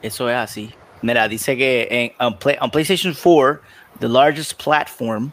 [0.00, 0.74] Eso es así.
[1.02, 1.86] Mira, dice que
[2.18, 3.60] en on, Play- on PlayStation 4,
[4.00, 5.30] the largest platform,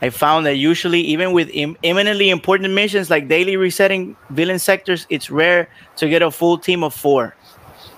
[0.00, 5.06] I found that usually, even with im- imminently important missions like daily resetting villain sectors,
[5.10, 7.34] it's rare to get a full team of four.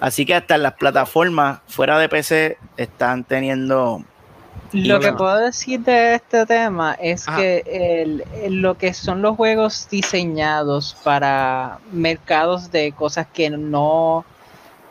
[0.01, 4.02] Así que hasta las plataformas fuera de PC están teniendo.
[4.72, 7.36] Lo que puedo decir de este tema es Ajá.
[7.39, 14.24] que el- el- lo que son los juegos diseñados para mercados de cosas que no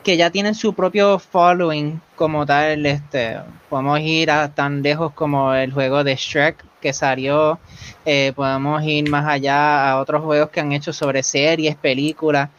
[0.04, 3.38] que ya tienen su propio following como tal, este
[3.68, 7.58] podemos ir a tan lejos como el juego de Shrek que salió,
[8.04, 12.50] eh, podemos ir más allá a otros juegos que han hecho sobre series, películas.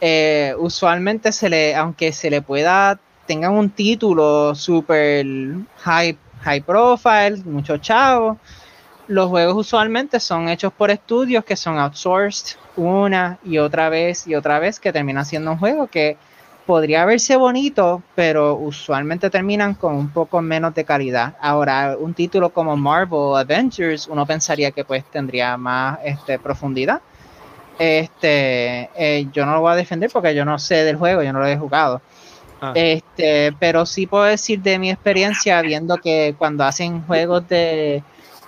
[0.00, 2.98] Eh, usualmente se le, aunque se le pueda
[3.28, 5.24] tengan un título super
[5.84, 8.38] high, high profile, mucho chavo.
[9.06, 14.34] Los juegos usualmente son hechos por estudios que son outsourced una y otra vez y
[14.34, 16.16] otra vez, que termina siendo un juego que
[16.68, 21.34] podría verse bonito, pero usualmente terminan con un poco menos de calidad.
[21.40, 27.00] Ahora, un título como Marvel Avengers, uno pensaría que pues tendría más este, profundidad.
[27.78, 31.32] Este, eh, yo no lo voy a defender porque yo no sé del juego, yo
[31.32, 32.02] no lo he jugado.
[32.60, 32.72] Ah.
[32.74, 38.02] Este, pero sí puedo decir de mi experiencia viendo que cuando hacen juegos de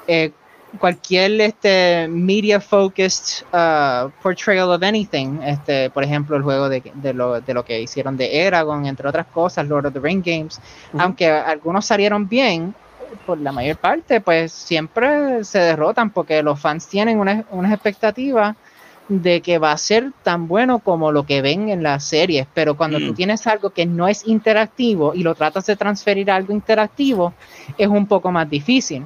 [0.06, 0.32] eh,
[0.78, 7.12] cualquier este media focused uh, portrayal of anything, este, por ejemplo, el juego de, de,
[7.12, 10.60] lo, de lo que hicieron de Eragon, entre otras cosas, Lord of the Ring Games,
[10.97, 12.74] aunque algunos salieron bien,
[13.26, 18.55] por la mayor parte, pues siempre se derrotan porque los fans tienen unas, unas expectativas
[19.09, 22.76] de que va a ser tan bueno como lo que ven en las series, pero
[22.76, 23.14] cuando tú Mm.
[23.14, 27.32] tienes algo que no es interactivo y lo tratas de transferir a algo interactivo,
[27.76, 29.05] es un poco más difícil.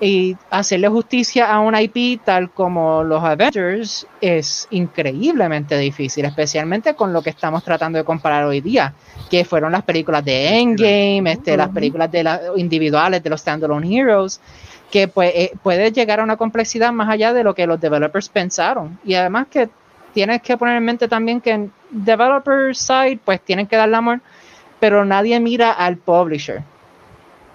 [0.00, 7.12] Y hacerle justicia a una IP tal como los Avengers es increíblemente difícil, especialmente con
[7.12, 8.92] lo que estamos tratando de comparar hoy día,
[9.30, 13.96] que fueron las películas de Endgame, este, las películas de las individuales de los standalone
[13.96, 14.40] heroes,
[14.90, 18.28] que pues, eh, puede llegar a una complejidad más allá de lo que los developers
[18.28, 18.98] pensaron.
[19.04, 19.68] Y además que
[20.12, 24.20] tienes que poner en mente también que en developer side pues tienen que darle amor,
[24.80, 26.62] pero nadie mira al publisher.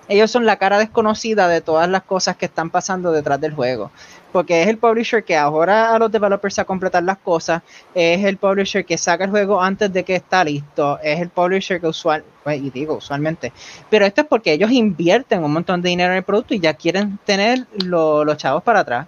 [0.09, 3.91] Ellos son la cara desconocida de todas las cosas que están pasando detrás del juego.
[4.33, 7.61] Porque es el publisher que ahora a los developers a completar las cosas,
[7.95, 11.79] es el publisher que saca el juego antes de que está listo, es el publisher
[11.79, 13.53] que usual, pues, y digo usualmente,
[13.89, 16.73] pero esto es porque ellos invierten un montón de dinero en el producto y ya
[16.73, 19.07] quieren tener lo- los chavos para atrás.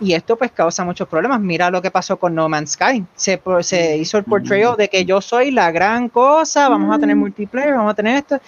[0.00, 1.40] Y esto pues causa muchos problemas.
[1.40, 3.04] Mira lo que pasó con No Man's Sky.
[3.14, 7.14] Se, se hizo el portrayal de que yo soy la gran cosa, vamos a tener
[7.16, 8.40] multiplayer, vamos a tener esto.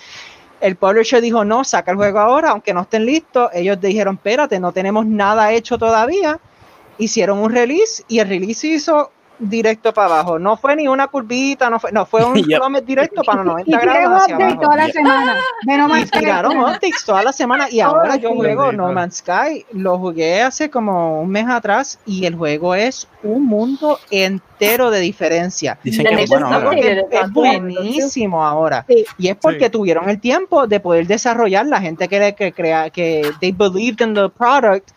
[0.61, 3.51] El publisher dijo, no, saca el juego ahora, aunque no estén listos.
[3.53, 6.41] Ellos dijeron, espérate, no tenemos nada hecho todavía.
[6.99, 10.39] Hicieron un release y el release se hizo directo para abajo.
[10.39, 12.85] No fue ni una curvita, no fue, no, fue un Yep.
[12.85, 14.61] directo para los Y 90 tiré grados hacia abajo.
[14.61, 15.37] toda la semana.
[15.63, 16.19] De No Y Man's Sky.
[16.21, 18.37] tiraron optics toda la semana y ahora yo sí.
[18.37, 18.73] juego.
[18.73, 19.67] No Man's Sky.
[19.73, 25.01] Lo jugué hace como un mes atrás y el juego es un mundo entero de
[25.01, 25.79] diferencia.
[25.83, 26.73] Dicen que es bueno.
[26.73, 28.85] Es, es buenísimo ahora.
[28.89, 29.05] Sí.
[29.19, 29.71] Y es porque Sí.
[29.71, 34.15] tuvieron el tiempo de poder desarrollar la gente que, que crea que they believed in
[34.15, 34.91] the product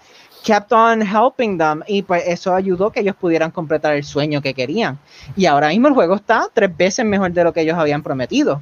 [0.49, 4.55] kept on helping them y pues eso ayudó que ellos pudieran completar el sueño que
[4.55, 4.97] querían.
[5.35, 8.59] Y ahora mismo el juego está tres veces mejor de lo que ellos habían prometido.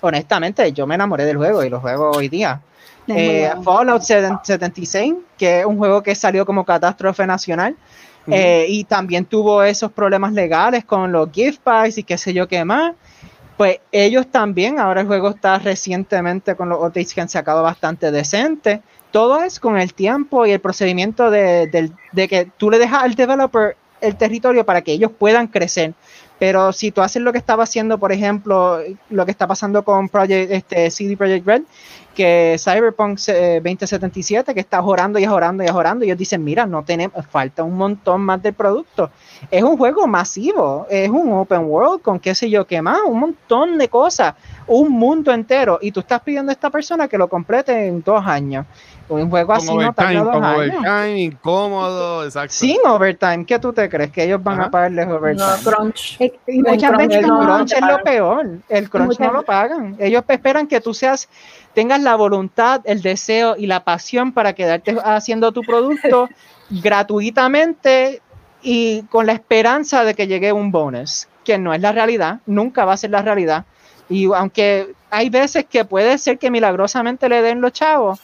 [0.00, 2.60] Honestamente, yo me enamoré del juego y lo juego hoy día.
[3.08, 3.62] Eh, bueno.
[3.64, 7.74] Fallout 76, que es un juego que salió como catástrofe nacional,
[8.28, 12.46] eh, y también tuvo esos problemas legales con los gift packs y qué sé yo
[12.46, 12.94] qué más.
[13.56, 18.12] Pues ellos también, ahora el juego está recientemente con los updates que han sacado bastante
[18.12, 18.82] decente.
[19.14, 21.92] Todo es con el tiempo y el procedimiento de,
[22.28, 25.94] que tú le dejas al developer el territorio para que ellos puedan crecer.
[26.40, 28.80] Pero si tú haces lo que estaba haciendo, por ejemplo,
[29.10, 31.62] lo que está pasando con Project, este, CD Projekt Red,
[32.14, 36.66] que Cyberpunk eh, 2077, que está orando y orando y orando, y ellos dicen, mira,
[36.66, 39.12] no tenemos, falta un montón más del producto.
[39.48, 43.20] Es un juego masivo, es un open world con qué sé yo qué más, un
[43.20, 44.34] montón de cosas,
[44.66, 48.24] un mundo entero, y tú estás pidiendo a esta persona que lo complete en dos
[48.26, 48.66] años.
[49.08, 50.56] Un juego Con así no tarda overtime, dos con años.
[50.78, 52.52] overtime, incómodo, exacto.
[52.54, 54.10] Sin overtime, ¿qué tú te crees?
[54.10, 54.68] Que ellos van Ajá.
[54.68, 55.46] a pagarles overtime.
[55.64, 56.16] No, crunch.
[56.20, 58.46] Eh, Y muchas crunch, veces El no, crunch es lo peor.
[58.68, 59.96] El crunch no lo pagan.
[59.98, 61.28] Ellos esperan que tú seas,
[61.74, 66.28] tengas la voluntad, el deseo y la pasión para quedarte haciendo tu producto
[66.70, 68.22] gratuitamente
[68.62, 72.86] y con la esperanza de que llegue un bonus, que no es la realidad, nunca
[72.86, 73.66] va a ser la realidad.
[74.08, 78.20] Y aunque hay veces que puede ser que milagrosamente le den los chavos,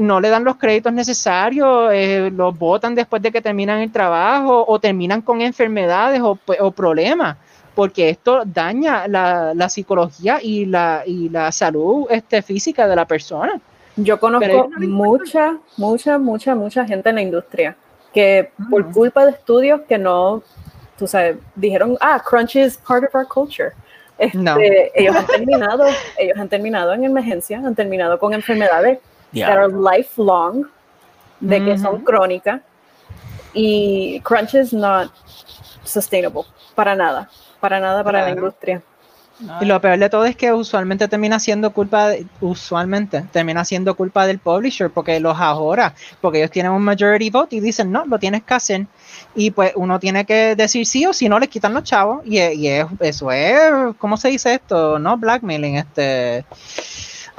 [0.00, 4.64] no le dan los créditos necesarios, eh, los votan después de que terminan el trabajo
[4.66, 7.36] o terminan con enfermedades o, o problemas,
[7.74, 13.06] porque esto daña la, la psicología y la, y la salud este, física de la
[13.06, 13.60] persona.
[13.96, 17.76] Yo conozco no mucha, mucha, mucha, mucha gente en la industria
[18.14, 18.92] que por Mm.
[18.92, 20.42] culpa de estudios que no,
[20.96, 23.72] tú sabes, dijeron, ah, crunch is part of our culture.
[24.18, 24.56] Este, No.
[24.94, 25.84] Ellos han terminado,
[26.16, 28.98] ellos han terminado en emergencia, han terminado con enfermedades
[29.32, 29.48] Ya.
[29.48, 30.66] that are lifelong,
[31.40, 32.04] de que son Ujú.
[32.04, 32.60] crónicas,
[33.54, 35.10] y crunch is not
[35.84, 36.44] sustainable,
[36.74, 37.28] para nada,
[37.60, 38.82] para nada para la industria.
[39.60, 43.94] Y lo peor de todo es que usualmente termina siendo culpa, de- usualmente termina siendo
[43.94, 48.04] culpa del publisher porque los ahora, porque ellos tienen un majority vote y dicen no,
[48.04, 48.86] lo tienes que hacer.
[49.36, 52.22] Y pues uno tiene que decir sí o si no, les quitan los chavos.
[52.26, 53.60] Y, y es- eso es,
[53.98, 54.98] ¿cómo se dice esto?
[54.98, 56.44] No blackmailing, este.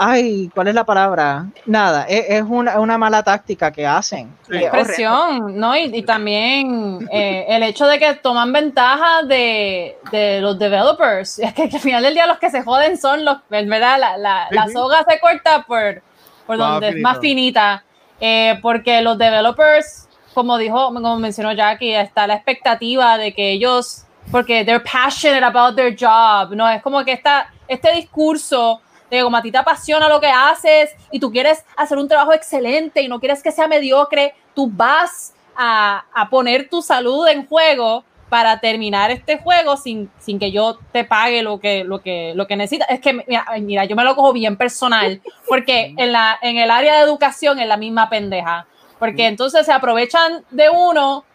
[0.01, 1.47] Ay, ¿cuál es la palabra?
[1.65, 4.33] Nada, es, es una, una mala táctica que hacen.
[4.49, 4.55] Sí.
[4.55, 5.75] Es presión, ¿no?
[5.75, 11.39] Y, y también eh, el hecho de que toman ventaja de, de los developers.
[11.39, 13.99] Es que, que al final del día los que se joden son los, en verdad,
[13.99, 14.71] la, la, Sí, la sí.
[14.73, 16.01] soga se corta por,
[16.47, 17.09] por Más donde es finito.
[17.09, 17.83] más finita.
[18.21, 24.03] Eh, porque los developers como dijo, como mencionó Jackie, está la expectativa de que ellos,
[24.31, 26.69] porque they're passionate about their job, ¿no?
[26.69, 28.79] Es como que está este discurso
[29.09, 32.33] de como a ti te apasiona lo que haces y tú quieres hacer un trabajo
[32.33, 37.45] excelente y no quieres que sea mediocre, tú vas a, a poner tu salud en
[37.47, 42.33] juego para terminar este juego sin, sin que yo te pague lo que, lo que,
[42.35, 42.87] lo que necesitas.
[42.91, 46.69] Es que, mira, mira, yo me lo cojo bien personal, porque en, la, en el
[46.69, 48.67] área de educación es la misma pendeja,
[48.99, 51.25] porque entonces se aprovechan de uno,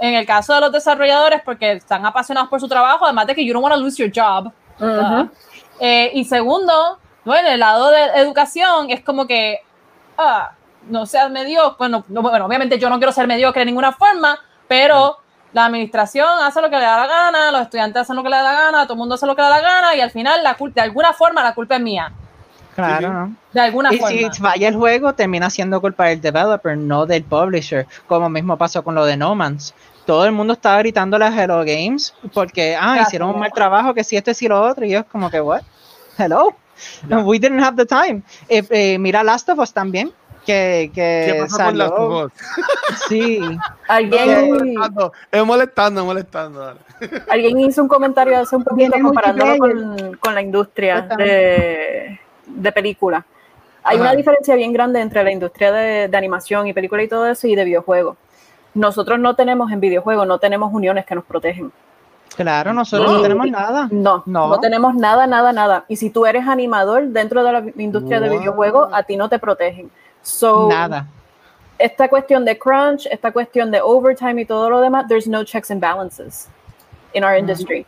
[0.00, 3.44] en el caso de los desarrolladores, porque están apasionados por su trabajo, además de que
[3.44, 4.52] you don't want to lose your job.
[4.78, 5.26] ¿verdad?
[5.78, 9.60] Eh, y segundo, bueno, el lado de educación es como que,
[10.18, 10.52] ah,
[10.88, 14.38] no seas mediocre, bueno, no, bueno, obviamente yo no quiero ser mediocre de ninguna forma,
[14.66, 15.18] pero
[15.52, 18.36] la administración hace lo que le da la gana, los estudiantes hacen lo que le
[18.36, 20.10] da la gana, todo el mundo hace lo que le da la gana y al
[20.10, 22.12] final, la culpa, de alguna forma, la culpa es mía.
[22.74, 23.34] Claro, ¿no?
[23.52, 24.32] De alguna Y forma.
[24.32, 28.82] si falla el juego, termina siendo culpa del developer, no del publisher, como mismo pasó
[28.82, 29.74] con lo de No Man's.
[30.06, 33.08] Todo el mundo estaba gritando las Hello Games porque, ah, Gracias.
[33.08, 35.40] hicieron un mal trabajo, que si esto y si lo otro, y yo como que,
[35.40, 35.62] what?
[36.16, 36.54] Hello?
[37.24, 38.22] We didn't have the time.
[38.48, 40.12] Eh, eh, mira Last of Us también,
[40.46, 42.32] que, que ¿Qué pasa con las salió- dos?
[43.08, 43.58] Sí, Es
[43.88, 46.60] Alguien, molestando, es molestando, es molestando.
[46.60, 46.80] dale.
[47.30, 53.24] alguien hizo un comentario hace un poquito comparándolo con, con la industria de, de película.
[53.82, 54.02] Hay Ajá.
[54.08, 57.46] una diferencia bien grande entre la industria de, de animación y película y todo eso
[57.46, 58.16] y de videojuegos.
[58.74, 61.72] Nosotros no tenemos en videojuegos, no tenemos uniones que nos protegen.
[62.36, 63.22] Claro, nosotros no, No.
[63.22, 63.88] tenemos nada.
[63.90, 64.60] No, no, No.
[64.60, 65.84] tenemos nada, nada, nada.
[65.88, 68.38] Y si tú eres animador dentro de la industria de Wow.
[68.38, 69.90] videojuegos, a ti no te protegen.
[70.22, 71.06] So, Nada.
[71.78, 75.70] esta cuestión de crunch, esta cuestión de overtime y todo lo demás, there's no checks
[75.70, 76.48] and balances
[77.14, 77.86] in our industry.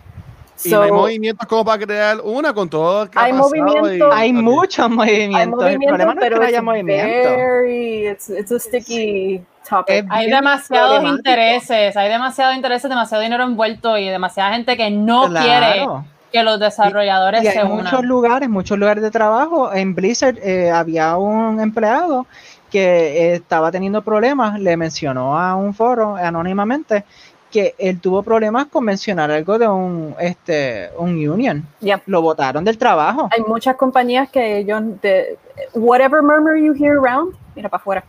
[0.65, 3.11] Y no hay So, movimientos como para crear una con todo.
[3.11, 4.09] que ha Hay pasado movimiento.
[4.09, 5.63] y- Hay muchos movimientos.
[5.65, 7.29] hay el movimiento, problema no es que pero no haya it's movimiento.
[7.37, 10.07] very, it's, it's a sticky topic.
[10.11, 15.75] Hay demasiados intereses, hay demasiados intereses, demasiado dinero envuelto y demasiada gente que no quiere
[15.75, 16.05] Claro.
[16.33, 17.85] que los desarrolladores Y se hay unan.
[17.85, 19.73] muchos lugares, muchos lugares de trabajo.
[19.73, 22.27] En Blizzard eh, había un empleado
[22.71, 27.05] que estaba teniendo problemas, le mencionó a un foro anónimamente
[27.53, 31.65] que él tuvo problemas con mencionar algo de un este un union.
[31.81, 32.03] Yeah.
[32.07, 33.29] Lo votaron del trabajo.
[33.31, 35.39] Hay muchas compañías que ellos, de,
[35.75, 38.05] whatever murmur you hear around, mira para afuera.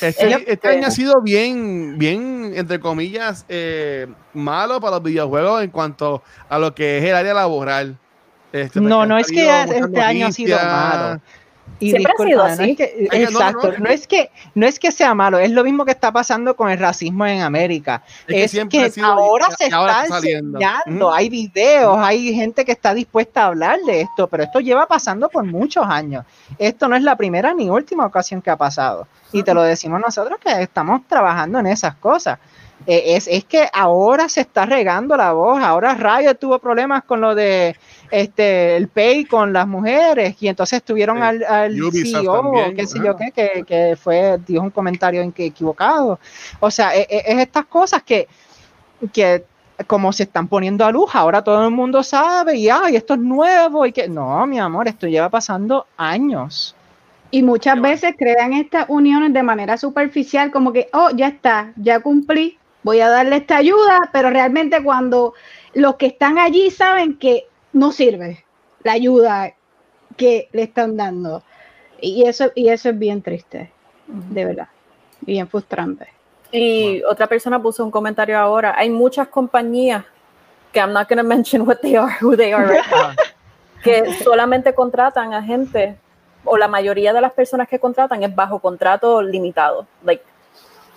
[0.00, 5.70] Este, este año ha sido bien, bien, entre comillas, eh, malo para los videojuegos en
[5.70, 7.96] cuanto a lo que es el área laboral.
[8.52, 11.20] Este, No, no ha es que este año ha sido malo.
[11.78, 12.62] Y Siempre ha sido disculpa, así.
[12.62, 15.50] No es que, no, exacto, no, no, es que no es que sea malo, es
[15.50, 18.02] lo mismo que está pasando con el racismo en América.
[18.06, 22.34] Es que Es que, siempre ha sido- ahora se ahora está enseñando, hay videos, hay
[22.34, 26.24] gente que está dispuesta a hablar de esto, pero esto lleva pasando por muchos años.
[26.58, 29.06] Esto no es la primera ni última ocasión que ha pasado.
[29.32, 32.38] Y te lo decimos nosotros que estamos trabajando en esas cosas.
[32.86, 37.20] Eh, es, es que ahora se está regando la voz, ahora Riot tuvo problemas con
[37.20, 37.74] lo de
[38.12, 41.22] este el pay con las mujeres y entonces tuvieron Sí.
[41.24, 45.46] al, al CEO, qué sé yo qué, que, que fue, dijo un comentario en que
[45.46, 46.20] equivocado.
[46.60, 48.28] O sea, e- e- es, estas cosas que,
[49.12, 49.44] que
[49.88, 53.20] como se están poniendo a luz, ahora todo el mundo sabe y ay, esto es
[53.20, 56.74] nuevo y que no, mi amor, esto lleva pasando años.
[57.32, 61.98] Y muchas veces crean estas uniones de manera superficial, como que, oh, ya está, ya
[62.00, 62.56] cumplí,
[62.86, 65.34] voy a darle esta ayuda, pero realmente cuando
[65.74, 68.44] los que están allí saben que no sirve
[68.84, 69.54] la ayuda
[70.16, 71.42] que le están dando.
[72.00, 73.72] Y eso, y eso es bien triste,
[74.06, 74.68] de verdad,
[75.20, 76.06] bien frustrante.
[76.52, 78.76] Y otra persona puso un comentario ahora.
[78.78, 80.04] Hay muchas compañías
[80.72, 83.10] que I'm not going to mention what they are, who they are, right now,
[83.82, 85.96] que solamente contratan a gente
[86.44, 89.88] o la mayoría de las personas que contratan es bajo contrato limitado.
[90.04, 90.22] Like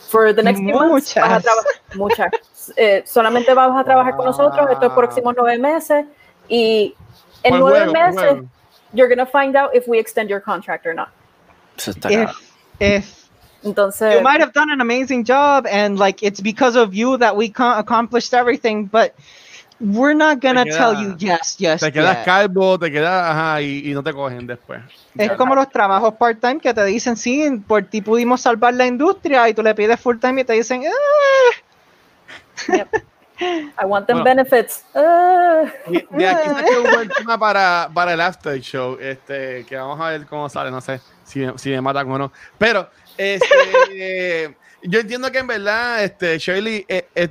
[0.09, 1.43] for the next few months, vas a Muchas.
[1.43, 2.31] trabajar muchas.
[2.77, 6.05] Eh, solamente vas a trabajar con nosotros estos próximos nueve meses
[6.49, 6.93] y
[7.43, 8.47] en Por nueve juego, meses juego.
[8.93, 11.09] you're going to find out if we extend your contract or not.
[11.77, 12.29] Eso está If,
[12.79, 13.29] if
[13.63, 17.35] Entonces, you might have done an amazing job and like it's because of you that
[17.35, 19.13] we accomplished everything, but
[19.79, 22.25] we're not gonna queda- tell you yes, yes, Te quedas yes.
[22.25, 24.81] calvo, te quedas, ajá, y, y no te cogen después.
[25.17, 25.35] Es Ya.
[25.37, 29.53] como los trabajos part-time que te dicen, sí, por ti pudimos salvar la industria y
[29.53, 30.91] tú le pides full-time y te dicen, "Ah".
[33.81, 34.43] I want them Bueno.
[34.43, 34.83] benefits.
[34.93, 35.63] Ah.
[35.87, 39.99] Y De aquí saqué un buen tema para, para el after show, este, que vamos
[40.01, 42.31] a ver cómo sale, no sé si, si me matan o no.
[42.57, 47.29] Pero este, yo entiendo que en verdad, este, Shirley, eh, eh,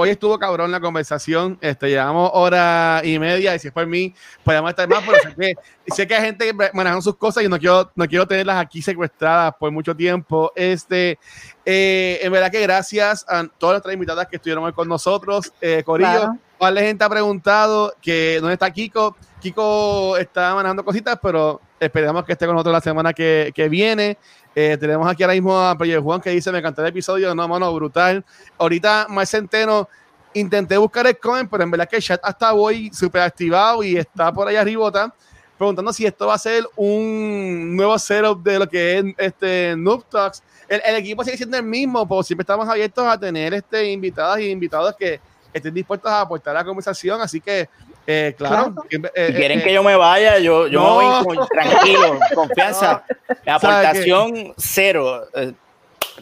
[0.00, 1.58] hoy estuvo cabrón la conversación.
[1.60, 4.14] Este, llevamos hora y media y si es por mí,
[4.44, 5.54] podemos estar más, pero sé que,
[5.92, 8.80] sé que hay gente que manejan sus cosas y no quiero, no quiero tenerlas aquí
[8.80, 10.52] secuestradas por mucho tiempo.
[10.54, 11.18] Este,
[11.64, 15.52] eh, en verdad que gracias a todas nuestras invitadas que estuvieron hoy con nosotros.
[15.60, 16.74] Eh, Corillo, claro.
[16.74, 19.16] la gente ha preguntado que dónde está Kiko.
[19.40, 24.16] Kiko está manejando cositas, pero esperamos que esté con nosotros la semana que, que viene.
[24.60, 27.46] Eh, tenemos aquí ahora mismo a Player Juan que dice: Me encantó el episodio, no,
[27.46, 28.24] mano, brutal.
[28.58, 29.88] Ahorita, más Centeno,
[30.34, 33.96] intenté buscar el comment, pero en verdad que el chat hasta hoy súper activado y
[33.96, 35.14] está por ahí arriba,
[35.56, 40.02] preguntando si esto va a ser un nuevo setup de lo que es este Noob
[40.06, 40.42] Talks.
[40.68, 44.40] El, el equipo sigue siendo el mismo, pues siempre estamos abiertos a tener este, invitadas
[44.40, 45.20] y invitados que
[45.52, 47.68] estén dispuestos a aportar a la conversación, así que
[48.10, 48.74] eh, claro.
[48.74, 49.10] claro.
[49.14, 50.98] Eh, si quieren eh, que yo me vaya, yo, yo no.
[50.98, 53.04] me voy con, tranquilo, confianza.
[53.44, 55.26] La aportación cero.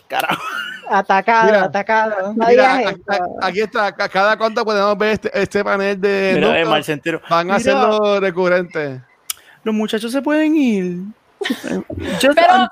[0.09, 0.43] Carajo.
[0.89, 2.35] Atacado, mira, atacado.
[2.35, 2.95] No mira,
[3.41, 6.33] aquí está, cada cuánto podemos ver este, este panel de.
[6.35, 9.01] Mira, no, Van a hacerlo recurrente.
[9.63, 10.99] Los muchachos se pueden ir.
[12.21, 12.69] Yo Pero,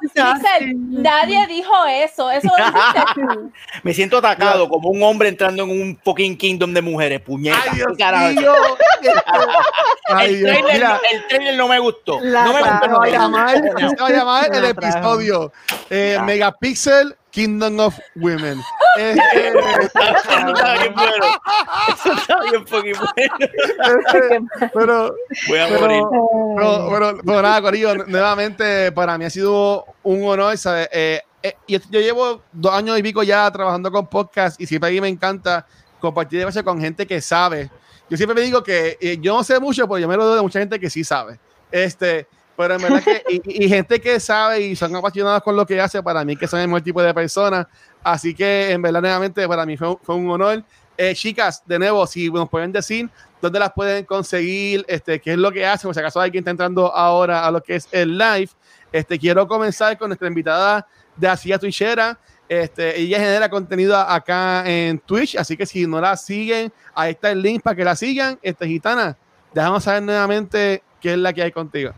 [0.69, 2.31] nadie dijo eso.
[2.31, 3.53] Eso lo dijiste tú.
[3.83, 7.21] Me siento atacado como un hombre entrando en un fucking kingdom de mujeres.
[7.21, 7.59] Puñeta.
[7.63, 8.57] Ay, Dios
[9.01, 9.13] mío.
[10.09, 12.21] Ay, el, trailer, no, el, trailer, no me gustó.
[12.21, 12.99] La no me gustó.
[12.99, 15.53] Va a llamar el episodio
[15.91, 18.61] eh, Megapixel Kingdom of Women.
[18.97, 21.27] Está bien bueno.
[21.89, 24.49] Eso está bien fucking bueno.
[24.73, 25.17] pero,
[25.49, 26.03] Voy a pero, morir.
[26.57, 30.89] pero, pero, pero, nada, Corillo, nuevamente para mí ha sido un honor, ¿sabes?
[30.93, 34.91] Eh, eh, yo, yo llevo dos años y pico ya trabajando con podcast y siempre
[34.91, 35.67] a mí me encanta
[36.01, 37.69] compartir de con gente que sabe.
[38.09, 40.37] Yo siempre me digo que eh, yo no sé mucho, pero yo me lo doy
[40.37, 41.41] de mucha gente que sí sabe.
[41.73, 45.67] Este, pero en verdad que, y, y, gente que sabe y son apasionados con lo
[45.67, 47.67] que hace, para mí que son el mejor tipo de personas.
[48.03, 50.63] Así que en verdad, nuevamente, para mí fue, fue un honor.
[50.97, 53.11] Eh, chicas, de nuevo, si nos pueden decir
[53.41, 56.53] dónde las pueden conseguir, este, qué es lo que hacen, o si acaso alguien está
[56.53, 58.51] entrando ahora a lo que es el live.
[58.93, 60.87] Este, quiero comenzar con nuestra invitada
[61.17, 62.19] de Asia Twitchera.
[62.49, 67.31] Este, ella genera contenido acá en Twitch, así que si no la siguen, ahí está
[67.31, 68.39] el link para que la sigan.
[68.43, 69.17] Este, Gitana,
[69.53, 71.93] dejamos saber nuevamente qué es la que hay contigo.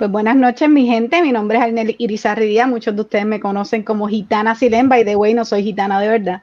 [0.00, 1.20] Pues buenas noches, mi gente.
[1.20, 2.66] Mi nombre es Arnel Irizarry Díaz.
[2.66, 4.88] Muchos de ustedes me conocen como Gitana Silén.
[4.88, 6.42] By the way, no soy gitana de verdad.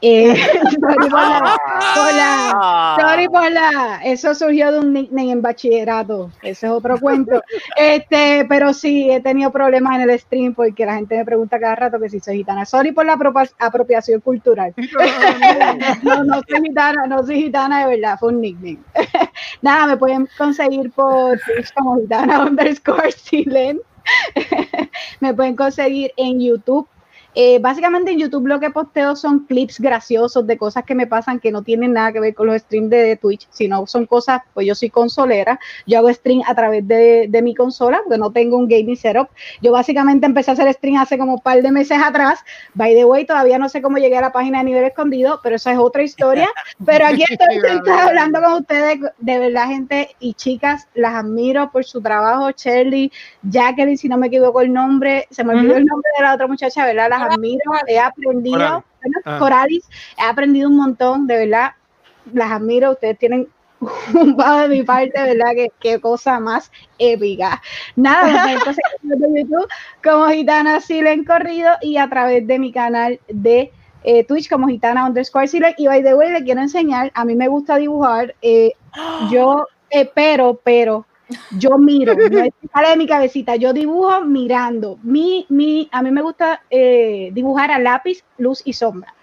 [0.00, 0.34] Eh,
[0.80, 1.58] sorry por la,
[1.94, 4.00] por la, sorry por la.
[4.02, 6.30] Eso surgió de un nickname en bachillerato.
[6.40, 7.42] Ese es otro cuento.
[7.76, 11.76] Este, pero sí, he tenido problemas en el stream porque la gente me pregunta cada
[11.76, 12.64] rato que si soy gitana.
[12.64, 13.18] Sorry por la
[13.58, 14.72] apropiación cultural.
[16.02, 18.16] no, no soy gitana, no soy gitana de verdad.
[18.18, 18.78] Fue un nickname.
[19.60, 22.93] Nada, me pueden conseguir por Twitch como gitana underscore
[25.20, 26.88] Me pueden conseguir en YouTube.
[27.34, 31.40] Eh, básicamente en YouTube lo que posteo son clips graciosos de cosas que me pasan
[31.40, 34.42] que no tienen nada que ver con los streams de, de Twitch, sino son cosas,
[34.52, 38.30] pues yo soy consolera, yo hago stream a través de, de, mi consola, porque no
[38.30, 39.28] tengo un gaming setup.
[39.60, 42.40] Yo básicamente empecé a hacer stream hace como un par de meses atrás.
[42.74, 45.56] By the way, todavía no sé cómo llegué a la página de nivel escondido, pero
[45.56, 46.48] esa es otra historia.
[46.84, 51.84] Pero aquí estoy, estoy hablando con ustedes, de verdad, gente y chicas, las admiro por
[51.84, 53.10] su trabajo, Shirley,
[53.42, 55.80] Jacqueline, si no me equivoco el nombre, se me olvidó uh -huh.
[55.80, 57.08] el nombre de la otra muchacha, ¿verdad?
[57.08, 59.22] Las admiro, he aprendido, Coralis.
[59.24, 59.38] Ah.
[59.38, 59.88] Coralis,
[60.18, 61.72] he aprendido un montón, de verdad,
[62.32, 63.48] las admiro, ustedes tienen
[64.14, 65.52] un pago de mi parte, ¿verdad?
[65.54, 67.62] Qué, qué cosa más épica.
[67.96, 69.68] Nada, entonces de YouTube
[70.02, 73.72] como Gitana Silen Corrido y a través de mi canal de
[74.04, 75.74] eh, Twitch como Gitana underscore Silen.
[75.76, 78.72] Y by the way, le quiero enseñar, a mí me gusta dibujar, eh,
[79.30, 81.06] yo, eh, pero, pero,
[81.58, 84.98] yo miro, no sale de mi cabecita, yo dibujo mirando.
[85.02, 89.14] Mi, mi, a mí me gusta eh, dibujar a lápiz, luz y sombra.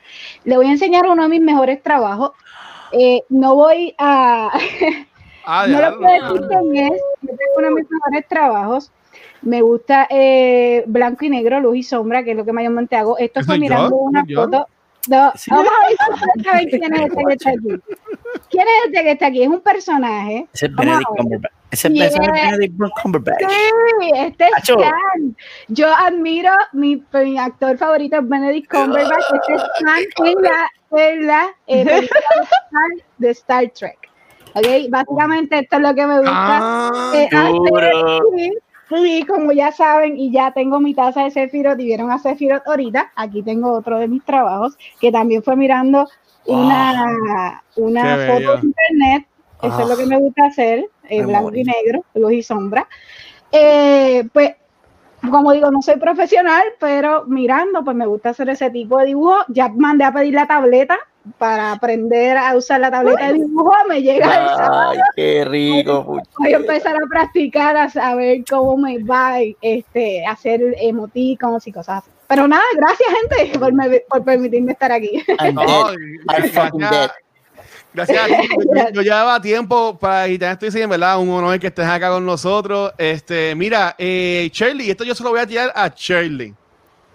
[0.44, 2.32] Le voy a enseñar uno de mis mejores trabajos.
[2.92, 4.52] Eh, no voy a...
[5.46, 8.92] Ah, no lo puedo decir quién es, yo tengo uno de mis mejores trabajos.
[9.44, 13.18] Me gusta eh, blanco y negro, luz y sombra, que es lo que mayormente hago.
[13.18, 13.96] Esto fue mirando yo?
[13.96, 14.44] una ¿Yo?
[14.44, 14.68] foto.
[15.10, 15.50] No, sí.
[15.50, 17.82] Vamos a ver quién es este que está aquí.
[18.50, 19.42] ¿Quién es este que está aquí?
[19.42, 20.48] Es un personaje.
[20.54, 21.61] Es el Benedict Cumberbatch.
[21.72, 22.10] Es el Yeah.
[22.10, 23.40] Benedict Cumberbatch.
[23.40, 24.52] Sí, este es.
[24.70, 25.36] Stan.
[25.70, 29.24] Yo admiro, mi, mi actor favorito es Benedict Cumberbatch.
[29.34, 32.08] Este es Stan en la, en la eh,
[33.18, 33.98] de Star- Trek.
[34.54, 34.68] ¿Ok?
[34.90, 36.34] Básicamente esto es lo que me gusta.
[36.34, 37.78] Ah, eh, duro.
[37.78, 38.22] hacer.
[38.38, 38.52] Sí,
[38.94, 42.68] Sí, como ya saben, y ya tengo mi taza de Sephiroth y vieron a Sephiroth
[42.68, 43.14] ahorita.
[43.16, 46.10] Aquí tengo otro de mis trabajos, que también fue mirando
[46.46, 49.28] una, una Qué foto de internet.
[49.62, 52.88] Eso es lo que me gusta hacer, eh, blanco y negro, luz y sombra.
[53.52, 54.56] Eh, pues,
[55.30, 59.36] como digo, no soy profesional, pero mirando, pues me gusta hacer ese tipo de dibujo.
[59.50, 60.98] Ya mandé a pedir la tableta
[61.38, 64.92] para aprender a usar la tableta de dibujo, me llega el sábado.
[64.94, 66.04] Ay, qué rico.
[66.06, 71.72] puch- Voy a empezar a practicar, a saber cómo me va este, hacer emoticons y
[71.72, 72.10] cosas así.
[72.28, 75.22] Pero nada, gracias gente por, me- por permitirme estar aquí.
[75.40, 75.98] I'm No, dead.
[76.30, 77.12] I'm fucking dead.
[77.94, 78.94] Gracias, gracias a ti.
[78.94, 81.20] Yo, llevaba tiempo para y te estoy diciendo, ¿verdad?
[81.20, 82.94] Un honor que estés acá con nosotros.
[82.98, 86.54] Este, mira, eh, Shirley, esto yo se lo voy a tirar a Shirley.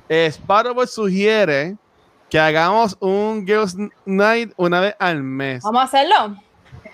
[0.08, 1.76] Eh, Sparrow sugiere
[2.30, 5.62] que hagamos un Girls Night una vez al mes.
[5.62, 6.36] Vamos a hacerlo.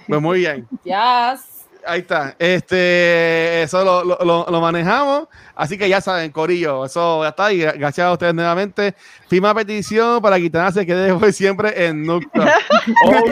[0.07, 0.69] Pues muy bien.
[0.85, 1.52] Yes.
[1.85, 2.35] Ahí está.
[2.39, 5.29] Este, eso lo, lo- lo- lo manejamos.
[5.55, 7.53] Así que ya saben, Corillo, eso ya está.
[7.53, 8.95] Y gracias a ustedes nuevamente.
[9.29, 10.37] Firma petición para
[10.73, 12.55] se quede por siempre en Nukta.
[13.05, 13.23] Oh,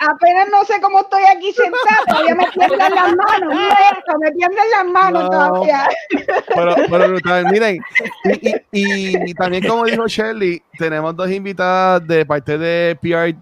[0.00, 3.54] apenas no sé cómo estoy aquí sentada, todavía me tiemblan las manos.
[3.54, 5.30] Mira esto, me tiemblan las manos No.
[5.30, 5.88] todavía.
[6.54, 7.80] Pero, pero brutal, miren.
[8.24, 13.34] Y, y- y- y también, como dijo Shirley, tenemos dos invitadas de parte de PR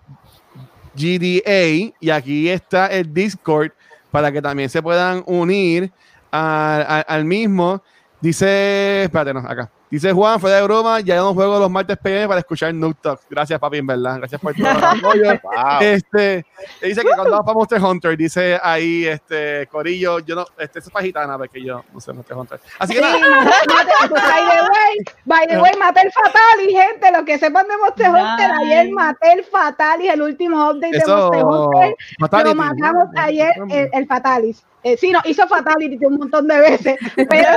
[0.99, 1.95] GDA.
[2.01, 3.71] Y aquí está el Discord
[4.11, 5.91] para que también se puedan unir
[6.31, 7.83] al, al- al mismo.
[8.21, 9.71] Dice, espérate, acá.
[9.91, 13.21] Dice Juan, fue de broma, ya no juego los martes PM para escuchar Noob Talk.
[13.31, 14.19] Gracias, papi, en verdad.
[14.19, 15.41] Gracias por todo el apoyo.
[15.43, 15.81] Wow.
[15.81, 16.45] Este,
[16.83, 20.93] dice que cuando para Monster Hunter, dice ahí, este, Corillo, yo no, este, eso es
[20.93, 22.61] para gitana, porque yo no sé Monster Hunter.
[22.79, 27.11] Así que Sí, nada, mate- by the way, by the way, maté el Fatalis, gente.
[27.13, 28.63] Los que sepan de Monster Hunter, Nice.
[28.75, 31.95] ayer maté el Fatalis, el último update de Monster Hunter.
[32.21, 32.49] Fatality.
[32.51, 34.63] Lo matamos ayer el, el Fatalis.
[34.93, 36.97] Eh, sí, no, hizo Fatality un montón de veces,
[37.29, 37.49] pero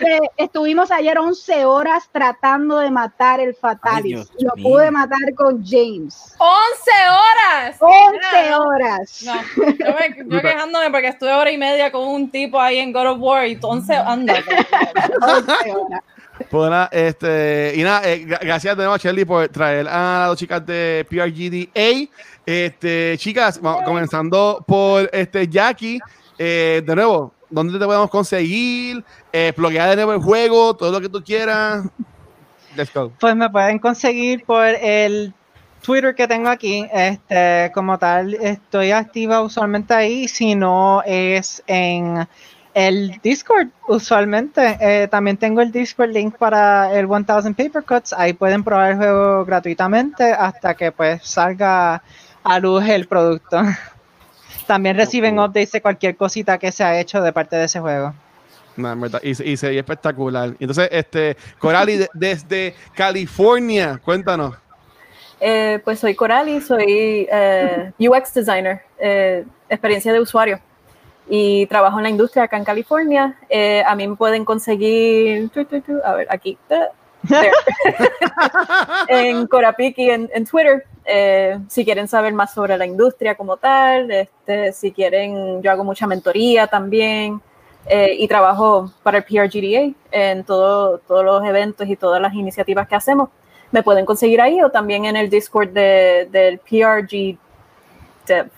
[0.00, 4.04] eh, estuvimos ayer 11 horas tratando de matar el Fatalis.
[4.04, 4.68] Dios Lo mío.
[4.68, 6.34] pude matar con James.
[6.38, 7.76] 11 horas.
[7.80, 8.18] 11
[8.50, 9.22] Ah, horas.
[9.24, 12.92] No, yo, me- yo quejándome porque estuve hora y media con un tipo ahí en
[12.92, 14.34] God of War y entonces anda.
[15.20, 16.00] 11 horas.
[16.50, 20.28] Pues nada, este, y nada, eh, gra- gracias de nuevo, Shelly, por traer a las
[20.28, 22.08] dos chicas de PRGDA.
[22.46, 25.98] Este, chicas, vamos- comenzando por este Jackie,
[26.38, 29.04] eh, de nuevo, ¿dónde te podemos conseguir?
[29.32, 31.84] Eh, de nuevo el juego, todo lo que tú quieras.
[32.76, 33.12] Let's go.
[33.18, 35.34] Pues me pueden conseguir por el
[35.82, 36.86] Twitter que tengo aquí.
[36.92, 42.26] Este, como tal, estoy activa usualmente ahí, si no es en
[42.74, 44.76] el Discord, usualmente.
[44.80, 47.24] Eh, también tengo el Discord link para el 1000
[47.54, 48.12] Paper Cuts.
[48.12, 52.02] Ahí pueden probar el juego gratuitamente hasta que pues salga
[52.44, 53.60] a luz el producto.
[54.68, 58.12] También reciben updates de cualquier cosita que se ha hecho de parte de ese juego.
[58.76, 60.50] No, en verdad, y, se- y se ve espectacular.
[60.60, 64.54] Entonces, este, Corali, de- desde California, cuéntanos.
[65.40, 70.60] Eh, pues soy Corali, soy eh, UX designer, eh, experiencia de usuario
[71.30, 73.38] y trabajo en la industria acá en California.
[73.48, 76.58] Eh, a mí me pueden conseguir, tu, tu, tu, a ver, aquí,
[79.08, 80.84] en Corapiki en, en Twitter.
[81.10, 85.82] Eh, si quieren saber más sobre la industria como tal, este, si quieren, yo hago
[85.82, 87.40] mucha mentoría también.
[87.86, 92.86] eh, y trabajo para el PRGDA en todo, todos los eventos y todas las iniciativas
[92.86, 93.30] que hacemos
[93.70, 97.38] me pueden conseguir ahí o también en el Discord de, del PRG
[98.26, 98.50] Dev.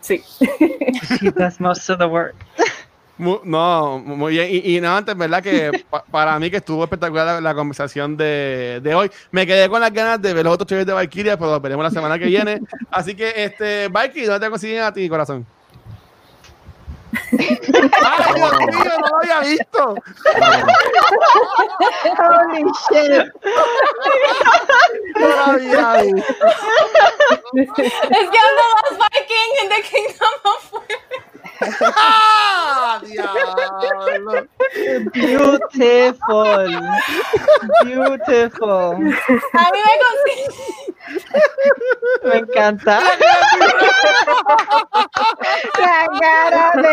[0.00, 0.20] Sí.
[1.20, 2.34] He does most of the work.
[3.18, 4.48] No, muy bien.
[4.50, 5.42] Y, y nada, antes, ¿verdad?
[5.42, 9.10] Que pa- para mí que estuvo espectacular la, la conversación de, de hoy.
[9.30, 11.84] Me quedé con las ganas de ver los otros trailers de Valkyria, pero los veremos
[11.84, 12.60] la semana que viene.
[12.90, 15.46] Así que, este, Valkyrie, ¿dónde te consiguen a ti, corazón?
[17.32, 18.92] ¡Ay, Dios mío!
[18.98, 19.94] ¡No lo había visto!
[22.18, 23.24] Holy shit.
[25.16, 26.34] ¡No lo había visto!
[27.54, 31.51] Es que ando más Viking en The Kingdom of Women.
[31.96, 34.46] ¡Ah, diablo!
[35.12, 36.68] Beautiful.
[37.84, 38.94] Beautiful.
[39.54, 40.02] A mí me.
[42.24, 43.00] Me encanta.
[45.78, 46.90] La cara de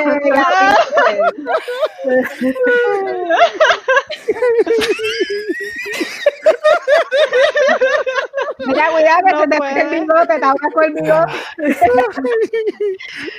[8.66, 11.34] Mira, cuidado que No se te el bigote, te con el bigote.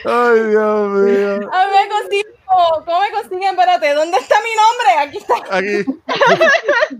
[0.05, 1.19] ¡Ay, Dios mío!
[1.52, 2.84] A consiguen.
[2.84, 3.42] ¿Cómo me consiguen?
[3.51, 4.92] Espérate, ¿dónde está mi nombre?
[4.98, 5.34] Aquí está.
[5.56, 5.84] Aquí.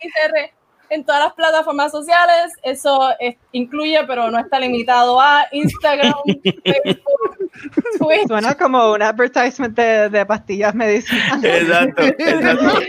[0.00, 0.52] XR
[0.90, 2.52] en todas las plataformas sociales.
[2.62, 6.12] Eso es- incluye, pero no está limitado a Instagram,
[6.64, 7.43] Facebook,
[8.26, 11.62] Suena como un advertisement de, de pastillas medicinales.
[11.62, 12.80] Exacto, exacto.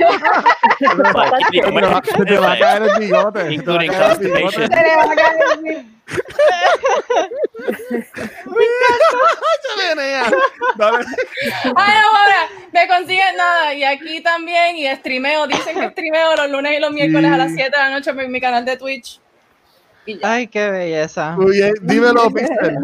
[2.09, 3.39] Se te va- a caer el bigote.
[3.41, 4.45] se te va a Including caer el bigote.
[4.47, 4.67] constipation.
[4.71, 5.35] Se le va a caer
[5.65, 5.85] el.
[10.77, 11.05] Dale.
[11.75, 13.73] Ay, no, ahora me consiguen nada.
[13.73, 17.51] Y aquí también, y streameo, dicen que streameo los lunes y los miércoles a las
[17.53, 19.19] 7 de la noche en mi canal de Twitch.
[20.21, 21.31] Ay, qué belleza.
[21.31, 22.77] Muy bien, dímelo, Pixel.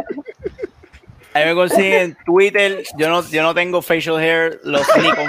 [1.33, 2.83] Ahí me consiguen Twitter.
[2.97, 4.59] Yo no, yo no tengo facial hair.
[4.63, 5.27] Los, ni, con,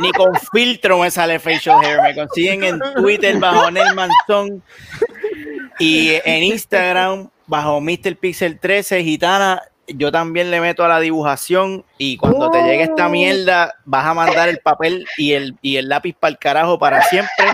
[0.00, 2.00] ni con filtro me sale facial hair.
[2.00, 4.60] Me consiguen en Twitter bajo Nelman Song
[5.78, 8.16] y en Instagram bajo Mr.
[8.16, 9.62] Pixel 13 Gitana.
[9.88, 14.14] Yo también le meto a la dibujación y cuando te llegue esta mierda vas a
[14.14, 17.46] mandar el papel y el, y el lápiz para el carajo para siempre.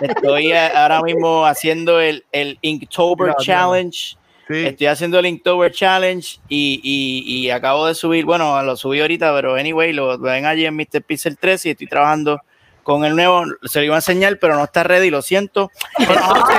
[0.00, 3.34] Estoy eh, ahora mismo haciendo el, el Inktober.
[3.38, 4.16] Challenge.
[4.48, 4.66] Sí.
[4.66, 9.34] Estoy haciendo el Inktober Challenge y, y, y acabo de subir, bueno, lo subí ahorita,
[9.34, 11.02] pero anyway, lo, lo ven allí en Mr.
[11.02, 12.40] Pixel 13 y estoy trabajando
[12.82, 15.70] con el nuevo, se lo iba a enseñar, pero no está ready, lo siento.
[15.98, 16.56] Entonces,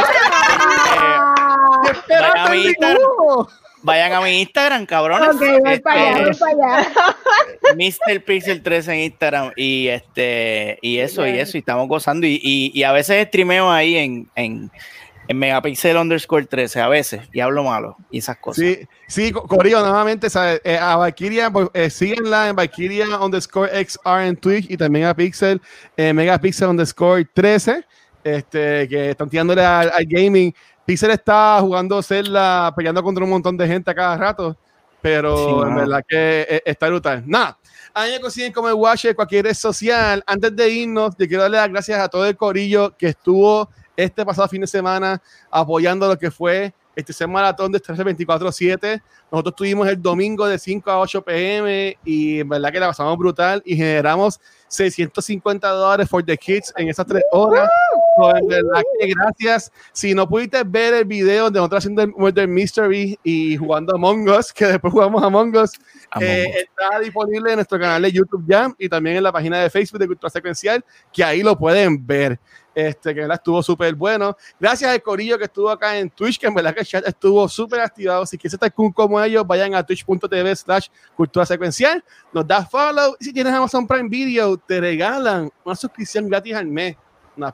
[2.09, 2.97] eh, vayan, a mi Instagram,
[3.83, 5.29] vayan a mi Instagram, cabrones.
[5.29, 6.89] Ok, voy Este, para allá, voy para allá.
[7.75, 8.23] Mr.
[8.23, 12.71] Pixel 13 en Instagram y este y eso y eso y estamos gozando y, y,
[12.73, 14.71] y a veces streameo ahí en, en,
[15.27, 18.64] en Megapixel underscore 13 a veces y hablo malo y esas cosas.
[18.64, 20.61] Sí, sí, Co- Corillo, nuevamente, ¿sabes?
[20.64, 25.15] Eh, a Valkyria, pues, eh, síguenla en Valkyria underscore XR en Twitch y también a
[25.15, 25.61] Pixel,
[25.97, 27.84] eh, Megapixel underscore 13,
[28.23, 30.53] este, que están tirándole al, al gaming.
[30.85, 34.56] Pixel está jugando Zelda, peleando contra un montón de gente a cada rato,
[35.02, 37.23] pero Sí, en verdad que eh, está brutal.
[37.26, 37.57] Nada.
[37.93, 40.22] A mí me consiguen como el Watcher, cualquier red social.
[40.27, 44.26] Antes de irnos, yo quiero darle las gracias a todo el corillo que estuvo este
[44.26, 49.01] pasado fin de semana apoyando lo que fue este es el maratón de 13-24-7.
[49.31, 53.17] Nosotros tuvimos el domingo de 5 a 8 pm y en verdad que la pasamos
[53.17, 54.39] brutal y generamos
[54.69, 57.69] 650 dólares for the kids en esas tres horas.
[58.35, 59.72] En verdad que gracias.
[59.91, 64.30] Si no pudiste ver el video de nosotros haciendo el Murder Mystery y jugando Among
[64.30, 65.72] Us, que después jugamos Among Us,
[66.11, 66.55] Among eh, Us.
[66.55, 69.99] está disponible en nuestro canal de YouTube ya y también en la página de Facebook
[69.99, 72.39] de Cultura Secuencial, que ahí lo pueden ver.
[72.76, 73.38] Este, que ¿verdad?
[73.38, 74.35] estuvo súper bueno.
[74.60, 77.47] Gracias al Corillo que estuvo acá en Twitch, que en verdad que el chat estuvo
[77.47, 78.26] súper activado.
[78.26, 82.03] Si quieres estar cool como ellos, vayan a twitch.tv slash cultura secuencial.
[82.34, 83.15] Nos da follow.
[83.18, 86.97] Y si tienes Amazon Prime Video, te regalan una suscripción gratis al mes.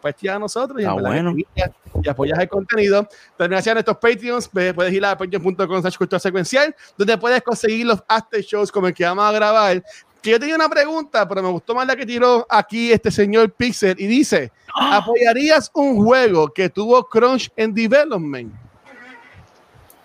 [0.02, 1.34] Puedes tirar a nosotros y, que bueno.
[1.36, 3.08] y apoyas el contenido.
[3.38, 8.42] También gracias a nuestros Patreons, puedes ir a patreon.com secuencial, donde puedes conseguir los after
[8.42, 9.84] shows como el que vamos a grabar.
[10.22, 13.52] Que yo tenía una pregunta, pero me gustó más la que tiró aquí este señor
[13.52, 18.54] Pixel y dice, ¿apoyarías un juego que tuvo crunch en development?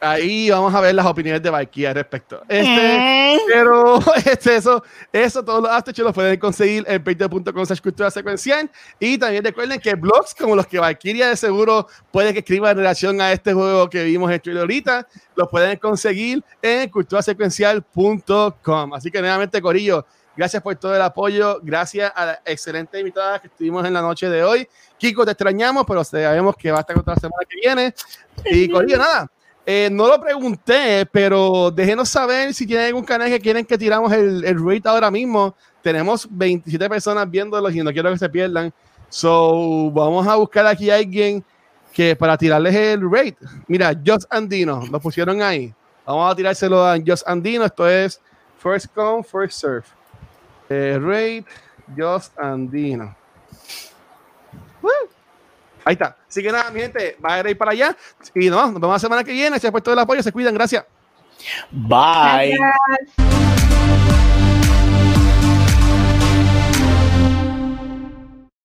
[0.00, 2.42] Ahí vamos a ver las opiniones de Valkyria al respecto.
[2.48, 4.82] Este, pero este, eso,
[5.12, 8.70] eso, todos los after shows los pueden conseguir en patreon.com cultura secuencial.
[9.00, 12.76] Y también recuerden que blogs como los que Valkyria de seguro puede que escriba en
[12.76, 18.94] relación a este juego que vimos en trailer ahorita, los pueden conseguir en culturasecuencial.com.
[18.94, 20.04] Así que nuevamente, Corillo,
[20.36, 21.58] gracias por todo el apoyo.
[21.62, 24.68] Gracias a la excelente invitada que estuvimos en la noche de hoy.
[24.98, 27.94] Kiko, te extrañamos, pero sabemos que va a estar otra semana que viene.
[28.44, 29.30] Y Corillo, nada.
[29.68, 34.12] Eh, no lo pregunté, pero déjenos saber si tienen algún canal que quieren que tiramos
[34.12, 35.56] el, rate ahora mismo.
[35.82, 38.72] Tenemos 27 personas viéndolos y no quiero que se pierdan.
[39.08, 41.44] So, vamos a buscar aquí a alguien
[41.92, 43.38] que para tirarles el rate.
[43.66, 45.74] Mira, Just Andino, lo pusieron ahí.
[46.04, 47.64] Vamos a tirárselo a Just Andino.
[47.64, 48.20] Esto es
[48.58, 49.86] First Come, First Serve.
[50.68, 51.44] Eh, rate
[51.96, 53.16] Just Andino.
[54.80, 55.15] Woo.
[55.86, 56.16] Ahí está.
[56.28, 57.96] Así que nada, mi gente, va a ir para allá.
[58.34, 59.50] Y no, nos vemos la semana que viene.
[59.50, 60.20] Gracias por todo el apoyo.
[60.20, 60.52] Se cuidan.
[60.52, 60.84] Gracias.
[61.70, 62.58] Bye.
[62.58, 63.45] Gracias.